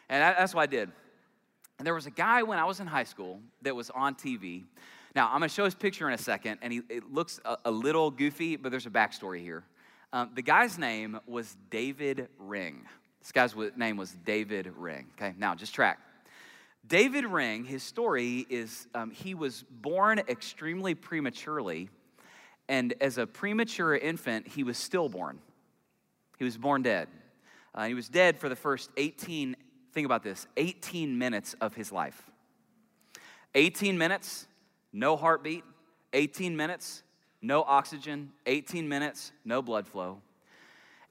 And 0.09 0.21
that, 0.21 0.37
that's 0.37 0.55
what 0.55 0.61
I 0.61 0.67
did. 0.67 0.91
And 1.77 1.85
there 1.85 1.93
was 1.93 2.05
a 2.05 2.11
guy 2.11 2.43
when 2.43 2.57
I 2.57 2.65
was 2.65 2.79
in 2.79 2.87
high 2.87 3.03
school 3.03 3.39
that 3.61 3.75
was 3.75 3.89
on 3.89 4.15
TV. 4.15 4.63
Now, 5.15 5.27
I'm 5.27 5.39
going 5.39 5.49
to 5.49 5.53
show 5.53 5.65
his 5.65 5.75
picture 5.75 6.07
in 6.07 6.13
a 6.13 6.17
second, 6.17 6.59
and 6.61 6.73
he, 6.73 6.81
it 6.89 7.11
looks 7.11 7.39
a, 7.45 7.57
a 7.65 7.71
little 7.71 8.09
goofy, 8.09 8.55
but 8.55 8.71
there's 8.71 8.87
a 8.87 8.91
backstory 8.91 9.41
here. 9.41 9.63
Um, 10.13 10.29
the 10.35 10.43
guy's 10.43 10.77
name 10.77 11.19
was 11.25 11.57
David 11.71 12.27
Ring. 12.37 12.85
This 13.19 13.31
guy's 13.31 13.55
name 13.75 13.97
was 13.97 14.11
David 14.11 14.71
Ring. 14.77 15.07
Okay, 15.17 15.33
now 15.39 15.55
just 15.55 15.73
track. 15.73 15.97
David 16.85 17.25
Ring, 17.25 17.65
his 17.65 17.81
story 17.81 18.45
is 18.47 18.87
um, 18.93 19.09
he 19.09 19.33
was 19.33 19.65
born 19.81 20.19
extremely 20.29 20.93
prematurely, 20.93 21.89
and 22.69 22.93
as 23.01 23.17
a 23.17 23.25
premature 23.25 23.95
infant, 23.95 24.47
he 24.47 24.63
was 24.63 24.77
stillborn. 24.77 25.39
He 26.37 26.43
was 26.43 26.59
born 26.59 26.83
dead. 26.83 27.07
Uh, 27.73 27.87
he 27.87 27.95
was 27.95 28.07
dead 28.07 28.37
for 28.37 28.49
the 28.49 28.55
first 28.55 28.91
18, 28.97 29.55
think 29.93 30.05
about 30.05 30.21
this, 30.21 30.45
18 30.57 31.17
minutes 31.17 31.55
of 31.59 31.73
his 31.73 31.91
life. 31.91 32.29
18 33.55 33.97
minutes, 33.97 34.45
no 34.91 35.15
heartbeat. 35.15 35.63
18 36.15 36.55
minutes, 36.55 37.01
no 37.43 37.61
oxygen. 37.61 38.31
18 38.47 38.87
minutes, 38.87 39.31
no 39.45 39.61
blood 39.61 39.87
flow. 39.87 40.21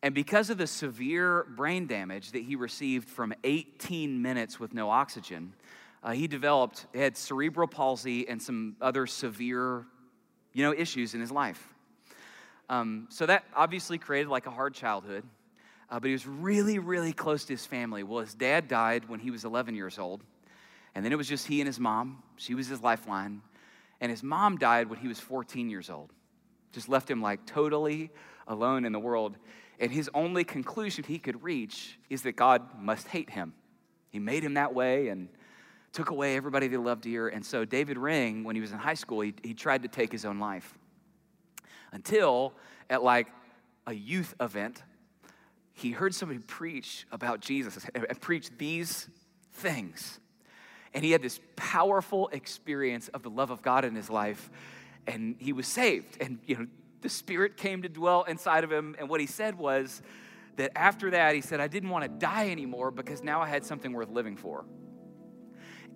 And 0.02 0.14
because 0.14 0.50
of 0.50 0.58
the 0.58 0.66
severe 0.66 1.44
brain 1.44 1.86
damage 1.86 2.32
that 2.32 2.42
he 2.42 2.56
received 2.56 3.08
from 3.08 3.32
18 3.44 4.20
minutes 4.20 4.58
with 4.58 4.74
no 4.74 4.90
oxygen, 4.90 5.52
uh, 6.02 6.10
he 6.10 6.26
developed, 6.26 6.86
had 6.92 7.16
cerebral 7.16 7.68
palsy 7.68 8.28
and 8.28 8.42
some 8.42 8.74
other 8.80 9.06
severe, 9.06 9.86
you 10.52 10.64
know, 10.64 10.74
issues 10.74 11.14
in 11.14 11.20
his 11.20 11.30
life. 11.30 11.72
Um, 12.68 13.06
so 13.10 13.26
that 13.26 13.44
obviously 13.54 13.98
created 13.98 14.28
like 14.28 14.46
a 14.46 14.50
hard 14.50 14.74
childhood. 14.74 15.22
Uh, 15.88 16.00
but 16.00 16.06
he 16.06 16.12
was 16.12 16.26
really, 16.26 16.78
really 16.78 17.12
close 17.12 17.44
to 17.44 17.52
his 17.52 17.66
family. 17.66 18.02
Well, 18.02 18.20
his 18.20 18.34
dad 18.34 18.66
died 18.66 19.08
when 19.08 19.20
he 19.20 19.30
was 19.30 19.44
11 19.44 19.74
years 19.74 19.98
old. 19.98 20.22
And 20.94 21.04
then 21.04 21.12
it 21.12 21.16
was 21.16 21.28
just 21.28 21.46
he 21.46 21.60
and 21.60 21.66
his 21.66 21.78
mom. 21.78 22.22
She 22.36 22.54
was 22.54 22.66
his 22.66 22.82
lifeline. 22.82 23.42
And 24.00 24.10
his 24.10 24.22
mom 24.22 24.56
died 24.56 24.88
when 24.88 24.98
he 24.98 25.06
was 25.06 25.20
14 25.20 25.68
years 25.68 25.90
old. 25.90 26.10
Just 26.72 26.88
left 26.88 27.10
him 27.10 27.22
like 27.22 27.46
totally 27.46 28.10
alone 28.46 28.84
in 28.84 28.92
the 28.92 28.98
world. 28.98 29.36
And 29.78 29.90
his 29.90 30.10
only 30.14 30.44
conclusion 30.44 31.04
he 31.04 31.18
could 31.18 31.42
reach 31.42 31.98
is 32.10 32.22
that 32.22 32.36
God 32.36 32.62
must 32.80 33.08
hate 33.08 33.30
him. 33.30 33.54
He 34.10 34.18
made 34.18 34.42
him 34.42 34.54
that 34.54 34.74
way 34.74 35.08
and 35.08 35.28
took 35.92 36.10
away 36.10 36.36
everybody 36.36 36.68
they 36.68 36.76
loved 36.76 37.04
here. 37.04 37.28
And 37.28 37.44
so 37.44 37.64
David 37.64 37.98
Ring, 37.98 38.44
when 38.44 38.54
he 38.54 38.60
was 38.60 38.72
in 38.72 38.78
high 38.78 38.94
school, 38.94 39.20
he, 39.20 39.34
he 39.42 39.54
tried 39.54 39.82
to 39.82 39.88
take 39.88 40.12
his 40.12 40.24
own 40.24 40.38
life. 40.38 40.74
Until 41.92 42.54
at 42.88 43.02
like 43.02 43.28
a 43.86 43.92
youth 43.92 44.34
event, 44.40 44.82
he 45.74 45.90
heard 45.90 46.14
somebody 46.14 46.40
preach 46.40 47.06
about 47.12 47.40
Jesus 47.40 47.86
and 47.94 48.20
preach 48.20 48.50
these 48.58 49.08
things. 49.52 50.20
And 50.94 51.04
he 51.04 51.10
had 51.10 51.22
this 51.22 51.40
powerful 51.56 52.28
experience 52.28 53.08
of 53.08 53.22
the 53.22 53.30
love 53.30 53.50
of 53.50 53.62
God 53.62 53.84
in 53.84 53.94
his 53.94 54.10
life, 54.10 54.50
and 55.06 55.36
he 55.38 55.52
was 55.52 55.66
saved. 55.66 56.18
And 56.20 56.38
you 56.46 56.56
know, 56.56 56.66
the 57.00 57.08
Spirit 57.08 57.56
came 57.56 57.82
to 57.82 57.88
dwell 57.88 58.22
inside 58.22 58.64
of 58.64 58.72
him. 58.72 58.96
And 58.98 59.08
what 59.08 59.20
he 59.20 59.26
said 59.26 59.58
was 59.58 60.02
that 60.56 60.76
after 60.76 61.10
that, 61.10 61.34
he 61.34 61.40
said, 61.40 61.60
I 61.60 61.68
didn't 61.68 61.90
want 61.90 62.04
to 62.04 62.08
die 62.08 62.50
anymore 62.50 62.90
because 62.90 63.22
now 63.22 63.40
I 63.40 63.48
had 63.48 63.64
something 63.64 63.92
worth 63.92 64.10
living 64.10 64.36
for. 64.36 64.64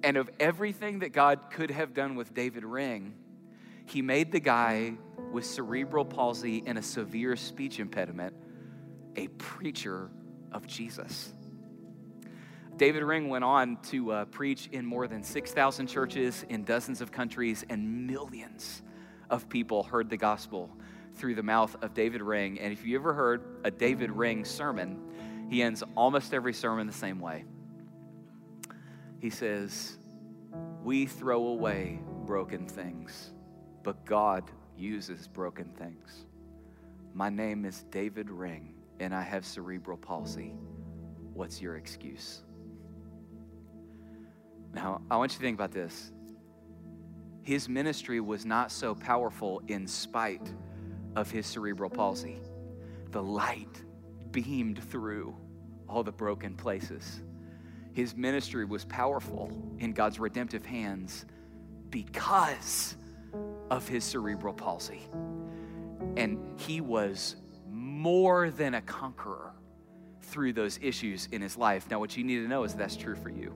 And 0.03 0.17
of 0.17 0.29
everything 0.39 1.01
that 1.01 1.13
God 1.13 1.51
could 1.51 1.71
have 1.71 1.95
done 1.95 2.17
with 2.17 2.35
David 2.35 2.65
Ring, 2.65 3.15
he 3.87 4.03
made 4.03 4.33
the 4.33 4.41
guy 4.41 4.95
with 5.33 5.47
cerebral 5.47 6.05
palsy 6.05 6.63
and 6.67 6.77
a 6.77 6.83
severe 6.83 7.37
speech 7.37 7.81
impediment 7.81 8.35
a 9.17 9.29
preacher 9.39 10.11
of 10.53 10.67
Jesus. 10.67 11.33
David 12.77 13.03
Ring 13.03 13.31
went 13.31 13.45
on 13.45 13.79
to 13.85 14.13
uh, 14.13 14.25
preach 14.27 14.69
in 14.73 14.85
more 14.85 15.09
than 15.09 15.23
6,000 15.23 15.87
churches 15.87 16.45
in 16.51 16.65
dozens 16.65 17.01
of 17.01 17.11
countries, 17.11 17.65
and 17.71 18.07
millions 18.07 18.83
of 19.31 19.49
people 19.49 19.83
heard 19.83 20.11
the 20.11 20.17
gospel 20.17 20.71
through 21.15 21.35
the 21.35 21.43
mouth 21.43 21.75
of 21.83 21.95
David 21.95 22.23
Ring. 22.23 22.61
And 22.61 22.73
if 22.73 22.85
you 22.85 22.97
ever 22.97 23.13
heard 23.13 23.43
a 23.65 23.71
David 23.71 24.11
Ring 24.11 24.45
sermon, 24.45 25.01
he 25.49 25.63
ends 25.63 25.83
almost 25.97 26.35
every 26.35 26.53
sermon 26.53 26.87
the 26.87 26.93
same 26.93 27.21
way. 27.21 27.45
He 29.21 29.31
says, 29.31 29.99
We 30.83 31.07
throw 31.07 31.49
away 31.49 32.01
broken 32.27 32.67
things, 32.67 33.33
but 33.83 34.05
God 34.05 34.51
uses 34.77 35.29
broken 35.29 35.71
things. 35.79 36.27
My 37.15 37.31
name 37.31 37.65
is 37.65 37.85
David 37.91 38.31
Ring, 38.31 38.75
and 39.01 39.15
I 39.15 39.23
have 39.23 39.47
cerebral 39.47 39.97
palsy. 39.97 40.55
What's 41.33 41.63
your 41.63 41.77
excuse? 41.77 42.43
Now, 44.75 45.01
I 45.11 45.17
want 45.17 45.33
you 45.33 45.39
to 45.39 45.43
think 45.43 45.57
about 45.57 45.73
this. 45.73 46.13
His 47.47 47.69
ministry 47.69 48.19
was 48.19 48.45
not 48.45 48.73
so 48.73 48.93
powerful 48.93 49.63
in 49.69 49.87
spite 49.87 50.53
of 51.15 51.31
his 51.31 51.47
cerebral 51.47 51.89
palsy. 51.89 52.41
The 53.13 53.23
light 53.23 53.85
beamed 54.33 54.83
through 54.83 55.33
all 55.89 56.03
the 56.03 56.11
broken 56.11 56.57
places. 56.57 57.23
His 57.93 58.17
ministry 58.17 58.65
was 58.65 58.85
powerful 58.87 59.53
in 59.79 59.93
God's 59.93 60.19
redemptive 60.19 60.67
hands 60.67 61.25
because 61.91 62.97
of 63.71 63.87
his 63.87 64.03
cerebral 64.03 64.53
palsy. 64.53 65.09
And 66.17 66.41
he 66.59 66.81
was 66.81 67.37
more 67.71 68.51
than 68.51 68.75
a 68.75 68.83
conqueror 68.83 69.53
through 70.21 70.53
those 70.53 70.81
issues 70.83 71.29
in 71.31 71.43
his 71.43 71.57
life. 71.57 71.89
Now, 71.93 72.01
what 72.01 72.17
you 72.17 72.25
need 72.25 72.41
to 72.41 72.49
know 72.49 72.65
is 72.65 72.75
that's 72.75 72.97
true 72.97 73.15
for 73.15 73.31
you. 73.31 73.55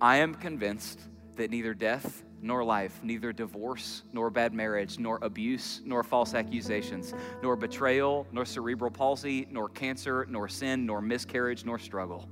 I 0.00 0.16
am 0.16 0.34
convinced 0.34 1.02
that 1.36 1.50
neither 1.50 1.74
death 1.74 2.24
nor 2.42 2.64
life, 2.64 3.00
neither 3.02 3.32
divorce 3.32 4.02
nor 4.12 4.28
bad 4.28 4.52
marriage, 4.52 4.98
nor 4.98 5.18
abuse 5.22 5.80
nor 5.84 6.02
false 6.02 6.34
accusations, 6.34 7.14
nor 7.42 7.56
betrayal, 7.56 8.26
nor 8.32 8.44
cerebral 8.44 8.90
palsy, 8.90 9.46
nor 9.50 9.68
cancer, 9.68 10.26
nor 10.28 10.48
sin, 10.48 10.84
nor 10.84 11.00
miscarriage, 11.00 11.64
nor 11.64 11.78
struggle 11.78 12.28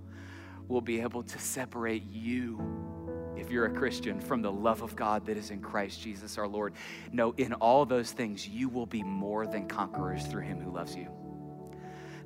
will 0.68 0.80
be 0.80 1.00
able 1.00 1.22
to 1.22 1.38
separate 1.38 2.04
you 2.10 2.60
if 3.36 3.50
you're 3.50 3.64
a 3.64 3.72
Christian, 3.72 4.20
from 4.20 4.42
the 4.42 4.52
love 4.52 4.82
of 4.82 4.94
God 4.94 5.24
that 5.26 5.36
is 5.36 5.50
in 5.50 5.60
Christ 5.60 6.00
Jesus 6.00 6.36
our 6.36 6.46
Lord. 6.46 6.74
No, 7.10 7.32
in 7.38 7.54
all 7.54 7.86
those 7.86 8.12
things, 8.12 8.46
you 8.46 8.68
will 8.68 8.86
be 8.86 9.02
more 9.02 9.46
than 9.46 9.66
conquerors 9.66 10.26
through 10.26 10.42
him 10.42 10.60
who 10.60 10.70
loves 10.70 10.94
you. 10.94 11.08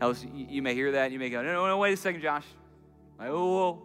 Now, 0.00 0.12
you 0.34 0.60
may 0.60 0.74
hear 0.74 0.92
that, 0.92 1.12
you 1.12 1.18
may 1.18 1.30
go, 1.30 1.40
no, 1.42 1.52
no, 1.52 1.66
no, 1.66 1.78
wait 1.78 1.92
a 1.92 1.96
second, 1.96 2.20
Josh. 2.20 2.44
Like, 3.18 3.28
oh, 3.30 3.82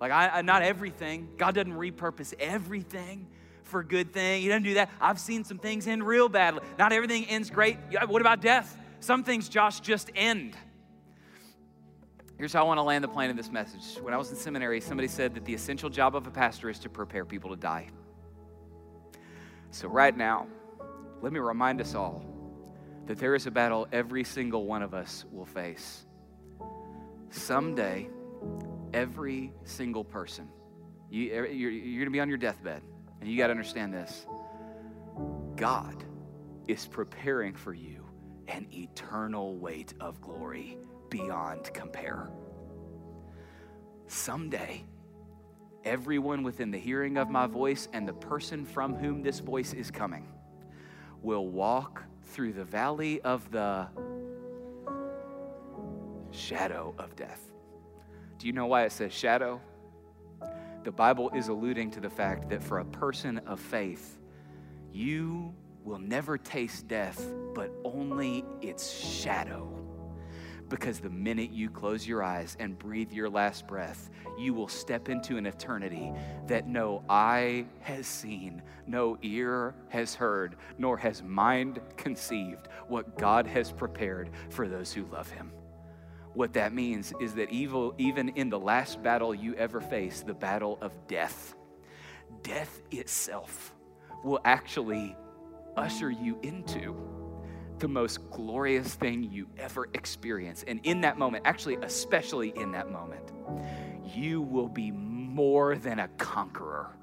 like 0.00 0.12
I, 0.12 0.28
I, 0.28 0.42
not 0.42 0.62
everything. 0.62 1.28
God 1.36 1.54
doesn't 1.54 1.72
repurpose 1.72 2.34
everything 2.38 3.26
for 3.62 3.82
good 3.82 4.12
thing. 4.12 4.42
He 4.42 4.48
doesn't 4.48 4.62
do 4.62 4.74
that. 4.74 4.90
I've 5.00 5.18
seen 5.18 5.44
some 5.44 5.58
things 5.58 5.86
end 5.86 6.06
real 6.06 6.28
badly. 6.28 6.60
Not 6.78 6.92
everything 6.92 7.24
ends 7.26 7.50
great. 7.50 7.78
What 8.06 8.20
about 8.20 8.40
death? 8.40 8.76
Some 9.00 9.24
things, 9.24 9.48
Josh, 9.48 9.80
just 9.80 10.10
end. 10.14 10.56
Here's 12.38 12.52
how 12.52 12.64
I 12.64 12.66
want 12.66 12.78
to 12.78 12.82
land 12.82 13.02
the 13.02 13.08
plane 13.08 13.30
in 13.30 13.36
this 13.36 13.50
message. 13.50 14.00
When 14.02 14.12
I 14.12 14.18
was 14.18 14.30
in 14.30 14.36
seminary, 14.36 14.80
somebody 14.80 15.08
said 15.08 15.34
that 15.34 15.44
the 15.44 15.54
essential 15.54 15.88
job 15.88 16.14
of 16.14 16.26
a 16.26 16.30
pastor 16.30 16.68
is 16.68 16.78
to 16.80 16.88
prepare 16.90 17.24
people 17.24 17.50
to 17.50 17.56
die. 17.56 17.88
So, 19.70 19.88
right 19.88 20.14
now, 20.14 20.46
let 21.22 21.32
me 21.32 21.38
remind 21.38 21.80
us 21.80 21.94
all 21.94 22.24
that 23.06 23.18
there 23.18 23.34
is 23.34 23.46
a 23.46 23.50
battle 23.50 23.88
every 23.90 24.22
single 24.22 24.66
one 24.66 24.82
of 24.82 24.92
us 24.92 25.24
will 25.32 25.46
face. 25.46 26.04
Someday, 27.30 28.08
every 28.92 29.52
single 29.64 30.04
person, 30.04 30.48
you, 31.10 31.34
are 31.34 31.46
you're, 31.46 31.70
you're 31.70 32.00
going 32.00 32.06
to 32.06 32.10
be 32.10 32.20
on 32.20 32.28
your 32.28 32.38
deathbed, 32.38 32.82
and 33.20 33.30
you 33.30 33.36
got 33.36 33.48
to 33.48 33.52
understand 33.52 33.92
this 33.92 34.26
God 35.56 36.04
is 36.68 36.86
preparing 36.86 37.54
for 37.54 37.72
you 37.72 38.04
an 38.48 38.66
eternal 38.72 39.56
weight 39.56 39.94
of 40.00 40.20
glory 40.20 40.78
beyond 41.10 41.72
compare. 41.72 42.30
Someday, 44.08 44.84
everyone 45.84 46.42
within 46.42 46.70
the 46.70 46.78
hearing 46.78 47.16
of 47.16 47.30
my 47.30 47.46
voice 47.46 47.88
and 47.92 48.06
the 48.06 48.12
person 48.12 48.64
from 48.64 48.94
whom 48.94 49.22
this 49.22 49.40
voice 49.40 49.72
is 49.72 49.90
coming 49.90 50.28
will 51.22 51.48
walk 51.48 52.04
through 52.22 52.52
the 52.52 52.64
valley 52.64 53.20
of 53.22 53.50
the 53.50 53.88
shadow 56.30 56.94
of 56.98 57.16
death. 57.16 57.40
Do 58.38 58.46
you 58.46 58.52
know 58.52 58.66
why 58.66 58.84
it 58.84 58.92
says 58.92 59.12
shadow? 59.12 59.60
The 60.84 60.92
Bible 60.92 61.30
is 61.34 61.48
alluding 61.48 61.90
to 61.92 62.00
the 62.00 62.10
fact 62.10 62.48
that 62.50 62.62
for 62.62 62.78
a 62.78 62.84
person 62.84 63.38
of 63.46 63.58
faith, 63.58 64.18
you 64.92 65.54
will 65.84 65.98
never 65.98 66.36
taste 66.36 66.86
death, 66.86 67.24
but 67.54 67.70
only 67.84 68.44
its 68.60 68.92
shadow. 68.92 69.72
Because 70.68 70.98
the 70.98 71.10
minute 71.10 71.50
you 71.50 71.70
close 71.70 72.06
your 72.06 72.22
eyes 72.22 72.56
and 72.58 72.78
breathe 72.78 73.12
your 73.12 73.30
last 73.30 73.66
breath, 73.66 74.10
you 74.36 74.52
will 74.52 74.68
step 74.68 75.08
into 75.08 75.38
an 75.38 75.46
eternity 75.46 76.12
that 76.46 76.66
no 76.66 77.04
eye 77.08 77.66
has 77.80 78.06
seen, 78.06 78.62
no 78.86 79.16
ear 79.22 79.74
has 79.88 80.14
heard, 80.14 80.56
nor 80.76 80.96
has 80.96 81.22
mind 81.22 81.80
conceived 81.96 82.68
what 82.88 83.16
God 83.16 83.46
has 83.46 83.70
prepared 83.70 84.30
for 84.50 84.68
those 84.68 84.92
who 84.92 85.06
love 85.06 85.30
Him. 85.30 85.52
What 86.36 86.52
that 86.52 86.74
means 86.74 87.14
is 87.18 87.32
that 87.36 87.50
evil, 87.50 87.94
even 87.96 88.28
in 88.28 88.50
the 88.50 88.58
last 88.58 89.02
battle 89.02 89.34
you 89.34 89.54
ever 89.54 89.80
face, 89.80 90.20
the 90.20 90.34
battle 90.34 90.76
of 90.82 90.92
death, 91.08 91.54
death 92.42 92.82
itself 92.90 93.74
will 94.22 94.40
actually 94.44 95.16
usher 95.78 96.10
you 96.10 96.38
into 96.42 96.94
the 97.78 97.88
most 97.88 98.30
glorious 98.30 98.94
thing 98.96 99.22
you 99.22 99.48
ever 99.56 99.88
experience. 99.94 100.62
And 100.68 100.78
in 100.82 101.00
that 101.00 101.16
moment, 101.16 101.46
actually, 101.46 101.76
especially 101.76 102.52
in 102.54 102.70
that 102.72 102.90
moment, 102.90 103.32
you 104.14 104.42
will 104.42 104.68
be 104.68 104.90
more 104.90 105.76
than 105.76 106.00
a 106.00 106.08
conqueror 106.18 106.94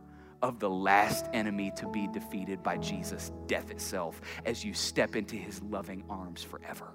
of 0.43 0.59
the 0.59 0.69
last 0.69 1.25
enemy 1.33 1.71
to 1.77 1.87
be 1.87 2.05
defeated 2.05 2.61
by 2.61 2.77
Jesus, 2.77 3.31
death 3.47 3.71
itself, 3.71 4.21
as 4.45 4.63
you 4.63 4.75
step 4.75 5.15
into 5.15 5.35
his 5.35 5.59
loving 5.63 6.03
arms 6.07 6.43
forever. 6.43 6.93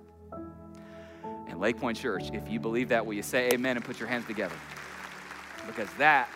Lakepointe 1.59 1.99
Church, 1.99 2.31
if 2.33 2.49
you 2.49 2.61
believe 2.61 2.89
that, 2.91 3.05
will 3.05 3.15
you 3.15 3.23
say 3.23 3.51
amen 3.53 3.77
and 3.77 3.85
put 3.85 3.99
your 3.99 4.09
hands 4.09 4.27
together? 4.27 4.55
Because 5.67 5.89
that, 5.99 6.29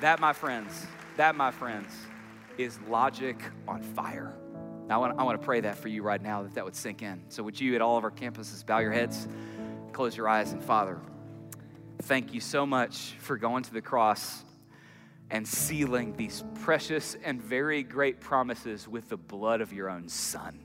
that, 0.00 0.20
my 0.20 0.32
friends, 0.32 0.86
that, 1.16 1.36
my 1.36 1.50
friends, 1.50 1.92
is 2.56 2.78
logic 2.88 3.36
on 3.68 3.82
fire. 3.82 4.34
Now, 4.88 5.04
I 5.04 5.10
I 5.10 5.22
want 5.22 5.40
to 5.40 5.44
pray 5.44 5.60
that 5.60 5.76
for 5.76 5.88
you 5.88 6.02
right 6.02 6.20
now, 6.20 6.42
that 6.42 6.54
that 6.54 6.64
would 6.64 6.74
sink 6.74 7.02
in. 7.02 7.22
So, 7.28 7.42
would 7.42 7.60
you 7.60 7.74
at 7.74 7.82
all 7.82 7.96
of 7.96 8.04
our 8.04 8.10
campuses 8.10 8.64
bow 8.64 8.78
your 8.78 8.90
heads, 8.90 9.28
close 9.92 10.16
your 10.16 10.28
eyes, 10.28 10.52
and 10.52 10.64
Father, 10.64 10.98
thank 12.02 12.34
you 12.34 12.40
so 12.40 12.66
much 12.66 13.14
for 13.20 13.36
going 13.36 13.62
to 13.64 13.72
the 13.72 13.82
cross 13.82 14.44
and 15.30 15.46
sealing 15.46 16.16
these 16.16 16.42
precious 16.62 17.16
and 17.22 17.40
very 17.40 17.82
great 17.82 18.20
promises 18.20 18.88
with 18.88 19.08
the 19.08 19.16
blood 19.16 19.60
of 19.60 19.72
your 19.72 19.88
own 19.88 20.08
Son. 20.08 20.58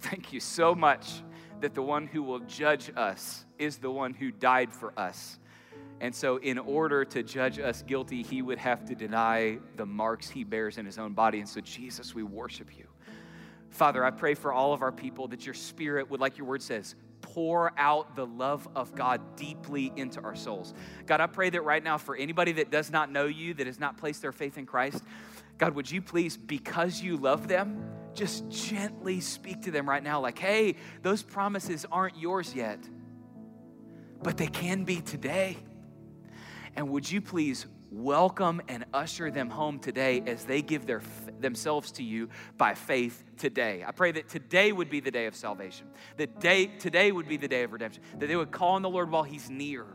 Thank 0.00 0.32
you 0.32 0.40
so 0.40 0.74
much 0.74 1.22
that 1.60 1.74
the 1.74 1.82
one 1.82 2.06
who 2.06 2.22
will 2.22 2.40
judge 2.40 2.90
us 2.96 3.44
is 3.58 3.78
the 3.78 3.90
one 3.90 4.14
who 4.14 4.30
died 4.30 4.72
for 4.72 4.92
us. 4.98 5.38
And 6.00 6.14
so, 6.14 6.36
in 6.36 6.58
order 6.58 7.04
to 7.06 7.22
judge 7.22 7.58
us 7.58 7.82
guilty, 7.82 8.22
he 8.22 8.42
would 8.42 8.58
have 8.58 8.84
to 8.86 8.94
deny 8.94 9.58
the 9.76 9.86
marks 9.86 10.28
he 10.28 10.44
bears 10.44 10.76
in 10.76 10.84
his 10.84 10.98
own 10.98 11.14
body. 11.14 11.38
And 11.38 11.48
so, 11.48 11.60
Jesus, 11.60 12.14
we 12.14 12.22
worship 12.22 12.76
you. 12.76 12.84
Father, 13.70 14.04
I 14.04 14.10
pray 14.10 14.34
for 14.34 14.52
all 14.52 14.72
of 14.72 14.82
our 14.82 14.92
people 14.92 15.28
that 15.28 15.46
your 15.46 15.54
spirit 15.54 16.10
would, 16.10 16.20
like 16.20 16.36
your 16.36 16.46
word 16.46 16.62
says, 16.62 16.94
pour 17.22 17.72
out 17.78 18.14
the 18.14 18.26
love 18.26 18.68
of 18.76 18.94
God 18.94 19.20
deeply 19.36 19.92
into 19.96 20.20
our 20.20 20.36
souls. 20.36 20.74
God, 21.06 21.20
I 21.20 21.26
pray 21.26 21.50
that 21.50 21.62
right 21.62 21.82
now 21.82 21.98
for 21.98 22.14
anybody 22.14 22.52
that 22.52 22.70
does 22.70 22.90
not 22.90 23.10
know 23.10 23.26
you, 23.26 23.54
that 23.54 23.66
has 23.66 23.80
not 23.80 23.96
placed 23.96 24.22
their 24.22 24.32
faith 24.32 24.58
in 24.58 24.66
Christ, 24.66 25.02
God, 25.58 25.74
would 25.74 25.90
you 25.90 26.02
please, 26.02 26.36
because 26.36 27.00
you 27.00 27.16
love 27.16 27.48
them, 27.48 27.82
just 28.16 28.48
gently 28.48 29.20
speak 29.20 29.62
to 29.62 29.70
them 29.70 29.88
right 29.88 30.02
now, 30.02 30.20
like, 30.20 30.38
hey, 30.38 30.76
those 31.02 31.22
promises 31.22 31.86
aren't 31.92 32.16
yours 32.16 32.54
yet, 32.54 32.80
but 34.22 34.36
they 34.36 34.46
can 34.46 34.84
be 34.84 35.00
today. 35.00 35.56
And 36.74 36.88
would 36.90 37.10
you 37.10 37.20
please 37.20 37.66
welcome 37.90 38.60
and 38.68 38.84
usher 38.92 39.30
them 39.30 39.48
home 39.48 39.78
today 39.78 40.22
as 40.26 40.44
they 40.44 40.60
give 40.60 40.86
their, 40.86 41.00
themselves 41.40 41.92
to 41.92 42.02
you 42.02 42.28
by 42.58 42.74
faith 42.74 43.24
today. 43.36 43.84
I 43.86 43.92
pray 43.92 44.12
that 44.12 44.28
today 44.28 44.72
would 44.72 44.90
be 44.90 45.00
the 45.00 45.10
day 45.10 45.26
of 45.26 45.34
salvation, 45.34 45.86
that 46.16 46.40
day, 46.40 46.66
today 46.66 47.12
would 47.12 47.28
be 47.28 47.36
the 47.36 47.48
day 47.48 47.62
of 47.62 47.72
redemption, 47.72 48.02
that 48.18 48.26
they 48.26 48.36
would 48.36 48.50
call 48.50 48.74
on 48.74 48.82
the 48.82 48.90
Lord 48.90 49.10
while 49.10 49.22
He's 49.22 49.48
near. 49.48 49.86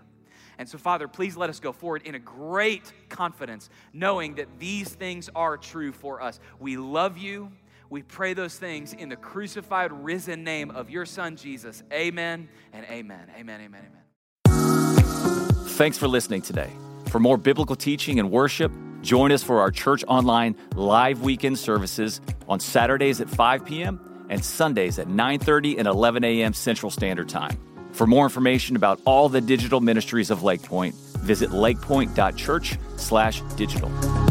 And 0.58 0.70
so, 0.70 0.78
Father, 0.78 1.08
please 1.08 1.36
let 1.36 1.50
us 1.50 1.60
go 1.60 1.72
forward 1.72 2.04
in 2.06 2.16
a 2.16 2.20
great 2.20 2.94
confidence, 3.10 3.70
knowing 3.94 4.36
that 4.36 4.48
these 4.60 4.90
things 4.90 5.30
are 5.36 5.58
true 5.58 5.92
for 5.92 6.22
us. 6.22 6.40
We 6.60 6.78
love 6.78 7.18
you. 7.18 7.52
We 7.92 8.02
pray 8.02 8.34
those 8.34 8.56
things 8.56 8.94
in 8.94 9.10
the 9.10 9.18
crucified, 9.18 9.92
risen 9.92 10.46
name 10.46 10.72
of 10.72 10.90
your 10.90 11.06
Son, 11.06 11.36
Jesus. 11.36 11.84
Amen 11.92 12.48
and 12.72 12.86
amen. 12.86 13.30
Amen, 13.38 13.60
amen, 13.62 13.82
amen. 14.48 15.48
Thanks 15.72 15.98
for 15.98 16.08
listening 16.08 16.42
today. 16.42 16.70
For 17.08 17.20
more 17.20 17.36
biblical 17.36 17.76
teaching 17.76 18.18
and 18.18 18.32
worship, 18.32 18.72
join 19.02 19.34
us 19.34 19.44
for 19.44 19.60
our 19.60 19.72
Church 19.72 20.06
Online 20.08 20.56
live 20.76 21.22
weekend 21.22 21.60
services 21.60 22.22
on 22.48 22.62
Saturdays 22.62 23.20
at 23.20 23.30
5 23.30 23.66
p.m. 23.66 24.00
and 24.30 24.42
Sundays 24.42 24.98
at 24.98 25.10
9:30 25.10 25.78
and 25.78 25.86
11 25.86 26.24
a.m. 26.24 26.54
Central 26.54 26.92
Standard 26.92 27.28
Time. 27.28 27.58
For 27.92 28.08
more 28.08 28.24
information 28.24 28.78
about 28.78 29.02
all 29.04 29.28
the 29.28 29.42
digital 29.42 29.82
ministries 29.82 30.32
of 30.32 30.44
Lakepointe, 30.44 30.96
visit 31.18 31.50
lakepointe.church/digital. 31.50 34.31